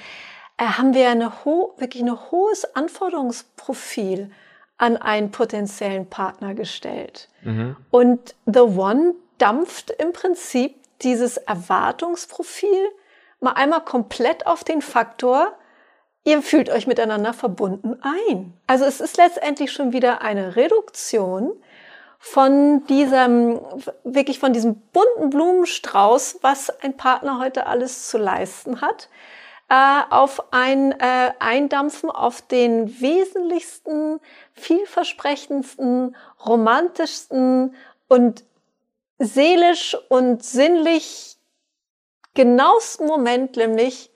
äh, 0.58 0.64
haben 0.64 0.92
wir 0.92 1.08
eine 1.08 1.44
ho 1.44 1.72
wirklich 1.78 2.02
ein 2.02 2.30
hohes 2.30 2.74
Anforderungsprofil 2.74 4.30
an 4.78 4.96
einen 4.96 5.30
potenziellen 5.30 6.08
Partner 6.08 6.54
gestellt. 6.54 7.28
Mhm. 7.42 7.76
Und 7.90 8.34
The 8.46 8.60
One 8.60 9.14
dampft 9.38 9.90
im 9.90 10.12
Prinzip 10.12 10.76
dieses 11.02 11.36
Erwartungsprofil 11.36 12.88
mal 13.40 13.52
einmal 13.52 13.84
komplett 13.84 14.46
auf 14.46 14.64
den 14.64 14.82
Faktor, 14.82 15.52
ihr 16.24 16.42
fühlt 16.42 16.70
euch 16.70 16.86
miteinander 16.86 17.32
verbunden 17.32 17.98
ein. 18.02 18.52
Also 18.66 18.84
es 18.84 19.00
ist 19.00 19.16
letztendlich 19.16 19.72
schon 19.72 19.92
wieder 19.92 20.22
eine 20.22 20.56
Reduktion 20.56 21.52
von 22.18 22.84
diesem, 22.86 23.60
wirklich 24.02 24.40
von 24.40 24.52
diesem 24.52 24.76
bunten 24.92 25.30
Blumenstrauß, 25.30 26.38
was 26.42 26.70
ein 26.82 26.96
Partner 26.96 27.38
heute 27.38 27.66
alles 27.66 28.08
zu 28.08 28.18
leisten 28.18 28.80
hat, 28.80 29.08
äh, 29.68 30.00
auf 30.10 30.52
ein 30.52 30.92
äh, 30.92 31.32
Eindampfen 31.38 32.10
auf 32.10 32.42
den 32.42 33.00
wesentlichsten, 33.00 34.20
vielversprechendsten, 34.54 36.16
romantischsten 36.44 37.74
und 38.08 38.44
seelisch 39.18 39.96
und 40.08 40.42
sinnlich 40.42 41.36
genauesten 42.34 43.06
Moment, 43.06 43.56
nämlich 43.56 44.10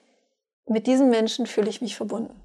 mit 0.67 0.87
diesem 0.87 1.11
Menschen 1.11 1.47
fühle 1.47 1.69
ich 1.69 1.81
mich 1.81 1.97
verbunden. 1.97 2.41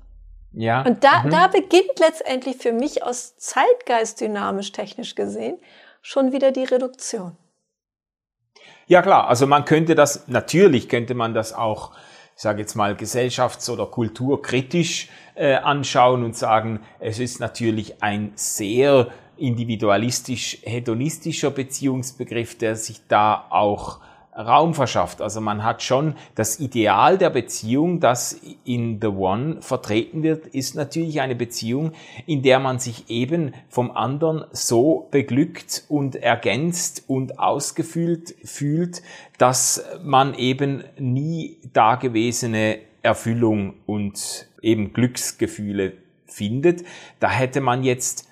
Ja. 0.53 0.81
Und 0.81 1.03
da, 1.03 1.23
mhm. 1.23 1.29
da 1.29 1.47
beginnt 1.47 1.99
letztendlich 1.99 2.57
für 2.57 2.71
mich 2.71 3.03
aus 3.03 3.37
Zeitgeist 3.37 4.19
dynamisch 4.21 4.71
technisch 4.71 5.15
gesehen 5.15 5.59
schon 6.01 6.31
wieder 6.31 6.51
die 6.51 6.63
Reduktion. 6.63 7.37
Ja 8.87 9.01
klar, 9.01 9.27
also 9.27 9.45
man 9.45 9.65
könnte 9.65 9.93
das, 9.93 10.27
natürlich 10.27 10.87
könnte 10.87 11.13
man 11.13 11.33
das 11.33 11.53
auch, 11.53 11.91
ich 12.37 12.43
sage 12.43 12.61
jetzt 12.61 12.75
mal, 12.75 12.93
gesellschafts- 12.93 13.67
oder 13.67 13.87
kulturkritisch 13.87 15.09
äh, 15.33 15.55
anschauen 15.55 16.23
und 16.23 16.35
sagen, 16.35 16.81
es 16.99 17.17
ist 17.17 17.39
natürlich 17.39 18.03
ein 18.03 18.31
sehr 18.35 19.07
individualistisch 19.37 20.59
hedonistischer 20.61 21.49
Beziehungsbegriff, 21.49 22.55
der 22.55 22.75
sich 22.75 23.01
da 23.07 23.47
auch 23.49 24.01
Raum 24.37 24.73
verschafft. 24.73 25.21
Also 25.21 25.41
man 25.41 25.63
hat 25.63 25.81
schon 25.81 26.15
das 26.35 26.59
Ideal 26.59 27.17
der 27.17 27.31
Beziehung, 27.31 27.99
das 27.99 28.39
in 28.63 28.99
The 29.01 29.07
One 29.07 29.61
vertreten 29.61 30.21
wird, 30.21 30.45
ist 30.47 30.75
natürlich 30.75 31.21
eine 31.21 31.35
Beziehung, 31.35 31.93
in 32.25 32.43
der 32.43 32.59
man 32.59 32.79
sich 32.79 33.09
eben 33.09 33.53
vom 33.69 33.91
anderen 33.91 34.45
so 34.51 35.07
beglückt 35.09 35.85
und 35.89 36.15
ergänzt 36.15 37.03
und 37.07 37.39
ausgefüllt 37.39 38.35
fühlt, 38.43 39.01
dass 39.37 39.83
man 40.03 40.35
eben 40.35 40.83
nie 40.97 41.57
dagewesene 41.73 42.79
Erfüllung 43.01 43.73
und 43.85 44.47
eben 44.61 44.93
Glücksgefühle 44.93 45.93
findet. 46.25 46.83
Da 47.19 47.31
hätte 47.31 47.61
man 47.61 47.83
jetzt 47.83 48.26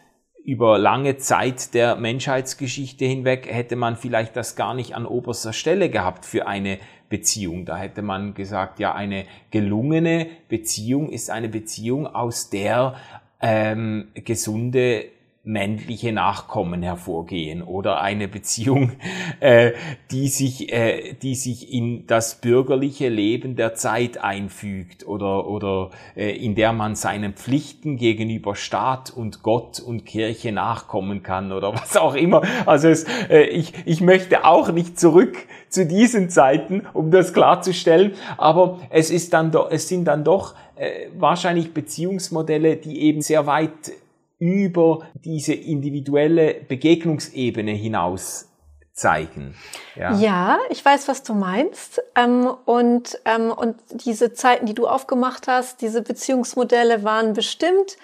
über 0.45 0.77
lange 0.77 1.17
Zeit 1.17 1.73
der 1.73 1.95
Menschheitsgeschichte 1.95 3.03
hinweg 3.03 3.47
hätte 3.51 3.75
man 3.75 3.95
vielleicht 3.95 4.35
das 4.35 4.55
gar 4.55 4.75
nicht 4.75 4.95
an 4.95 5.07
oberster 5.07 5.53
Stelle 5.53 5.89
gehabt 5.89 6.23
für 6.23 6.45
eine 6.45 6.77
Beziehung. 7.09 7.65
Da 7.65 7.77
hätte 7.77 8.03
man 8.03 8.35
gesagt, 8.35 8.79
ja, 8.79 8.93
eine 8.93 9.25
gelungene 9.49 10.27
Beziehung 10.47 11.09
ist 11.09 11.31
eine 11.31 11.49
Beziehung, 11.49 12.05
aus 12.05 12.51
der 12.51 12.95
ähm, 13.41 14.09
gesunde 14.13 15.05
männliche 15.45 16.11
Nachkommen 16.11 16.81
hervorgehen 16.81 17.61
oder 17.61 18.01
eine 18.01 18.27
Beziehung, 18.27 18.93
äh, 19.39 19.73
die 20.11 20.27
sich, 20.27 20.73
äh, 20.73 21.13
die 21.13 21.35
sich 21.35 21.71
in 21.71 22.07
das 22.07 22.41
bürgerliche 22.41 23.09
Leben 23.09 23.55
der 23.55 23.75
Zeit 23.75 24.23
einfügt 24.23 25.07
oder 25.07 25.47
oder 25.47 25.91
äh, 26.15 26.31
in 26.31 26.55
der 26.55 26.73
man 26.73 26.95
seinen 26.95 27.33
Pflichten 27.33 27.97
gegenüber 27.97 28.55
Staat 28.55 29.11
und 29.15 29.43
Gott 29.43 29.79
und 29.79 30.05
Kirche 30.05 30.51
nachkommen 30.51 31.23
kann 31.23 31.51
oder 31.51 31.73
was 31.73 31.95
auch 31.95 32.15
immer. 32.15 32.41
Also 32.65 32.87
es, 32.87 33.05
äh, 33.29 33.43
ich 33.43 33.73
ich 33.85 34.01
möchte 34.01 34.45
auch 34.45 34.71
nicht 34.71 34.99
zurück 34.99 35.37
zu 35.69 35.85
diesen 35.85 36.29
Zeiten, 36.29 36.87
um 36.93 37.11
das 37.11 37.33
klarzustellen, 37.33 38.13
aber 38.37 38.79
es 38.89 39.11
ist 39.11 39.33
dann 39.33 39.51
doch, 39.51 39.69
es 39.69 39.87
sind 39.87 40.05
dann 40.05 40.23
doch 40.23 40.55
äh, 40.75 41.07
wahrscheinlich 41.17 41.73
Beziehungsmodelle, 41.73 42.77
die 42.77 43.01
eben 43.01 43.21
sehr 43.21 43.45
weit 43.45 43.91
über 44.39 45.07
diese 45.13 45.53
individuelle 45.53 46.53
Begegnungsebene 46.53 47.71
hinaus 47.71 48.49
zeigen. 48.93 49.55
Ja. 49.95 50.17
ja, 50.17 50.57
ich 50.69 50.83
weiß, 50.83 51.07
was 51.09 51.23
du 51.23 51.33
meinst. 51.33 52.01
Ähm, 52.15 52.49
und, 52.65 53.19
ähm, 53.25 53.51
und 53.51 53.75
diese 53.89 54.33
Zeiten, 54.33 54.65
die 54.65 54.73
du 54.73 54.87
aufgemacht 54.87 55.47
hast, 55.47 55.81
diese 55.81 56.01
Beziehungsmodelle 56.01 57.03
waren 57.03 57.33
bestimmt 57.33 57.97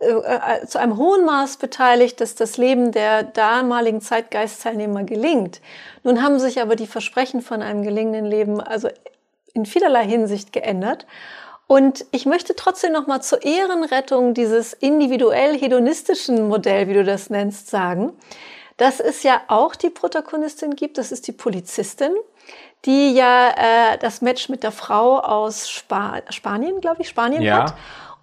äh, 0.00 0.10
äh, 0.10 0.66
zu 0.66 0.78
einem 0.78 0.98
hohen 0.98 1.24
Maß 1.24 1.56
beteiligt, 1.56 2.20
dass 2.20 2.34
das 2.34 2.58
Leben 2.58 2.92
der 2.92 3.22
damaligen 3.22 4.02
Zeitgeistteilnehmer 4.02 5.04
gelingt. 5.04 5.62
Nun 6.02 6.22
haben 6.22 6.38
sich 6.38 6.60
aber 6.60 6.76
die 6.76 6.86
Versprechen 6.86 7.40
von 7.40 7.62
einem 7.62 7.82
gelingenden 7.82 8.26
Leben 8.26 8.60
also 8.60 8.88
in 9.54 9.64
vielerlei 9.64 10.04
Hinsicht 10.04 10.52
geändert. 10.52 11.06
Und 11.66 12.04
ich 12.10 12.26
möchte 12.26 12.54
trotzdem 12.54 12.92
noch 12.92 13.06
mal 13.06 13.22
zur 13.22 13.42
Ehrenrettung 13.42 14.34
dieses 14.34 14.74
individuell 14.74 15.58
hedonistischen 15.58 16.48
Modell, 16.48 16.88
wie 16.88 16.94
du 16.94 17.04
das 17.04 17.30
nennst, 17.30 17.68
sagen, 17.68 18.12
dass 18.76 19.00
es 19.00 19.22
ja 19.22 19.40
auch 19.48 19.74
die 19.74 19.90
Protagonistin 19.90 20.76
gibt, 20.76 20.98
das 20.98 21.12
ist 21.12 21.26
die 21.26 21.32
Polizistin, 21.32 22.12
die 22.84 23.14
ja 23.14 23.50
äh, 23.50 23.98
das 23.98 24.20
Match 24.20 24.48
mit 24.48 24.62
der 24.62 24.72
Frau 24.72 25.18
aus 25.20 25.70
Spa 25.70 26.20
Spanien, 26.28 26.80
glaube 26.80 27.02
ich, 27.02 27.08
Spanien 27.08 27.42
ja. 27.42 27.64
hat. 27.64 27.74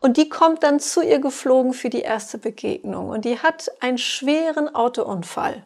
Und 0.02 0.18
die 0.18 0.30
kommt 0.30 0.64
dann 0.64 0.80
zu 0.80 1.02
ihr 1.02 1.20
geflogen 1.20 1.74
für 1.74 1.90
die 1.90 2.02
erste 2.02 2.38
Begegnung. 2.38 3.10
Und 3.10 3.24
die 3.24 3.40
hat 3.40 3.72
einen 3.80 4.00
schweren 4.00 4.74
Autounfall 4.74 5.64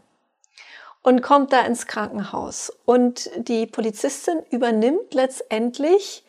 und 1.02 1.22
kommt 1.22 1.54
da 1.54 1.62
ins 1.62 1.88
Krankenhaus. 1.88 2.72
Und 2.86 3.30
die 3.38 3.66
Polizistin 3.66 4.44
übernimmt 4.50 5.14
letztendlich 5.14 6.25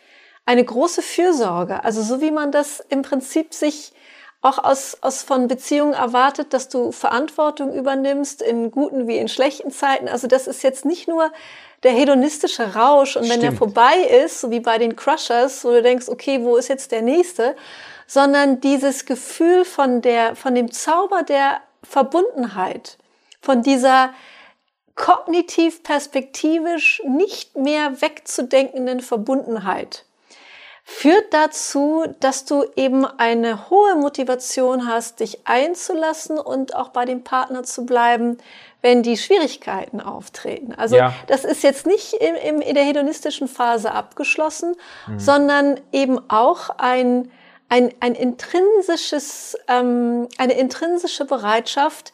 eine 0.47 0.65
große 0.65 1.03
Fürsorge. 1.03 1.85
Also 1.85 2.03
so 2.03 2.21
wie 2.21 2.31
man 2.31 2.53
das 2.53 2.83
im 2.89 3.03
Prinzip 3.03 3.53
sich 3.53 3.93
auch 4.41 4.63
aus, 4.63 4.97
aus 5.01 5.23
von 5.23 5.49
Beziehungen 5.49 5.93
erwartet, 5.93 6.53
dass 6.53 6.69
du 6.69 6.93
Verantwortung 6.93 7.75
übernimmst 7.75 8.43
in 8.43 8.71
guten 8.71 9.09
wie 9.09 9.19
in 9.19 9.29
schlechten 9.29 9.73
Zeiten. 9.73 10.09
Also 10.09 10.29
das 10.29 10.47
ist 10.47 10.63
jetzt 10.63 10.85
nicht 10.85 11.09
nur 11.09 11.33
der 11.83 11.91
hedonistische 11.93 12.75
Rausch 12.75 13.17
und 13.17 13.25
Stimmt. 13.25 13.43
wenn 13.43 13.51
der 13.51 13.59
vorbei 13.59 13.97
ist, 14.25 14.41
so 14.41 14.51
wie 14.51 14.61
bei 14.61 14.79
den 14.79 14.95
Crushers, 14.95 15.65
wo 15.65 15.71
du 15.71 15.83
denkst, 15.83 16.09
okay, 16.09 16.43
wo 16.43 16.57
ist 16.57 16.69
jetzt 16.69 16.93
der 16.93 17.03
nächste, 17.03 17.57
sondern 18.07 18.61
dieses 18.61 19.05
Gefühl 19.05 19.65
von 19.65 20.01
der, 20.01 20.37
von 20.37 20.55
dem 20.55 20.71
Zauber 20.71 21.25
der 21.25 21.61
Verbundenheit, 21.83 22.99
von 23.41 23.63
dieser 23.63 24.11
kognitiv 24.95 25.83
perspektivisch 25.83 27.03
nicht 27.05 27.57
mehr 27.57 28.01
wegzudenkenden 28.01 29.01
Verbundenheit 29.01 30.06
führt 30.89 31.35
dazu, 31.35 32.05
dass 32.21 32.45
du 32.45 32.65
eben 32.77 33.05
eine 33.05 33.71
hohe 33.71 33.97
Motivation 33.97 34.87
hast, 34.87 35.19
dich 35.19 35.41
einzulassen 35.45 36.39
und 36.39 36.77
auch 36.77 36.91
bei 36.91 37.05
dem 37.05 37.25
Partner 37.25 37.65
zu 37.65 37.85
bleiben, 37.85 38.39
wenn 38.83 39.03
die 39.03 39.17
Schwierigkeiten 39.17 40.01
auftreten. 40.01 40.75
Also 40.75 40.95
ja. 40.95 41.13
das 41.27 41.45
ist 41.45 41.65
jetzt 41.65 41.87
nicht 41.89 42.13
im, 42.15 42.37
im, 42.37 42.61
in 42.61 42.77
der 42.77 42.85
hedonistischen 42.85 43.49
Phase 43.49 43.91
abgeschlossen, 43.91 44.77
mhm. 45.09 45.19
sondern 45.19 45.81
eben 45.91 46.21
auch 46.31 46.71
ein, 46.79 47.33
ein, 47.69 47.93
ein 47.99 48.15
intrinsisches, 48.15 49.59
ähm, 49.67 50.29
eine 50.39 50.53
intrinsische 50.53 51.25
Bereitschaft, 51.25 52.13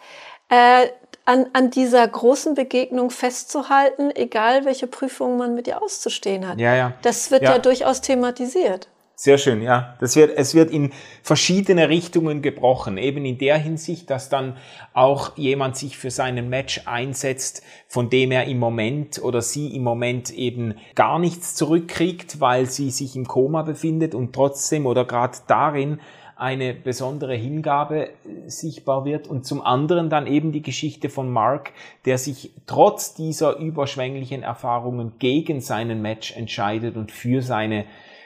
äh, 0.49 0.89
an, 1.25 1.47
an 1.53 1.71
dieser 1.71 2.07
großen 2.07 2.55
Begegnung 2.55 3.11
festzuhalten, 3.11 4.11
egal 4.15 4.65
welche 4.65 4.87
Prüfungen 4.87 5.39
man 5.39 5.55
mit 5.55 5.69
ihr 5.69 5.83
auszustehen 5.83 6.49
hat. 6.49 6.61
Ja, 6.61 6.75
ja. 6.75 6.93
Das 7.03 7.31
wird 7.31 7.43
ja, 7.43 7.53
ja 7.53 7.59
durchaus 7.59 8.01
thematisiert. 8.01 8.89
Sehr 9.15 9.39
schön, 9.39 9.63
ja. 9.63 9.95
Das 10.01 10.17
wird, 10.17 10.37
es 10.37 10.55
wird 10.57 10.73
in 10.73 10.91
verschiedene 11.23 11.89
Richtungen 11.89 12.43
gebrochen. 12.43 12.99
Eben 12.99 13.25
in 13.25 13.39
der 13.39 13.57
Hinsicht, 13.57 14.11
dass 14.11 14.31
dann 14.31 14.57
auch 14.95 15.37
jemand 15.37 15.77
sich 15.77 15.97
für 15.97 16.11
seinen 16.11 16.49
Match 16.49 16.83
einsetzt, 16.87 17.63
von 17.87 18.11
dem 18.11 18.33
er 18.33 18.47
im 18.47 18.59
Moment 18.59 19.23
oder 19.23 19.41
sie 19.41 19.77
im 19.77 19.85
Moment 19.85 20.31
eben 20.31 20.75
gar 20.97 21.21
nichts 21.21 21.55
zurückkriegt, 21.55 22.41
weil 22.41 22.67
sie 22.67 22.91
sich 22.91 23.15
im 23.15 23.29
Koma 23.29 23.63
befindet 23.63 24.17
und 24.17 24.33
trotzdem 24.33 24.87
oder 24.87 25.05
gerade 25.05 25.39
darin 25.47 26.01
eine 26.43 26.75
besondere 26.75 27.35
Hingabe 27.35 28.09
äh, 28.09 28.11
sichtbar 28.47 29.05
wird 29.05 29.29
und 29.29 29.47
zum 29.47 29.63
anderen 29.63 30.11
dann 30.11 30.27
eben 30.27 30.51
die 30.51 30.61
Geschichte 30.61 31.09
von 31.09 31.31
Mark, 31.31 31.73
der 32.05 32.19
sich 32.19 32.51
trotz 32.67 33.15
dieser 33.15 33.57
überschwänglichen 33.59 34.43
Erfahrungen 34.43 35.13
gegen 35.21 35.61
seinen 35.61 36.03
Match 36.03 36.37
entscheidet 36.37 36.97
und 36.97 37.13
für 37.13 37.43
seine 37.43 37.85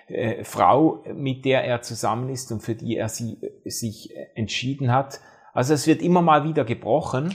äh, 0.09 0.45
Frau, 0.45 1.05
mit 1.15 1.45
der 1.45 1.65
er 1.65 1.83
zusammen 1.83 2.31
ist 2.31 2.51
und 2.51 2.61
für 2.61 2.75
die 2.75 2.97
er 2.97 3.11
sie, 3.11 3.37
äh, 3.65 3.69
sich 3.69 4.17
entschieden 4.35 4.93
hat. 4.93 5.21
Also 5.53 5.75
es 5.75 5.87
wird 5.87 6.01
immer 6.01 6.23
mal 6.23 6.45
wieder 6.45 6.65
gebrochen. 6.65 7.35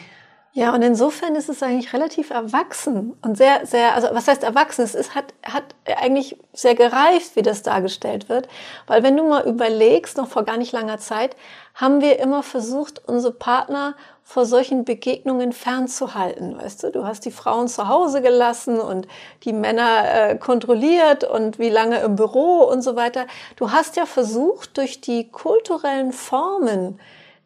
Ja, 0.53 0.73
und 0.73 0.81
insofern 0.81 1.35
ist 1.35 1.47
es 1.47 1.63
eigentlich 1.63 1.93
relativ 1.93 2.29
erwachsen 2.29 3.13
und 3.21 3.37
sehr, 3.37 3.65
sehr, 3.65 3.95
also 3.95 4.09
was 4.11 4.27
heißt 4.27 4.43
erwachsen? 4.43 4.81
Es 4.81 4.95
ist, 4.95 5.15
hat, 5.15 5.33
hat 5.43 5.63
eigentlich 5.85 6.37
sehr 6.51 6.75
gereift, 6.75 7.37
wie 7.37 7.41
das 7.41 7.63
dargestellt 7.63 8.27
wird. 8.27 8.49
Weil 8.85 9.01
wenn 9.01 9.15
du 9.15 9.23
mal 9.23 9.47
überlegst, 9.47 10.17
noch 10.17 10.27
vor 10.27 10.43
gar 10.43 10.57
nicht 10.57 10.73
langer 10.73 10.97
Zeit, 10.97 11.37
haben 11.73 12.01
wir 12.01 12.19
immer 12.19 12.43
versucht, 12.43 13.01
unsere 13.07 13.33
Partner 13.33 13.95
vor 14.25 14.45
solchen 14.45 14.83
Begegnungen 14.83 15.53
fernzuhalten. 15.53 16.57
Weißt 16.57 16.83
du, 16.83 16.91
du 16.91 17.05
hast 17.05 17.23
die 17.23 17.31
Frauen 17.31 17.69
zu 17.69 17.87
Hause 17.87 18.21
gelassen 18.21 18.81
und 18.81 19.07
die 19.43 19.53
Männer 19.53 20.31
äh, 20.31 20.37
kontrolliert 20.37 21.23
und 21.23 21.59
wie 21.59 21.69
lange 21.69 21.99
im 21.99 22.17
Büro 22.17 22.63
und 22.63 22.81
so 22.81 22.97
weiter. 22.97 23.25
Du 23.55 23.71
hast 23.71 23.95
ja 23.95 24.05
versucht, 24.05 24.77
durch 24.77 24.99
die 24.99 25.29
kulturellen 25.29 26.11
Formen, 26.11 26.99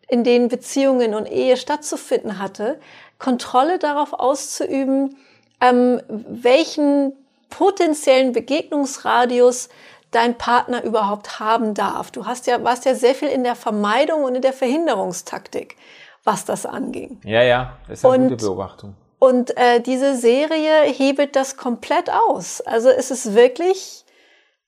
in 0.08 0.24
denen 0.24 0.48
Beziehungen 0.48 1.14
und 1.14 1.26
Ehe 1.26 1.58
stattzufinden 1.58 2.40
hatte, 2.40 2.80
Kontrolle 3.18 3.80
darauf 3.80 4.14
auszuüben, 4.14 5.18
ähm, 5.62 6.02
welchen 6.08 7.14
potenziellen 7.50 8.34
Begegnungsradius 8.34 9.70
dein 10.12 10.38
Partner 10.38 10.84
überhaupt 10.84 11.40
haben 11.40 11.74
darf. 11.74 12.12
Du 12.12 12.26
hast 12.26 12.48
ja, 12.48 12.64
warst 12.64 12.86
ja 12.86 12.96
sehr 12.96 13.16
viel 13.16 13.30
in 13.30 13.44
der 13.44 13.56
Vermeidung 13.56 14.24
und 14.24 14.36
in 14.36 14.42
der 14.42 14.54
Verhinderungstaktik, 14.54 15.76
was 16.24 16.46
das 16.46 16.66
anging. 16.66 17.20
Ja, 17.24 17.44
ja, 17.44 17.78
das 17.88 18.00
ist 18.00 18.06
eine 18.06 18.24
und, 18.24 18.30
gute 18.30 18.46
Beobachtung. 18.46 18.96
Und 19.20 19.58
äh, 19.58 19.82
diese 19.82 20.16
Serie 20.16 20.84
hebelt 20.84 21.36
das 21.36 21.58
komplett 21.58 22.10
aus. 22.10 22.62
Also 22.62 22.90
es 22.90 23.12
ist 23.12 23.34
wirklich, 23.34 24.06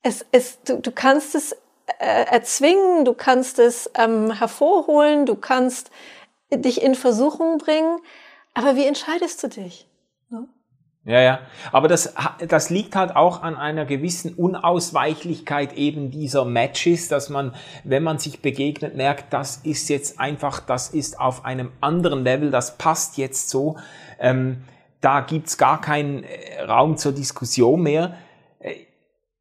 es, 0.02 0.24
es, 0.32 0.62
du, 0.62 0.80
du 0.80 0.90
kannst 0.90 1.34
es 1.34 1.56
äh, 1.98 2.24
erzwingen, 2.30 3.04
du 3.04 3.14
kannst 3.14 3.58
es 3.58 3.90
ähm, 3.94 4.32
hervorholen, 4.32 5.26
du 5.26 5.34
kannst 5.34 5.90
dich 6.52 6.82
in 6.82 6.94
Versuchung 6.94 7.58
bringen. 7.58 7.98
Aber 8.54 8.76
wie 8.76 8.86
entscheidest 8.86 9.42
du 9.42 9.48
dich? 9.48 9.86
Ne? 10.30 10.48
Ja, 11.04 11.20
ja. 11.20 11.40
Aber 11.72 11.88
das, 11.88 12.14
das 12.46 12.70
liegt 12.70 12.96
halt 12.96 13.14
auch 13.14 13.42
an 13.42 13.56
einer 13.56 13.86
gewissen 13.86 14.34
Unausweichlichkeit 14.34 15.74
eben 15.74 16.10
dieser 16.10 16.44
Matches, 16.44 17.08
dass 17.08 17.28
man, 17.28 17.54
wenn 17.84 18.02
man 18.02 18.18
sich 18.18 18.40
begegnet, 18.40 18.96
merkt, 18.96 19.32
das 19.32 19.58
ist 19.58 19.88
jetzt 19.88 20.20
einfach, 20.20 20.60
das 20.60 20.90
ist 20.90 21.20
auf 21.20 21.44
einem 21.44 21.72
anderen 21.80 22.24
Level, 22.24 22.50
das 22.50 22.78
passt 22.78 23.16
jetzt 23.16 23.48
so. 23.48 23.76
Ähm, 24.18 24.64
da 25.00 25.20
gibt's 25.20 25.56
gar 25.56 25.80
keinen 25.80 26.24
äh, 26.24 26.62
Raum 26.62 26.96
zur 26.96 27.12
Diskussion 27.12 27.82
mehr. 27.82 28.16
Äh, 28.58 28.74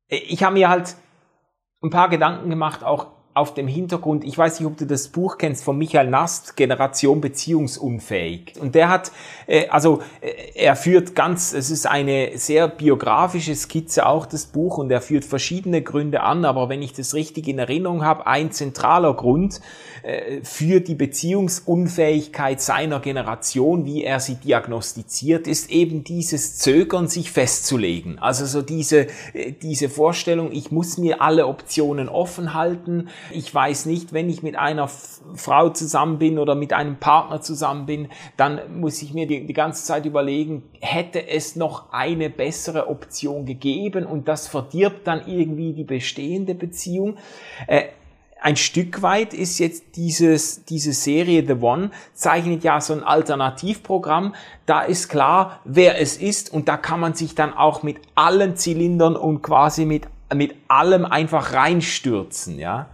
ich 0.08 0.44
habe 0.44 0.54
mir 0.54 0.70
halt 0.70 0.96
ein 1.88 1.92
paar 1.92 2.10
Gedanken 2.10 2.50
gemacht, 2.50 2.84
auch 2.84 3.08
auf 3.38 3.54
dem 3.54 3.68
Hintergrund, 3.68 4.24
ich 4.24 4.38
weiß 4.38 4.60
nicht, 4.60 4.68
ob 4.68 4.78
du 4.78 4.86
das 4.86 5.08
Buch 5.08 5.38
kennst 5.38 5.64
von 5.64 5.78
Michael 5.78 6.10
Nast, 6.10 6.56
Generation 6.56 7.22
beziehungsunfähig. 7.22 8.54
Und 8.60 8.76
der 8.76 8.90
hat, 8.90 9.12
äh, 9.46 9.68
also 9.70 10.02
äh, 10.22 10.32
er 10.56 10.76
führt 10.76 11.16
ganz, 11.16 11.54
es 11.54 11.70
ist 11.70 11.86
eine 11.86 12.38
sehr 12.38 12.68
biografische 12.68 13.56
Skizze 13.56 14.06
auch 14.06 14.26
das 14.26 14.48
Buch 14.48 14.78
und 14.78 14.92
er 14.92 15.02
führt 15.02 15.24
verschiedene 15.24 15.82
Gründe 15.82 16.22
an, 16.22 16.46
aber 16.46 16.70
wenn 16.70 16.82
ich 16.82 16.94
das 16.94 17.14
richtig 17.14 17.48
in 17.48 17.60
Erinnerung 17.60 18.04
habe, 18.04 18.28
ein 18.28 18.52
zentraler 18.52 19.14
Grund 19.14 19.62
äh, 20.04 20.42
für 20.44 20.80
die 20.80 20.96
Beziehungsunfähigkeit 20.96 22.62
seiner 22.62 23.00
Generation, 23.00 23.86
wie 23.86 24.04
er 24.04 24.20
sie 24.20 24.36
diagnostiziert, 24.36 25.48
ist 25.48 25.70
eben 25.70 26.04
dieses 26.04 26.58
Zögern, 26.58 27.08
sich 27.08 27.32
festzulegen. 27.32 28.18
Also 28.20 28.46
so 28.46 28.62
diese, 28.62 29.08
äh, 29.34 29.52
diese 29.52 29.90
Vorstellung, 29.90 30.52
ich 30.52 30.72
muss 30.72 30.98
mir 30.98 31.22
alle 31.22 31.48
Optionen 31.48 32.10
offen 32.10 32.54
halten, 32.54 33.10
ich 33.32 33.54
weiß 33.54 33.86
nicht, 33.86 34.14
wenn 34.14 34.30
ich 34.30 34.44
mit 34.44 34.56
einer 34.56 34.88
Frau 34.88 35.70
zusammen 35.70 36.20
bin 36.20 36.40
oder 36.40 36.56
mit 36.56 36.74
einem 36.74 36.98
Partner 36.98 37.42
zusammen 37.42 37.86
bin, 37.86 38.10
dann 38.38 38.80
muss 38.80 39.02
ich 39.02 39.14
mir 39.14 39.28
die, 39.28 39.46
die 39.46 39.54
ganze 39.54 39.84
Zeit 39.86 40.06
überlegen, 40.06 40.64
hätte 40.80 41.28
es 41.28 41.56
noch 41.56 41.92
eine 41.92 42.30
bessere 42.30 42.88
Option 42.88 43.46
gegeben 43.46 44.06
und 44.06 44.28
das 44.28 44.48
verdirbt 44.48 45.08
dann 45.08 45.28
irgendwie 45.28 45.74
die 45.74 45.84
bestehende 45.84 46.56
Beziehung. 46.56 47.18
Äh, 47.68 47.86
ein 48.40 48.56
Stück 48.56 49.02
weit 49.02 49.34
ist 49.34 49.58
jetzt 49.60 49.96
dieses, 49.96 50.64
diese 50.66 50.94
Serie 50.94 51.44
The 51.46 51.54
One 51.54 51.92
zeichnet 52.14 52.64
ja 52.64 52.80
so 52.80 52.94
ein 52.94 53.04
Alternativprogramm. 53.04 54.36
Da 54.66 54.82
ist 54.82 55.10
klar, 55.10 55.60
wer 55.66 56.00
es 56.00 56.18
ist 56.18 56.54
und 56.54 56.68
da 56.68 56.78
kann 56.78 57.00
man 57.00 57.14
sich 57.14 57.36
dann 57.36 57.54
auch 57.54 57.84
mit 57.84 57.98
allen 58.16 58.56
Zylindern 58.56 59.16
und 59.16 59.42
quasi 59.42 59.86
mit, 59.86 60.08
mit 60.34 60.56
allem 60.68 61.06
einfach 61.06 61.54
reinstürzen, 61.54 62.60
ja. 62.60 62.88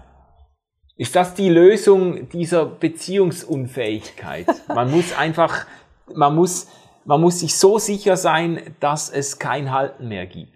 Ist 0.96 1.16
das 1.16 1.34
die 1.34 1.50
Lösung 1.50 2.30
dieser 2.30 2.66
Beziehungsunfähigkeit? 2.68 4.46
Man 4.68 4.91
muss 4.91 5.18
einfach, 5.18 5.66
man 6.14 6.36
muss, 6.36 6.68
man 7.04 7.20
muss 7.20 7.39
sich 7.39 7.58
so 7.58 7.80
sicher 7.80 8.16
sein, 8.16 8.76
dass 8.80 9.10
es 9.10 9.39
kein 9.39 9.72
Halten 9.72 10.08
mehr 10.08 10.28
gibt. 10.28 10.54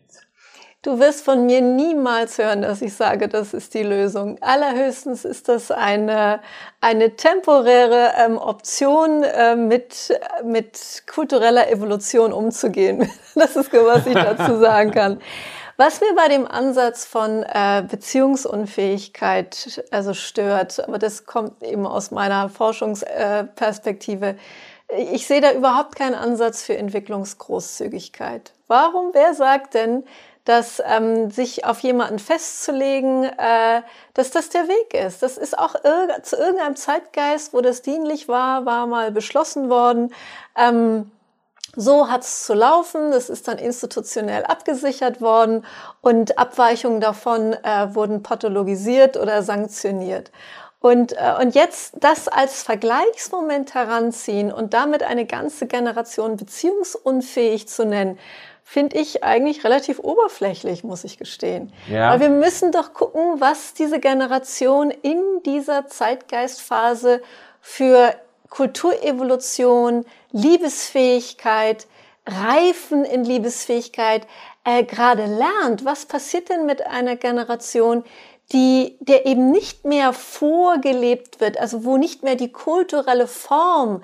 Du 0.83 0.99
wirst 0.99 1.25
von 1.25 1.47
mir 1.47 1.61
niemals 1.61 2.37
hören, 2.37 2.61
dass 2.61 2.83
ich 2.83 2.93
sage, 2.93 3.27
das 3.27 3.55
ist 3.55 3.73
die 3.73 3.81
Lösung. 3.81 4.37
Allerhöchstens 4.41 5.25
ist 5.25 5.49
das 5.49 5.71
eine, 5.71 6.39
eine 6.81 7.15
temporäre 7.15 8.13
ähm, 8.23 8.37
Option, 8.37 9.23
äh, 9.23 9.55
mit, 9.55 10.17
mit 10.45 11.03
kultureller 11.11 11.69
Evolution 11.71 12.31
umzugehen. 12.31 13.09
Das 13.35 13.55
ist, 13.55 13.71
was 13.71 14.07
ich 14.07 14.15
dazu 14.15 14.57
sagen 14.57 14.91
kann. 14.91 15.21
Was 15.79 16.01
mir 16.01 16.15
bei 16.15 16.27
dem 16.27 16.47
Ansatz 16.47 17.05
von 17.05 17.43
äh, 17.43 17.85
Beziehungsunfähigkeit 17.87 19.85
also 19.91 20.15
stört, 20.15 20.83
aber 20.83 20.97
das 20.97 21.27
kommt 21.27 21.61
eben 21.61 21.85
aus 21.85 22.09
meiner 22.09 22.49
Forschungsperspektive, 22.49 24.37
äh, 24.87 25.03
ich 25.13 25.27
sehe 25.27 25.39
da 25.39 25.51
überhaupt 25.53 25.95
keinen 25.95 26.15
Ansatz 26.15 26.63
für 26.63 26.75
Entwicklungsgroßzügigkeit. 26.75 28.53
Warum? 28.67 29.11
Wer 29.13 29.35
sagt 29.35 29.75
denn, 29.75 30.03
dass 30.45 30.81
ähm, 30.83 31.29
sich 31.29 31.65
auf 31.65 31.81
jemanden 31.81 32.17
festzulegen, 32.17 33.25
äh, 33.25 33.81
dass 34.15 34.31
das 34.31 34.49
der 34.49 34.67
Weg 34.67 34.93
ist. 34.93 35.21
Das 35.21 35.37
ist 35.37 35.59
auch 35.59 35.75
irg 35.83 36.25
zu 36.25 36.37
irgendeinem 36.37 36.77
Zeitgeist, 36.77 37.53
wo 37.53 37.61
das 37.61 37.81
dienlich 37.83 38.27
war, 38.29 38.65
war 38.65 38.87
mal 38.87 39.11
beschlossen 39.11 39.69
worden. 39.69 40.13
Ähm, 40.57 41.11
so 41.77 42.09
hat 42.09 42.23
es 42.23 42.43
zu 42.43 42.55
laufen, 42.55 43.11
das 43.11 43.29
ist 43.29 43.47
dann 43.47 43.59
institutionell 43.59 44.43
abgesichert 44.43 45.21
worden 45.21 45.63
und 46.01 46.39
Abweichungen 46.39 46.99
davon 46.99 47.53
äh, 47.53 47.93
wurden 47.93 48.23
pathologisiert 48.23 49.15
oder 49.15 49.43
sanktioniert. 49.43 50.31
Und, 50.79 51.13
äh, 51.13 51.35
und 51.39 51.53
jetzt 51.53 51.93
das 51.99 52.27
als 52.27 52.63
Vergleichsmoment 52.63 53.75
heranziehen 53.75 54.51
und 54.51 54.73
damit 54.73 55.03
eine 55.03 55.25
ganze 55.25 55.67
Generation 55.67 56.35
beziehungsunfähig 56.35 57.67
zu 57.67 57.85
nennen, 57.85 58.17
finde 58.63 58.97
ich 58.97 59.23
eigentlich 59.23 59.63
relativ 59.63 59.99
oberflächlich, 59.99 60.83
muss 60.83 61.03
ich 61.03 61.19
gestehen. 61.19 61.71
Ja. 61.87 62.11
Weil 62.11 62.19
wir 62.21 62.29
müssen 62.29 62.71
doch 62.71 62.93
gucken, 62.93 63.39
was 63.39 63.75
diese 63.75 63.99
Generation 63.99 64.89
in 64.89 65.21
dieser 65.45 65.87
Zeitgeistphase 65.87 67.21
für 67.61 68.13
Kulturevolution, 68.49 70.05
Liebesfähigkeit, 70.31 71.87
Reifen 72.25 73.05
in 73.05 73.23
Liebesfähigkeit 73.23 74.27
äh, 74.65 74.83
gerade 74.83 75.25
lernt. 75.25 75.85
Was 75.85 76.05
passiert 76.05 76.49
denn 76.49 76.65
mit 76.65 76.85
einer 76.85 77.15
Generation, 77.15 78.03
die, 78.51 78.97
der 78.99 79.25
eben 79.25 79.51
nicht 79.51 79.85
mehr 79.85 80.13
vorgelebt 80.13 81.39
wird, 81.39 81.57
also 81.57 81.85
wo 81.85 81.97
nicht 81.97 82.23
mehr 82.23 82.35
die 82.35 82.51
kulturelle 82.51 83.27
Form 83.27 84.03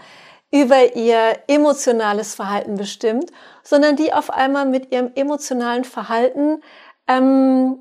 über 0.52 0.96
ihr 0.96 1.40
emotionales 1.48 2.36
Verhalten 2.36 2.76
bestimmt, 2.76 3.32
sondern 3.64 3.96
die 3.96 4.14
auf 4.14 4.30
einmal 4.30 4.66
mit 4.66 4.92
ihrem 4.92 5.12
emotionalen 5.16 5.84
Verhalten 5.84 6.62
ähm, 7.08 7.80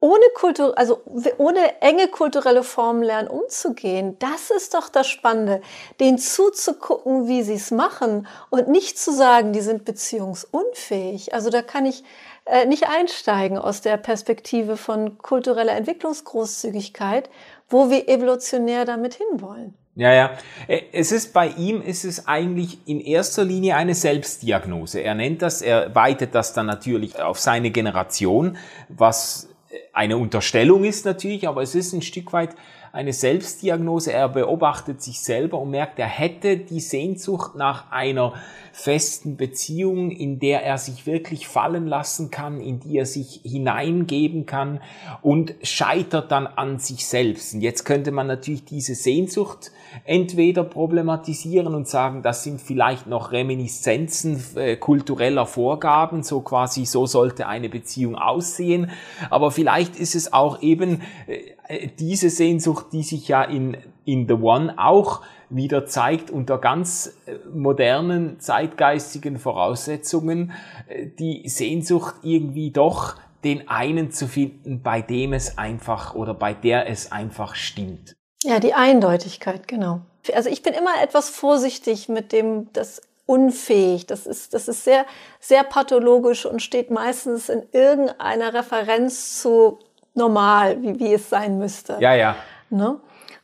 ohne 0.00 0.24
Kultur, 0.34 0.78
also 0.78 1.02
ohne 1.38 1.80
enge 1.82 2.08
kulturelle 2.08 2.62
Formen 2.62 3.02
lernen 3.02 3.28
umzugehen. 3.28 4.16
Das 4.20 4.50
ist 4.50 4.74
doch 4.74 4.88
das 4.88 5.08
Spannende, 5.08 5.60
denen 5.98 6.18
zuzugucken, 6.18 7.26
wie 7.26 7.42
sie 7.42 7.54
es 7.54 7.70
machen 7.70 8.26
und 8.50 8.68
nicht 8.68 8.98
zu 8.98 9.12
sagen, 9.12 9.52
die 9.52 9.60
sind 9.60 9.84
beziehungsunfähig. 9.84 11.34
Also 11.34 11.50
da 11.50 11.62
kann 11.62 11.84
ich 11.84 12.04
äh, 12.44 12.66
nicht 12.66 12.88
einsteigen 12.88 13.58
aus 13.58 13.80
der 13.80 13.96
Perspektive 13.96 14.76
von 14.76 15.18
kultureller 15.18 15.72
Entwicklungsgroßzügigkeit, 15.72 17.28
wo 17.68 17.90
wir 17.90 18.08
evolutionär 18.08 18.84
damit 18.84 19.14
hinwollen. 19.14 19.74
Ja, 19.96 20.12
ja. 20.12 20.30
Äh, 20.68 20.82
es 20.92 21.10
ist 21.10 21.32
bei 21.32 21.48
ihm 21.48 21.82
ist 21.82 22.04
es 22.04 22.28
eigentlich 22.28 22.78
in 22.86 23.00
erster 23.00 23.44
Linie 23.44 23.74
eine 23.74 23.96
Selbstdiagnose. 23.96 25.00
Er 25.00 25.16
nennt 25.16 25.42
das, 25.42 25.60
er 25.60 25.92
weitet 25.96 26.36
das 26.36 26.52
dann 26.52 26.66
natürlich 26.66 27.20
auf 27.20 27.40
seine 27.40 27.72
Generation, 27.72 28.56
was 28.88 29.47
eine 29.92 30.16
Unterstellung 30.16 30.84
ist 30.84 31.04
natürlich, 31.04 31.46
aber 31.46 31.62
es 31.62 31.74
ist 31.74 31.92
ein 31.92 32.02
Stück 32.02 32.32
weit 32.32 32.50
eine 32.92 33.12
Selbstdiagnose. 33.12 34.12
Er 34.12 34.28
beobachtet 34.28 35.02
sich 35.02 35.20
selber 35.20 35.58
und 35.58 35.70
merkt, 35.70 35.98
er 35.98 36.06
hätte 36.06 36.56
die 36.56 36.80
Sehnsucht 36.80 37.54
nach 37.54 37.90
einer 37.90 38.34
festen 38.78 39.36
Beziehung, 39.36 40.12
in 40.12 40.38
der 40.38 40.62
er 40.62 40.78
sich 40.78 41.04
wirklich 41.04 41.48
fallen 41.48 41.88
lassen 41.88 42.30
kann, 42.30 42.60
in 42.60 42.78
die 42.78 42.96
er 42.96 43.06
sich 43.06 43.40
hineingeben 43.42 44.46
kann 44.46 44.80
und 45.20 45.54
scheitert 45.64 46.30
dann 46.30 46.46
an 46.46 46.78
sich 46.78 47.04
selbst. 47.04 47.54
Und 47.54 47.62
jetzt 47.62 47.84
könnte 47.84 48.12
man 48.12 48.28
natürlich 48.28 48.64
diese 48.64 48.94
Sehnsucht 48.94 49.72
entweder 50.04 50.62
problematisieren 50.62 51.74
und 51.74 51.88
sagen, 51.88 52.22
das 52.22 52.44
sind 52.44 52.60
vielleicht 52.60 53.08
noch 53.08 53.32
Reminiszenzen 53.32 54.44
äh, 54.54 54.76
kultureller 54.76 55.46
Vorgaben, 55.46 56.22
so 56.22 56.40
quasi 56.40 56.86
so 56.86 57.04
sollte 57.04 57.48
eine 57.48 57.68
Beziehung 57.68 58.14
aussehen, 58.14 58.92
aber 59.28 59.50
vielleicht 59.50 59.96
ist 59.96 60.14
es 60.14 60.32
auch 60.32 60.62
eben 60.62 61.02
äh, 61.26 61.88
diese 61.98 62.30
Sehnsucht, 62.30 62.86
die 62.92 63.02
sich 63.02 63.26
ja 63.26 63.42
in, 63.42 63.76
in 64.04 64.28
The 64.28 64.34
One 64.34 64.74
auch 64.78 65.22
wieder 65.50 65.86
zeigt 65.86 66.30
unter 66.30 66.58
ganz 66.58 67.16
äh, 67.26 67.36
modernen, 67.52 68.40
zeitgeistigen 68.40 69.38
Voraussetzungen, 69.38 70.52
äh, 70.88 71.06
die 71.06 71.48
Sehnsucht 71.48 72.16
irgendwie 72.22 72.70
doch 72.70 73.16
den 73.44 73.68
einen 73.68 74.10
zu 74.10 74.26
finden, 74.26 74.82
bei 74.82 75.00
dem 75.00 75.32
es 75.32 75.58
einfach 75.58 76.14
oder 76.14 76.34
bei 76.34 76.54
der 76.54 76.88
es 76.88 77.12
einfach 77.12 77.54
stimmt. 77.54 78.16
Ja, 78.42 78.60
die 78.60 78.74
Eindeutigkeit, 78.74 79.68
genau. 79.68 80.00
Also 80.34 80.50
ich 80.50 80.62
bin 80.62 80.74
immer 80.74 81.02
etwas 81.02 81.30
vorsichtig 81.30 82.08
mit 82.08 82.32
dem, 82.32 82.72
das 82.72 83.00
unfähig. 83.28 84.06
Das 84.06 84.26
ist, 84.26 84.54
das 84.54 84.68
ist 84.68 84.84
sehr, 84.84 85.04
sehr 85.38 85.62
pathologisch 85.62 86.46
und 86.46 86.62
steht 86.62 86.90
meistens 86.90 87.48
in 87.48 87.62
irgendeiner 87.72 88.54
Referenz 88.54 89.40
zu 89.40 89.78
normal, 90.14 90.82
wie, 90.82 90.98
wie 90.98 91.12
es 91.12 91.28
sein 91.28 91.58
müsste. 91.58 91.98
Ja, 92.00 92.14
ja. 92.14 92.36
Ne? 92.70 92.98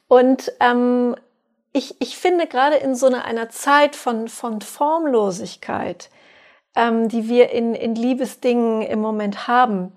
Und 0.09 0.53
ähm, 0.61 1.17
ich, 1.75 1.97
ich 2.01 2.17
finde 2.17 2.47
gerade 2.47 2.77
in 2.77 2.95
so 2.95 3.07
einer, 3.07 3.25
einer 3.25 3.51
Zeit 3.51 3.97
von, 3.97 4.29
von 4.29 4.61
Formlosigkeit, 4.61 6.09
ähm, 6.77 7.09
die 7.09 7.29
wir 7.29 7.51
in, 7.51 7.75
in 7.75 7.97
Liebesdingen 7.97 8.83
im 8.83 9.01
Moment 9.01 9.49
haben, 9.49 9.93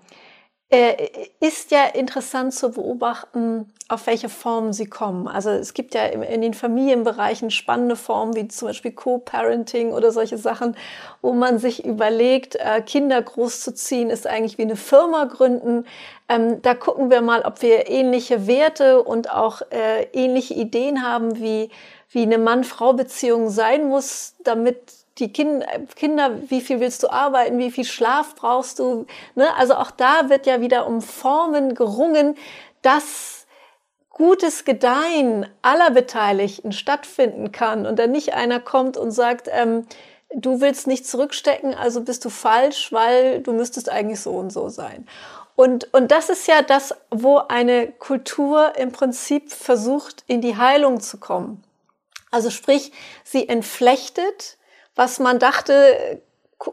ist 1.40 1.70
ja 1.70 1.86
interessant 1.86 2.52
zu 2.52 2.70
beobachten, 2.70 3.72
auf 3.88 4.06
welche 4.06 4.28
Formen 4.28 4.74
sie 4.74 4.84
kommen. 4.84 5.26
Also 5.26 5.48
es 5.48 5.72
gibt 5.72 5.94
ja 5.94 6.04
in 6.04 6.42
den 6.42 6.52
Familienbereichen 6.52 7.50
spannende 7.50 7.96
Formen 7.96 8.36
wie 8.36 8.48
zum 8.48 8.68
Beispiel 8.68 8.92
Co-Parenting 8.92 9.92
oder 9.92 10.12
solche 10.12 10.36
Sachen, 10.36 10.76
wo 11.22 11.32
man 11.32 11.58
sich 11.58 11.86
überlegt, 11.86 12.56
äh, 12.56 12.82
Kinder 12.82 13.22
großzuziehen 13.22 14.10
ist 14.10 14.26
eigentlich 14.26 14.58
wie 14.58 14.62
eine 14.62 14.76
Firma 14.76 15.24
gründen. 15.24 15.86
Ähm, 16.28 16.60
da 16.60 16.74
gucken 16.74 17.08
wir 17.08 17.22
mal, 17.22 17.42
ob 17.42 17.62
wir 17.62 17.88
ähnliche 17.88 18.46
Werte 18.46 19.02
und 19.02 19.30
auch 19.32 19.62
äh, 19.70 20.02
ähnliche 20.12 20.52
Ideen 20.52 21.02
haben, 21.02 21.40
wie, 21.40 21.70
wie 22.10 22.22
eine 22.22 22.36
Mann-Frau-Beziehung 22.36 23.48
sein 23.48 23.88
muss, 23.88 24.34
damit 24.44 24.97
die 25.18 25.32
Kinder, 25.32 26.40
wie 26.48 26.60
viel 26.60 26.80
willst 26.80 27.02
du 27.02 27.10
arbeiten, 27.10 27.58
wie 27.58 27.70
viel 27.70 27.84
Schlaf 27.84 28.34
brauchst 28.34 28.78
du. 28.78 29.06
Ne? 29.34 29.54
Also 29.56 29.74
auch 29.74 29.90
da 29.90 30.28
wird 30.28 30.46
ja 30.46 30.60
wieder 30.60 30.86
um 30.86 31.02
Formen 31.02 31.74
gerungen, 31.74 32.36
dass 32.82 33.46
gutes 34.10 34.64
Gedeihen 34.64 35.46
aller 35.62 35.90
Beteiligten 35.90 36.72
stattfinden 36.72 37.52
kann 37.52 37.86
und 37.86 37.98
dann 37.98 38.10
nicht 38.10 38.34
einer 38.34 38.60
kommt 38.60 38.96
und 38.96 39.12
sagt, 39.12 39.48
ähm, 39.50 39.86
du 40.34 40.60
willst 40.60 40.86
nicht 40.86 41.06
zurückstecken, 41.06 41.74
also 41.74 42.02
bist 42.02 42.24
du 42.24 42.28
falsch, 42.28 42.92
weil 42.92 43.40
du 43.40 43.52
müsstest 43.52 43.88
eigentlich 43.88 44.20
so 44.20 44.32
und 44.32 44.52
so 44.52 44.68
sein. 44.68 45.06
Und, 45.56 45.92
und 45.92 46.10
das 46.10 46.28
ist 46.30 46.46
ja 46.46 46.62
das, 46.62 46.94
wo 47.10 47.38
eine 47.38 47.90
Kultur 47.90 48.76
im 48.76 48.92
Prinzip 48.92 49.52
versucht, 49.52 50.22
in 50.26 50.40
die 50.40 50.56
Heilung 50.56 51.00
zu 51.00 51.18
kommen. 51.18 51.64
Also 52.30 52.50
sprich, 52.50 52.92
sie 53.24 53.48
entflechtet 53.48 54.57
was 54.98 55.20
man 55.20 55.38
dachte 55.38 56.20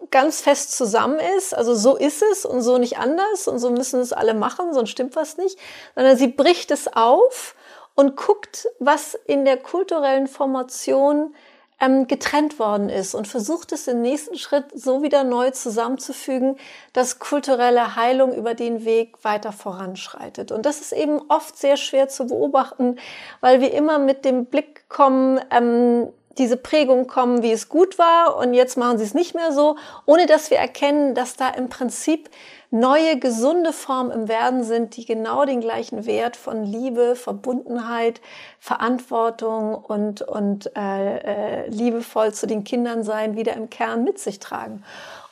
ganz 0.09 0.41
fest 0.41 0.75
zusammen 0.75 1.19
ist. 1.37 1.55
Also 1.55 1.75
so 1.75 1.95
ist 1.95 2.23
es 2.23 2.43
und 2.43 2.61
so 2.61 2.79
nicht 2.79 2.97
anders 2.97 3.47
und 3.47 3.59
so 3.59 3.69
müssen 3.69 3.99
es 3.99 4.13
alle 4.13 4.33
machen, 4.33 4.73
sonst 4.73 4.89
stimmt 4.89 5.15
was 5.15 5.37
nicht. 5.37 5.59
Sondern 5.93 6.17
sie 6.17 6.27
bricht 6.27 6.71
es 6.71 6.91
auf 6.91 7.55
und 7.93 8.17
guckt, 8.17 8.67
was 8.79 9.13
in 9.13 9.45
der 9.45 9.57
kulturellen 9.57 10.25
Formation 10.25 11.35
ähm, 11.79 12.07
getrennt 12.07 12.57
worden 12.57 12.89
ist 12.89 13.13
und 13.13 13.27
versucht 13.27 13.73
es 13.73 13.87
im 13.87 14.01
nächsten 14.01 14.39
Schritt 14.39 14.65
so 14.73 15.03
wieder 15.03 15.23
neu 15.23 15.51
zusammenzufügen, 15.51 16.57
dass 16.93 17.19
kulturelle 17.19 17.95
Heilung 17.95 18.33
über 18.33 18.55
den 18.55 18.85
Weg 18.85 19.23
weiter 19.23 19.51
voranschreitet. 19.51 20.51
Und 20.51 20.65
das 20.65 20.81
ist 20.81 20.93
eben 20.93 21.21
oft 21.29 21.57
sehr 21.57 21.77
schwer 21.77 22.07
zu 22.07 22.25
beobachten, 22.25 22.97
weil 23.39 23.61
wir 23.61 23.71
immer 23.71 23.99
mit 23.99 24.25
dem 24.25 24.45
Blick 24.45 24.89
kommen, 24.89 25.39
ähm, 25.51 26.07
diese 26.37 26.57
Prägung 26.57 27.07
kommen, 27.07 27.43
wie 27.43 27.51
es 27.51 27.69
gut 27.69 27.97
war 27.97 28.37
und 28.37 28.53
jetzt 28.53 28.77
machen 28.77 28.97
sie 28.97 29.03
es 29.03 29.13
nicht 29.13 29.35
mehr 29.35 29.51
so, 29.51 29.77
ohne 30.05 30.25
dass 30.25 30.51
wir 30.51 30.57
erkennen, 30.57 31.15
dass 31.15 31.35
da 31.35 31.49
im 31.49 31.69
Prinzip 31.69 32.29
neue, 32.71 33.17
gesunde 33.17 33.71
Formen 33.71 34.11
im 34.11 34.27
Werden 34.27 34.63
sind, 34.63 34.97
die 34.97 35.05
genau 35.05 35.45
den 35.45 35.61
gleichen 35.61 36.05
Wert 36.05 36.35
von 36.35 36.63
Liebe, 36.63 37.15
Verbundenheit, 37.15 38.21
Verantwortung 38.59 39.75
und, 39.75 40.21
und 40.21 40.71
äh, 40.75 41.17
äh, 41.63 41.69
liebevoll 41.69 42.33
zu 42.33 42.47
den 42.47 42.63
Kindern 42.63 43.03
sein 43.03 43.37
wieder 43.37 43.53
im 43.53 43.69
Kern 43.69 44.03
mit 44.03 44.19
sich 44.19 44.39
tragen. 44.39 44.83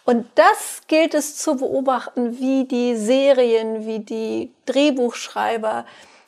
Und 0.06 0.26
das 0.36 0.82
gilt 0.88 1.14
es 1.14 1.38
zu 1.38 1.56
beobachten, 1.56 2.40
wie 2.40 2.66
die 2.66 2.96
Serien, 2.96 3.86
wie 3.86 4.00
die 4.00 4.52
Drehbuchschreiber, 4.66 5.86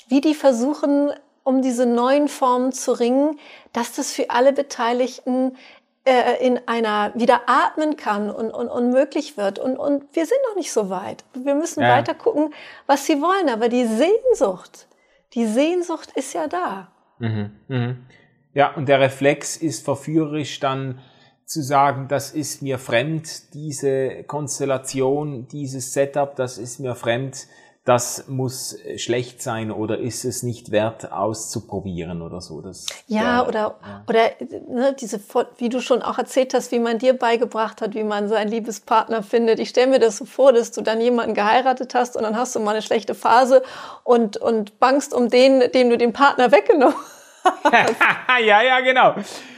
wie 0.07 0.21
die 0.21 0.35
versuchen, 0.35 1.11
um 1.45 1.61
diese 1.61 1.85
neuen 1.85 2.27
Formen 2.27 2.73
zu 2.73 2.91
ringen, 2.91 3.39
dass 3.71 3.93
das 3.93 4.11
für 4.11 4.31
alle 4.31 4.51
Beteiligten 4.51 5.55
äh, 6.03 6.45
in 6.45 6.59
einer 6.67 7.13
wieder 7.15 7.43
atmen 7.45 7.95
kann 7.95 8.29
und, 8.29 8.51
und, 8.51 8.67
und 8.67 8.89
möglich 8.89 9.37
wird. 9.37 9.59
Und, 9.59 9.77
und 9.77 10.03
wir 10.13 10.25
sind 10.25 10.39
noch 10.49 10.55
nicht 10.55 10.73
so 10.73 10.89
weit. 10.89 11.23
Wir 11.35 11.55
müssen 11.55 11.81
ja. 11.81 11.89
weiter 11.89 12.15
gucken, 12.15 12.53
was 12.87 13.05
sie 13.05 13.21
wollen. 13.21 13.47
Aber 13.47 13.69
die 13.69 13.85
Sehnsucht, 13.85 14.87
die 15.33 15.45
Sehnsucht 15.45 16.11
ist 16.15 16.33
ja 16.33 16.47
da. 16.47 16.91
Mhm, 17.19 17.51
mhm. 17.67 18.05
Ja, 18.53 18.73
und 18.73 18.89
der 18.89 18.99
Reflex 18.99 19.55
ist 19.55 19.85
verführerisch 19.85 20.59
dann 20.59 20.99
zu 21.45 21.61
sagen, 21.61 22.07
das 22.07 22.31
ist 22.31 22.63
mir 22.63 22.79
fremd, 22.79 23.53
diese 23.53 24.23
Konstellation, 24.23 25.47
dieses 25.47 25.93
Setup, 25.93 26.35
das 26.35 26.57
ist 26.57 26.79
mir 26.79 26.95
fremd 26.95 27.45
das 27.85 28.25
muss 28.27 28.79
schlecht 28.97 29.43
sein 29.43 29.69
oder 29.69 29.99
ist 29.99 30.25
es 30.25 30.41
nicht 30.41 30.71
wert 30.71 31.11
auszuprobieren 31.11 32.23
oder 32.23 32.41
so. 32.41 32.59
Das, 32.59 32.87
ja, 33.05 33.43
der, 33.43 33.47
oder, 33.47 33.75
ja. 33.85 34.03
oder 34.07 34.31
ne, 34.67 34.95
diese, 34.99 35.19
wie 35.57 35.69
du 35.69 35.79
schon 35.79 36.01
auch 36.01 36.17
erzählt 36.17 36.55
hast, 36.55 36.71
wie 36.71 36.79
man 36.79 36.97
dir 36.97 37.13
beigebracht 37.13 37.81
hat, 37.81 37.93
wie 37.93 38.03
man 38.03 38.27
seinen 38.27 38.49
Liebespartner 38.49 39.21
findet. 39.21 39.59
Ich 39.59 39.69
stelle 39.69 39.87
mir 39.87 39.99
das 39.99 40.17
so 40.17 40.25
vor, 40.25 40.51
dass 40.51 40.71
du 40.71 40.81
dann 40.81 40.99
jemanden 40.99 41.35
geheiratet 41.35 41.93
hast 41.93 42.17
und 42.17 42.23
dann 42.23 42.35
hast 42.35 42.55
du 42.55 42.59
mal 42.59 42.71
eine 42.71 42.81
schlechte 42.81 43.13
Phase 43.13 43.61
und, 44.03 44.37
und 44.37 44.79
bangst 44.79 45.13
um 45.13 45.29
den, 45.29 45.71
dem 45.71 45.91
du 45.91 45.97
den 45.97 46.11
Partner 46.11 46.51
weggenommen 46.51 46.95
hast. 47.63 47.95
ja, 48.43 48.63
ja, 48.63 48.79
genau. 48.79 49.13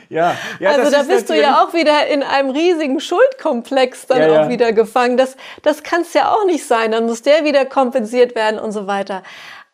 Ja, 0.10 0.36
ja, 0.60 0.72
also 0.72 0.92
da 0.92 1.04
bist 1.04 1.30
du 1.30 1.40
ja 1.40 1.64
auch 1.64 1.74
wieder 1.74 2.08
in 2.08 2.24
einem 2.24 2.52
riesigen 2.52 3.00
Schuldkomplex 3.00 4.08
dann 4.08 4.22
ja, 4.22 4.44
auch 4.44 4.50
wieder 4.50 4.74
gefangen. 4.74 5.18
Das, 5.18 5.36
das 5.64 5.84
kann 5.84 6.02
es 6.02 6.14
ja 6.14 6.32
auch 6.32 6.46
nicht 6.46 6.66
sein. 6.66 6.92
Dann 6.92 7.06
muss 7.06 7.22
der 7.22 7.44
wieder 7.44 7.66
kompensiert 7.66 8.36
werden 8.36 8.60
und 8.60 8.72
so 8.72 8.88
weiter. 8.88 9.24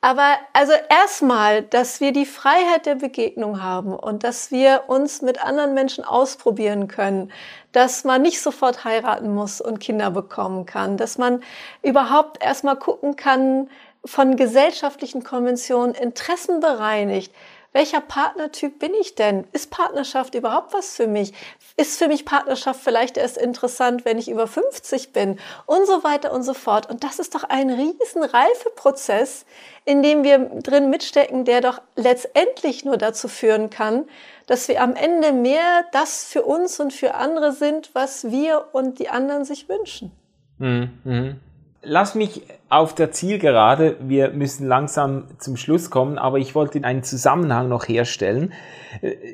Aber 0.02 0.36
also 0.52 0.74
erstmal, 0.90 1.62
dass 1.62 2.02
wir 2.02 2.12
die 2.12 2.26
Freiheit 2.26 2.86
der 2.86 2.96
Begegnung 2.96 3.64
haben 3.64 3.96
und 3.96 4.26
dass 4.26 4.52
wir 4.52 4.84
uns 4.88 5.22
mit 5.22 5.42
anderen 5.42 5.74
Menschen 5.74 6.04
ausprobieren 6.04 6.90
können, 6.90 7.32
dass 7.72 8.04
man 8.04 8.22
nicht 8.22 8.42
sofort 8.42 8.84
heiraten 8.84 9.34
muss 9.34 9.62
und 9.62 9.80
Kinder 9.80 10.12
bekommen 10.12 10.66
kann, 10.66 10.98
dass 10.98 11.18
man 11.18 11.42
überhaupt 11.84 12.44
erstmal 12.44 12.76
gucken 12.76 13.16
kann, 13.16 13.70
von 14.06 14.36
gesellschaftlichen 14.36 15.24
Konventionen 15.24 15.96
Interessen 15.96 16.60
bereinigt 16.60 17.34
welcher 17.74 18.02
Partnertyp 18.02 18.80
bin 18.80 18.94
ich 18.94 19.16
denn? 19.16 19.46
Ist 19.52 19.72
Partnerschaft 19.72 20.36
überhaupt 20.36 20.74
was 20.74 20.96
für 20.96 21.08
mich? 21.08 21.34
Ist 21.76 21.98
für 21.98 22.08
mich 22.08 22.24
Partnerschaft 22.24 22.82
vielleicht 22.82 23.18
erst 23.18 23.38
interessant, 23.38 24.06
wenn 24.06 24.20
ich 24.20 24.30
über 24.30 24.48
50 24.48 25.12
bin? 25.12 25.40
Und 25.66 25.88
so 25.88 26.04
weiter 26.04 26.32
und 26.32 26.44
so 26.44 26.54
fort. 26.54 26.90
Und 26.90 27.04
das 27.04 27.18
ist 27.18 27.34
doch 27.34 27.44
ein 27.44 27.72
riesen 27.72 28.24
Reifeprozess, 28.24 29.46
in 29.86 30.04
dem 30.04 30.24
wir 30.24 30.38
drin 30.38 30.92
mitstecken, 30.92 31.46
der 31.46 31.62
doch 31.62 31.82
letztendlich 31.96 32.86
nur 32.86 32.98
dazu 32.98 33.28
führen 33.28 33.72
kann, 33.72 34.06
dass 34.46 34.68
wir 34.68 34.82
am 34.82 34.96
Ende 34.96 35.34
mehr 35.34 35.86
das 35.92 36.26
für 36.26 36.44
uns 36.44 36.80
und 36.80 36.94
für 36.94 37.16
andere 37.16 37.54
sind, 37.54 37.90
was 37.94 38.30
wir 38.30 38.70
und 38.74 39.00
die 39.00 39.10
anderen 39.10 39.46
sich 39.46 39.68
wünschen. 39.68 40.12
Mhm 40.60 41.40
lass 41.84 42.16
mich 42.16 42.42
auf 42.70 42.96
der 42.96 43.12
Zielgerade, 43.12 43.98
wir 44.00 44.32
müssen 44.32 44.68
langsam 44.68 45.26
zum 45.38 45.58
Schluss 45.58 45.90
kommen, 45.90 46.18
aber 46.18 46.40
ich 46.40 46.56
wollte 46.56 46.84
einen 46.84 47.04
Zusammenhang 47.04 47.70
noch 47.70 47.88
herstellen. 47.88 48.54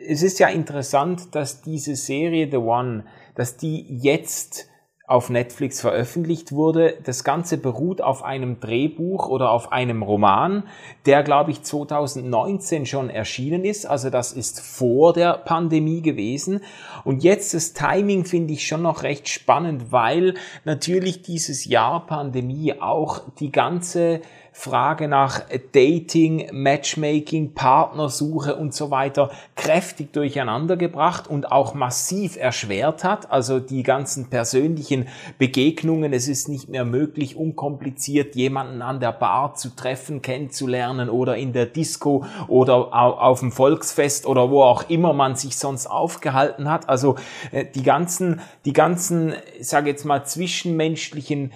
Es 0.07 0.23
ist 0.23 0.39
ja 0.39 0.47
interessant, 0.47 1.35
dass 1.35 1.61
diese 1.61 1.95
Serie 1.95 2.49
The 2.49 2.57
One, 2.57 3.05
dass 3.35 3.57
die 3.57 3.85
jetzt 3.87 4.68
auf 5.09 5.31
Netflix 5.31 5.81
veröffentlicht 5.81 6.51
wurde. 6.51 6.95
Das 7.03 7.23
Ganze 7.23 7.57
beruht 7.57 7.99
auf 7.99 8.23
einem 8.23 8.59
Drehbuch 8.59 9.27
oder 9.27 9.49
auf 9.49 9.71
einem 9.71 10.03
Roman, 10.03 10.63
der, 11.07 11.23
glaube 11.23 11.49
ich, 11.49 11.63
2019 11.63 12.85
schon 12.85 13.09
erschienen 13.09 13.65
ist. 13.65 13.87
Also 13.87 14.11
das 14.11 14.33
ist 14.33 14.61
vor 14.61 15.13
der 15.13 15.33
Pandemie 15.33 16.03
gewesen. 16.03 16.61
Und 17.05 17.23
jetzt 17.23 17.55
das 17.55 17.73
Timing 17.73 18.23
finde 18.23 18.53
ich 18.53 18.67
schon 18.67 18.83
noch 18.83 19.01
recht 19.01 19.27
spannend, 19.27 19.91
weil 19.91 20.35
natürlich 20.63 21.23
dieses 21.23 21.65
Jahr 21.65 22.05
Pandemie 22.05 22.75
auch 22.79 23.21
die 23.39 23.51
ganze 23.51 24.21
Frage 24.51 25.07
nach 25.07 25.41
Dating, 25.71 26.49
Matchmaking, 26.51 27.53
Partnersuche 27.53 28.55
und 28.55 28.73
so 28.73 28.91
weiter 28.91 29.31
kräftig 29.55 30.13
durcheinandergebracht 30.13 31.27
und 31.27 31.51
auch 31.51 31.73
massiv 31.73 32.37
erschwert 32.37 33.03
hat. 33.03 33.31
Also 33.31 33.59
die 33.59 33.83
ganzen 33.83 34.29
persönlichen 34.29 35.07
Begegnungen. 35.37 36.13
Es 36.13 36.27
ist 36.27 36.49
nicht 36.49 36.69
mehr 36.69 36.85
möglich, 36.85 37.35
unkompliziert 37.35 38.35
jemanden 38.35 38.81
an 38.81 38.99
der 38.99 39.11
Bar 39.11 39.55
zu 39.55 39.75
treffen, 39.75 40.21
kennenzulernen 40.21 41.09
oder 41.09 41.37
in 41.37 41.53
der 41.53 41.65
Disco 41.65 42.25
oder 42.47 42.93
auf 42.93 43.39
dem 43.39 43.51
Volksfest 43.51 44.25
oder 44.25 44.49
wo 44.49 44.63
auch 44.63 44.89
immer 44.89 45.13
man 45.13 45.35
sich 45.35 45.57
sonst 45.57 45.87
aufgehalten 45.87 46.69
hat. 46.69 46.89
Also 46.89 47.15
äh, 47.51 47.65
die 47.65 47.83
ganzen, 47.83 48.41
die 48.65 48.73
ganzen, 48.73 49.33
ich 49.59 49.67
sage 49.67 49.89
jetzt 49.89 50.05
mal, 50.05 50.25
zwischenmenschlichen 50.25 51.51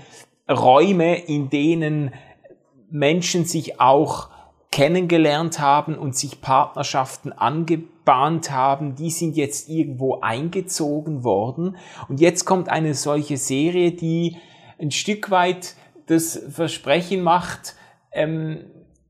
Räume, 0.49 1.15
in 1.15 1.49
denen 1.49 2.11
Menschen 2.93 3.43
sich 3.43 3.81
auch 3.81 4.29
kennengelernt 4.71 5.59
haben 5.59 5.97
und 5.97 6.15
sich 6.15 6.41
Partnerschaften 6.41 7.31
angebahnt 7.31 8.51
haben, 8.51 8.95
die 8.95 9.09
sind 9.09 9.35
jetzt 9.35 9.67
irgendwo 9.67 10.19
eingezogen 10.21 11.23
worden. 11.23 11.75
Und 12.07 12.19
jetzt 12.21 12.45
kommt 12.45 12.69
eine 12.69 12.93
solche 12.93 13.37
Serie, 13.37 13.91
die 13.91 14.37
ein 14.79 14.91
Stück 14.91 15.31
weit 15.31 15.75
das 16.05 16.39
Versprechen 16.49 17.23
macht, 17.23 17.75
ähm, 18.11 18.65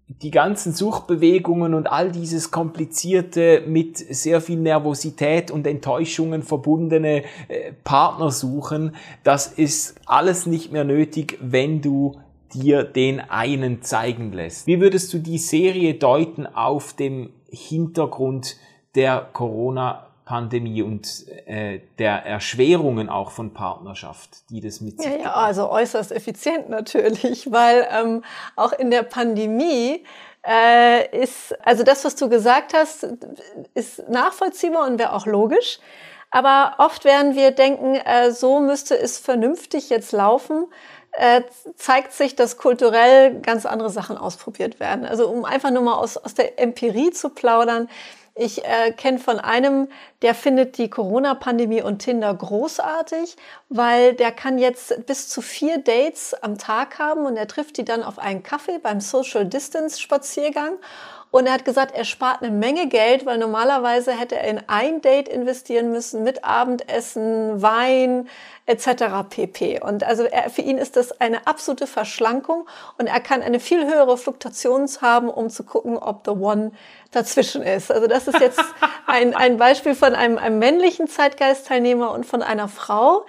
die 0.07 0.31
ganzen 0.31 0.73
Suchbewegungen 0.73 1.73
und 1.73 1.87
all 1.87 2.11
dieses 2.11 2.51
komplizierte, 2.51 3.63
mit 3.67 3.97
sehr 3.97 4.39
viel 4.39 4.59
Nervosität 4.59 5.51
und 5.51 5.67
Enttäuschungen 5.67 6.41
verbundene 6.41 7.23
äh, 7.49 7.73
Partnersuchen, 7.83 8.95
das 9.23 9.47
ist 9.47 9.95
alles 10.05 10.45
nicht 10.45 10.71
mehr 10.71 10.83
nötig, 10.85 11.37
wenn 11.41 11.81
du 11.81 12.19
dir 12.53 12.83
den 12.83 13.19
einen 13.19 13.81
zeigen 13.81 14.31
lässt. 14.31 14.67
Wie 14.67 14.79
würdest 14.79 15.13
du 15.13 15.19
die 15.19 15.37
Serie 15.37 15.95
deuten 15.95 16.47
auf 16.47 16.93
dem 16.93 17.33
Hintergrund 17.49 18.57
der 18.95 19.27
Corona-Pandemie 19.33 20.81
und 20.81 21.25
äh, 21.45 21.79
der 21.99 22.25
Erschwerungen 22.25 23.09
auch 23.09 23.31
von 23.31 23.53
Partnerschaft, 23.53 24.49
die 24.49 24.61
das 24.61 24.81
mit 24.81 25.01
sich 25.01 25.11
ja, 25.11 25.17
ja, 25.17 25.33
also 25.33 25.69
äußerst 25.69 26.11
effizient 26.11 26.69
natürlich, 26.69 27.51
weil 27.51 27.87
ähm, 27.91 28.23
auch 28.55 28.73
in 28.73 28.91
der 28.91 29.03
Pandemie 29.03 30.03
äh, 30.45 31.21
ist, 31.21 31.55
also 31.65 31.83
das, 31.83 32.03
was 32.05 32.15
du 32.15 32.29
gesagt 32.29 32.73
hast, 32.73 33.07
ist 33.73 34.09
nachvollziehbar 34.09 34.87
und 34.87 34.99
wäre 34.99 35.13
auch 35.13 35.25
logisch. 35.25 35.79
Aber 36.31 36.75
oft 36.79 37.05
werden 37.05 37.35
wir 37.35 37.51
denken, 37.51 37.93
äh, 37.93 38.31
so 38.31 38.59
müsste 38.59 38.97
es 38.97 39.19
vernünftig 39.19 39.89
jetzt 39.89 40.11
laufen 40.11 40.65
äh, 41.13 41.41
zeigt 41.75 42.13
sich, 42.13 42.35
dass 42.35 42.57
kulturell 42.57 43.39
ganz 43.41 43.65
andere 43.65 43.89
Sachen 43.89 44.17
ausprobiert 44.17 44.79
werden. 44.79 45.05
Also 45.05 45.27
um 45.29 45.45
einfach 45.45 45.71
nur 45.71 45.83
mal 45.83 45.95
aus, 45.95 46.17
aus 46.17 46.33
der 46.33 46.59
Empirie 46.59 47.11
zu 47.11 47.29
plaudern. 47.29 47.87
Ich 48.35 48.65
äh, 48.65 48.91
kenne 48.91 49.19
von 49.19 49.39
einem, 49.39 49.89
der 50.23 50.33
findet 50.33 50.79
die 50.79 50.89
Corona-Pandemie 50.89 51.83
und 51.83 51.99
Tinder 51.99 52.33
großartig, 52.33 53.35
weil 53.69 54.15
der 54.15 54.31
kann 54.31 54.57
jetzt 54.57 55.05
bis 55.05 55.29
zu 55.29 55.43
vier 55.43 55.77
Dates 55.77 56.33
am 56.41 56.57
Tag 56.57 56.97
haben 56.97 57.27
und 57.27 57.37
er 57.37 57.47
trifft 57.47 57.77
die 57.77 57.85
dann 57.85 58.01
auf 58.01 58.17
einen 58.17 58.41
Kaffee 58.41 58.79
beim 58.79 59.01
Social 59.01 59.45
Distance 59.45 60.01
Spaziergang 60.01 60.79
und 61.33 61.47
er 61.47 61.53
hat 61.53 61.65
gesagt, 61.65 61.95
er 61.95 62.05
spart 62.05 62.43
eine 62.43 62.51
Menge 62.51 62.87
Geld, 62.87 63.25
weil 63.25 63.39
normalerweise 63.39 64.11
hätte 64.11 64.35
er 64.35 64.47
in 64.47 64.61
ein 64.67 65.01
Date 65.01 65.27
investieren 65.27 65.91
müssen 65.91 66.21
mit 66.21 66.43
Abendessen, 66.43 67.59
Wein 67.59 68.29
etc. 68.67 69.27
pp. 69.27 69.81
Und 69.81 70.03
also 70.03 70.25
er, 70.25 70.51
für 70.51 70.61
ihn 70.61 70.77
ist 70.77 70.95
das 70.95 71.19
eine 71.19 71.47
absolute 71.47 71.87
Verschlankung 71.87 72.69
und 72.99 73.07
er 73.07 73.19
kann 73.19 73.41
eine 73.41 73.59
viel 73.59 73.83
höhere 73.87 74.15
Fluktuation 74.15 74.87
haben, 75.01 75.27
um 75.27 75.49
zu 75.49 75.63
gucken, 75.63 75.97
ob 75.97 76.21
the 76.23 76.31
one 76.31 76.71
dazwischen 77.09 77.63
ist. 77.63 77.91
Also 77.91 78.05
das 78.05 78.27
ist 78.27 78.39
jetzt 78.39 78.61
ein, 79.07 79.35
ein 79.35 79.57
Beispiel 79.57 79.95
von 79.95 80.13
einem, 80.13 80.37
einem 80.37 80.59
männlichen 80.59 81.07
Zeitgeistteilnehmer 81.07 82.11
und 82.11 82.27
von 82.27 82.43
einer 82.43 82.67
Frau 82.67 83.25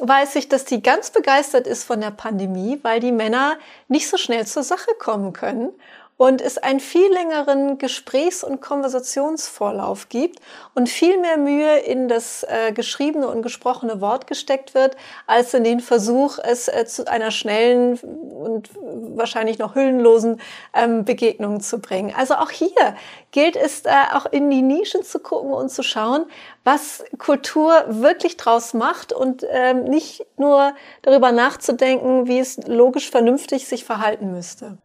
weiß 0.00 0.34
ich, 0.34 0.48
dass 0.48 0.64
die 0.64 0.82
ganz 0.82 1.10
begeistert 1.10 1.68
ist 1.68 1.84
von 1.84 2.00
der 2.00 2.10
Pandemie, 2.10 2.80
weil 2.82 2.98
die 2.98 3.12
Männer 3.12 3.56
nicht 3.86 4.08
so 4.08 4.16
schnell 4.16 4.46
zur 4.48 4.64
Sache 4.64 4.90
kommen 4.98 5.32
können 5.32 5.72
und 6.16 6.40
es 6.40 6.56
einen 6.56 6.80
viel 6.80 7.12
längeren 7.12 7.78
Gesprächs- 7.78 8.42
und 8.42 8.60
Konversationsvorlauf 8.60 10.08
gibt 10.08 10.40
und 10.74 10.88
viel 10.88 11.18
mehr 11.18 11.36
Mühe 11.36 11.78
in 11.80 12.08
das 12.08 12.42
äh, 12.44 12.72
geschriebene 12.72 13.28
und 13.28 13.42
gesprochene 13.42 14.00
Wort 14.00 14.26
gesteckt 14.26 14.74
wird, 14.74 14.96
als 15.26 15.52
in 15.52 15.64
den 15.64 15.80
Versuch, 15.80 16.38
es 16.42 16.68
äh, 16.68 16.86
zu 16.86 17.06
einer 17.06 17.30
schnellen 17.30 17.98
und 17.98 18.70
wahrscheinlich 19.16 19.58
noch 19.58 19.74
hüllenlosen 19.74 20.40
ähm, 20.74 21.04
Begegnung 21.04 21.60
zu 21.60 21.80
bringen. 21.80 22.14
Also 22.16 22.34
auch 22.34 22.50
hier 22.50 22.96
gilt 23.30 23.56
es, 23.56 23.84
äh, 23.84 23.90
auch 24.14 24.26
in 24.26 24.48
die 24.48 24.62
Nischen 24.62 25.02
zu 25.02 25.18
gucken 25.18 25.52
und 25.52 25.70
zu 25.70 25.82
schauen, 25.82 26.24
was 26.64 27.04
Kultur 27.18 27.84
wirklich 27.88 28.38
draus 28.38 28.72
macht 28.72 29.12
und 29.12 29.44
ähm, 29.50 29.84
nicht 29.84 30.26
nur 30.38 30.74
darüber 31.02 31.30
nachzudenken, 31.32 32.26
wie 32.26 32.38
es 32.38 32.56
logisch 32.66 33.10
vernünftig 33.10 33.68
sich 33.68 33.84
verhalten 33.84 34.32
müsste. 34.32 34.78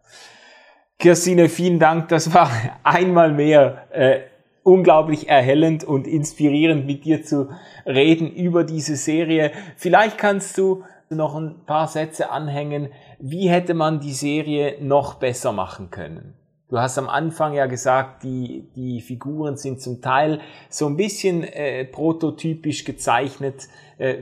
Christine, 1.01 1.49
vielen 1.49 1.79
Dank. 1.79 2.09
Das 2.09 2.31
war 2.31 2.51
einmal 2.83 3.31
mehr 3.31 3.87
äh, 3.89 4.19
unglaublich 4.61 5.27
erhellend 5.27 5.83
und 5.83 6.05
inspirierend 6.05 6.85
mit 6.85 7.05
dir 7.05 7.23
zu 7.23 7.49
reden 7.87 8.31
über 8.31 8.63
diese 8.63 8.95
Serie. 8.95 9.51
Vielleicht 9.77 10.19
kannst 10.19 10.59
du 10.59 10.83
noch 11.09 11.35
ein 11.35 11.65
paar 11.65 11.87
Sätze 11.87 12.29
anhängen. 12.29 12.89
Wie 13.17 13.49
hätte 13.49 13.73
man 13.73 13.99
die 13.99 14.13
Serie 14.13 14.77
noch 14.79 15.15
besser 15.15 15.51
machen 15.51 15.89
können? 15.89 16.35
Du 16.69 16.77
hast 16.77 16.99
am 16.99 17.09
Anfang 17.09 17.53
ja 17.53 17.65
gesagt, 17.65 18.21
die, 18.21 18.69
die 18.75 19.01
Figuren 19.01 19.57
sind 19.57 19.81
zum 19.81 20.01
Teil 20.01 20.39
so 20.69 20.85
ein 20.85 20.97
bisschen 20.97 21.43
äh, 21.43 21.83
prototypisch 21.83 22.85
gezeichnet. 22.85 23.67
Äh, 23.97 24.17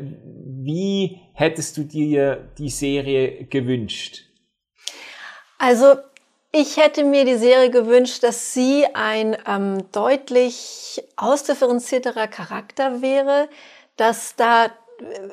wie 0.46 1.20
hättest 1.34 1.76
du 1.76 1.84
dir 1.84 2.50
die 2.58 2.70
Serie 2.70 3.44
gewünscht? 3.48 4.30
Also 5.60 5.96
ich 6.52 6.78
hätte 6.78 7.04
mir 7.04 7.26
die 7.26 7.38
Serie 7.38 7.70
gewünscht, 7.70 8.24
dass 8.24 8.54
sie 8.54 8.86
ein 8.94 9.38
ähm, 9.48 9.84
deutlich 9.92 11.04
ausdifferenzierterer 11.16 12.28
Charakter 12.28 13.02
wäre, 13.02 13.50
dass 13.98 14.36
da 14.36 14.66
äh, 14.66 14.70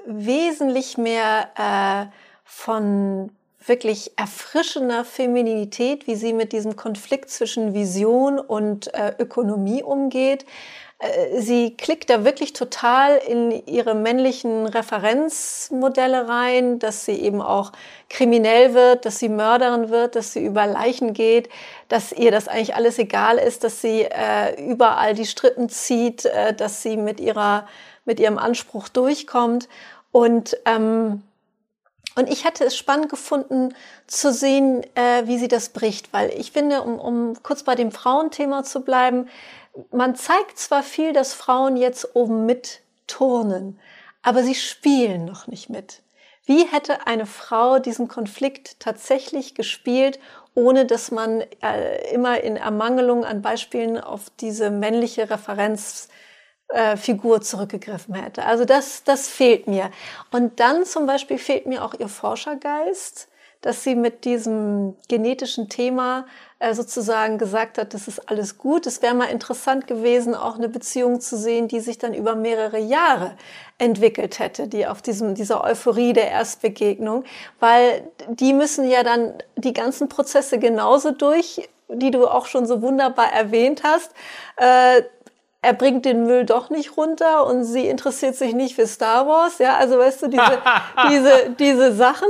wesentlich 0.07 0.99
mehr 0.99 1.49
äh, 1.57 2.13
von 2.45 3.31
wirklich 3.65 4.13
erfrischender 4.17 5.05
Femininität, 5.05 6.07
wie 6.07 6.15
sie 6.15 6.33
mit 6.33 6.53
diesem 6.53 6.77
Konflikt 6.77 7.31
zwischen 7.31 7.75
Vision 7.75 8.39
und 8.39 8.93
äh, 8.95 9.15
Ökonomie 9.19 9.83
umgeht, 9.83 10.45
sie 11.39 11.77
klickt 11.77 12.09
da 12.09 12.25
wirklich 12.25 12.55
total 12.55 13.19
in 13.19 13.51
ihre 13.67 13.95
männlichen 13.95 14.67
Referenzmodelle 14.67 16.27
rein, 16.27 16.79
dass 16.79 17.05
sie 17.05 17.21
eben 17.21 17.43
auch 17.43 17.73
kriminell 18.09 18.73
wird, 18.73 19.05
dass 19.05 19.19
sie 19.19 19.29
Mörderin 19.29 19.91
wird, 19.91 20.17
dass 20.17 20.33
sie 20.33 20.45
über 20.45 20.67
Leichen 20.67 21.13
geht, 21.13 21.51
dass 21.89 22.13
ihr 22.13 22.31
das 22.31 22.49
eigentlich 22.49 22.75
alles 22.75 22.99
egal 22.99 23.37
ist, 23.37 23.63
dass 23.63 23.83
sie 23.83 24.03
äh, 24.03 24.59
überall 24.63 25.15
die 25.15 25.27
Strippen 25.27 25.69
zieht, 25.69 26.25
äh, 26.25 26.55
dass 26.55 26.83
sie 26.83 26.97
mit 26.97 27.21
ihrer 27.21 27.67
mit 28.07 28.21
ihrem 28.21 28.39
Anspruch 28.39 28.89
durchkommt. 28.89 29.69
Und 30.13 30.57
ähm, 30.65 31.23
und 32.19 32.31
ich 32.31 32.47
hätte 32.47 32.65
es 32.65 32.75
spannend 32.75 33.11
gefunden 33.11 33.75
zu 34.07 34.33
sehen, 34.33 34.83
äh, 34.95 35.27
wie 35.27 35.37
sie 35.37 35.49
das 35.49 35.69
bricht, 35.69 36.15
weil 36.15 36.31
ich 36.31 36.51
finde, 36.51 36.81
um, 36.81 36.99
um 36.99 37.43
kurz 37.43 37.63
bei 37.63 37.75
dem 37.75 37.93
Frauenthema 37.93 38.65
zu 38.65 38.81
bleiben, 38.81 39.29
man 39.91 40.17
zeigt 40.17 40.59
zwar 40.59 40.83
viel, 40.83 41.13
dass 41.13 41.35
Frauen 41.35 41.77
jetzt 41.77 42.15
oben 42.15 42.47
mit 42.47 42.81
turnen, 43.07 43.79
aber 44.23 44.43
sie 44.43 44.55
spielen 44.55 45.25
noch 45.25 45.47
nicht 45.47 45.71
mit. 45.71 46.03
Wie 46.45 46.65
hätte 46.65 47.07
eine 47.07 47.27
Frau 47.27 47.79
diesen 47.79 48.09
Konflikt 48.09 48.81
tatsächlich 48.81 49.55
gespielt, 49.55 50.19
ohne 50.55 50.87
dass 50.87 51.11
man 51.11 51.43
äh, 51.63 52.13
immer 52.13 52.41
in 52.41 52.57
Ermangelung 52.57 53.25
an 53.25 53.43
Beispielen 53.43 54.01
auf 54.01 54.31
diese 54.41 54.71
männliche 54.71 55.29
Referenzfigur 55.29 57.37
äh, 57.37 57.41
zurückgegriffen 57.41 58.15
hätte? 58.15 58.45
Also 58.45 58.65
das, 58.65 59.05
das 59.05 59.29
fehlt 59.29 59.67
mir. 59.67 59.91
Und 60.31 60.61
dann 60.61 60.85
zum 60.85 61.07
Beispiel 61.07 61.39
fehlt 61.39 61.67
mir 61.67 61.85
auch 61.85 61.95
ihr 61.95 62.09
Forschergeist 62.09 63.29
dass 63.61 63.83
sie 63.83 63.95
mit 63.95 64.25
diesem 64.25 64.97
genetischen 65.09 65.69
Thema 65.69 66.27
äh, 66.59 66.75
sozusagen 66.75 67.39
gesagt 67.39 67.79
hat, 67.79 67.95
das 67.95 68.09
ist 68.09 68.31
alles 68.31 68.59
gut. 68.59 68.87
Es 68.87 69.03
wäre 69.03 69.15
mal 69.15 69.27
interessant 69.27 69.87
gewesen, 69.87 70.35
auch 70.35 70.57
eine 70.57 70.69
Beziehung 70.69 71.21
zu 71.21 71.37
sehen, 71.37 71.69
die 71.69 71.81
sich 71.81 71.99
dann 71.99 72.15
über 72.15 72.35
mehrere 72.35 72.79
Jahre 72.79 73.37
entwickelt 73.79 74.39
hätte, 74.39 74.69
die 74.69 74.87
auf 74.87 75.03
diesem, 75.03 75.35
dieser 75.35 75.63
Euphorie 75.65 76.13
der 76.13 76.31
Erstbegegnung, 76.31 77.25
weil 77.61 78.11
die 78.29 78.53
müssen 78.53 78.89
ja 78.89 79.03
dann 79.03 79.35
die 79.57 79.73
ganzen 79.73 80.09
Prozesse 80.09 80.59
genauso 80.59 81.11
durch, 81.11 81.69
die 81.89 82.11
du 82.11 82.27
auch 82.27 82.47
schon 82.47 82.67
so 82.67 82.83
wunderbar 82.83 83.33
erwähnt 83.33 83.83
hast. 83.85 84.13
Äh, 84.57 85.03
er 85.67 85.73
bringt 85.73 86.05
den 86.05 86.27
Müll 86.27 86.45
doch 86.45 86.71
nicht 86.71 86.97
runter 86.97 87.45
und 87.45 87.65
sie 87.65 87.89
interessiert 87.89 88.37
sich 88.37 88.55
nicht 88.55 88.77
für 88.77 88.87
Star 88.87 89.27
Wars, 89.27 89.59
ja, 89.59 89.77
also 89.77 89.99
weißt 89.99 90.23
du, 90.23 90.29
diese, 90.29 90.63
diese, 91.11 91.51
diese 91.59 91.93
Sachen, 91.93 92.29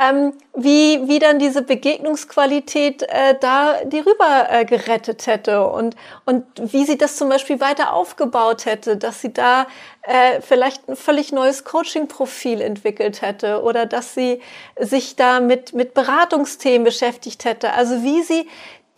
ähm, 0.00 0.34
wie, 0.54 1.08
wie 1.08 1.18
dann 1.18 1.40
diese 1.40 1.62
Begegnungsqualität 1.62 3.02
äh, 3.02 3.34
da 3.40 3.74
die 3.84 3.98
rüber 3.98 4.46
äh, 4.50 4.64
gerettet 4.64 5.26
hätte 5.26 5.66
und, 5.66 5.96
und 6.26 6.44
wie 6.60 6.84
sie 6.84 6.96
das 6.96 7.16
zum 7.16 7.28
Beispiel 7.28 7.58
weiter 7.58 7.92
aufgebaut 7.92 8.66
hätte, 8.66 8.96
dass 8.96 9.20
sie 9.20 9.32
da 9.32 9.66
äh, 10.02 10.40
vielleicht 10.40 10.88
ein 10.88 10.94
völlig 10.94 11.32
neues 11.32 11.64
Coaching-Profil 11.64 12.60
entwickelt 12.60 13.20
hätte 13.20 13.62
oder 13.62 13.86
dass 13.86 14.14
sie 14.14 14.40
sich 14.78 15.16
da 15.16 15.40
mit, 15.40 15.72
mit 15.72 15.94
Beratungsthemen 15.94 16.84
beschäftigt 16.84 17.44
hätte. 17.44 17.72
Also 17.72 18.04
wie 18.04 18.22
sie 18.22 18.46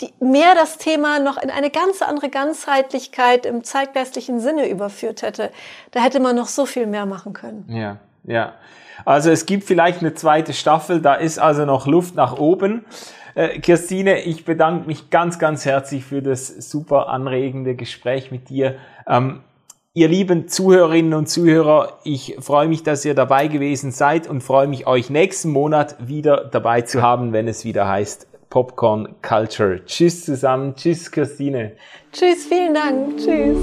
die 0.01 0.13
mehr 0.21 0.55
das 0.55 0.79
Thema 0.79 1.19
noch 1.19 1.43
in 1.43 1.51
eine 1.51 1.71
ganz 1.71 2.03
andere 2.03 2.29
Ganzheitlichkeit 2.29 3.47
im 3.47 3.65
zeitgeistlichen 3.65 4.41
Sinne 4.41 4.69
überführt 4.69 5.23
hätte. 5.23 5.51
Da 5.91 6.01
hätte 6.01 6.21
man 6.21 6.37
noch 6.37 6.47
so 6.47 6.67
viel 6.67 6.87
mehr 6.87 7.07
machen 7.07 7.33
können. 7.33 7.65
Ja, 7.69 7.99
ja. 8.25 8.55
Also 9.05 9.31
es 9.31 9.47
gibt 9.47 9.65
vielleicht 9.65 10.01
eine 10.01 10.15
zweite 10.15 10.53
Staffel, 10.53 11.01
da 11.01 11.15
ist 11.15 11.39
also 11.39 11.65
noch 11.65 11.87
Luft 11.87 12.15
nach 12.15 12.37
oben. 12.37 12.85
Äh, 13.35 13.61
Christine, 13.61 14.21
ich 14.23 14.45
bedanke 14.45 14.87
mich 14.87 15.11
ganz, 15.11 15.39
ganz 15.39 15.65
herzlich 15.65 16.05
für 16.05 16.23
das 16.23 16.49
super 16.49 17.09
anregende 17.09 17.75
Gespräch 17.75 18.31
mit 18.31 18.49
dir. 18.49 18.77
Ähm, 19.07 19.41
ihr 19.95 20.09
lieben 20.09 20.49
Zuhörerinnen 20.49 21.15
und 21.15 21.29
Zuhörer, 21.29 21.99
ich 22.05 22.37
freue 22.41 22.69
mich, 22.69 22.83
dass 22.83 23.05
ihr 23.05 23.15
dabei 23.15 23.49
gewesen 23.49 23.93
seid 23.93 24.29
und 24.29 24.43
freue 24.43 24.67
mich, 24.67 24.87
euch 24.87 25.11
nächsten 25.11 25.51
Monat 25.51 25.97
wieder 26.01 26.45
dabei 26.45 26.83
zu 26.83 27.03
haben, 27.03 27.33
wenn 27.33 27.49
es 27.49 27.65
wieder 27.65 27.89
heißt 27.89 28.29
Popcorn 28.51 29.17
Culture. 29.23 29.85
Tschüss 29.85 30.25
zusammen. 30.25 30.75
Tschüss, 30.75 31.11
Christine. 31.11 31.77
Tschüss, 32.13 32.47
vielen 32.47 32.75
Dank. 32.75 33.17
Tschüss. 33.19 33.59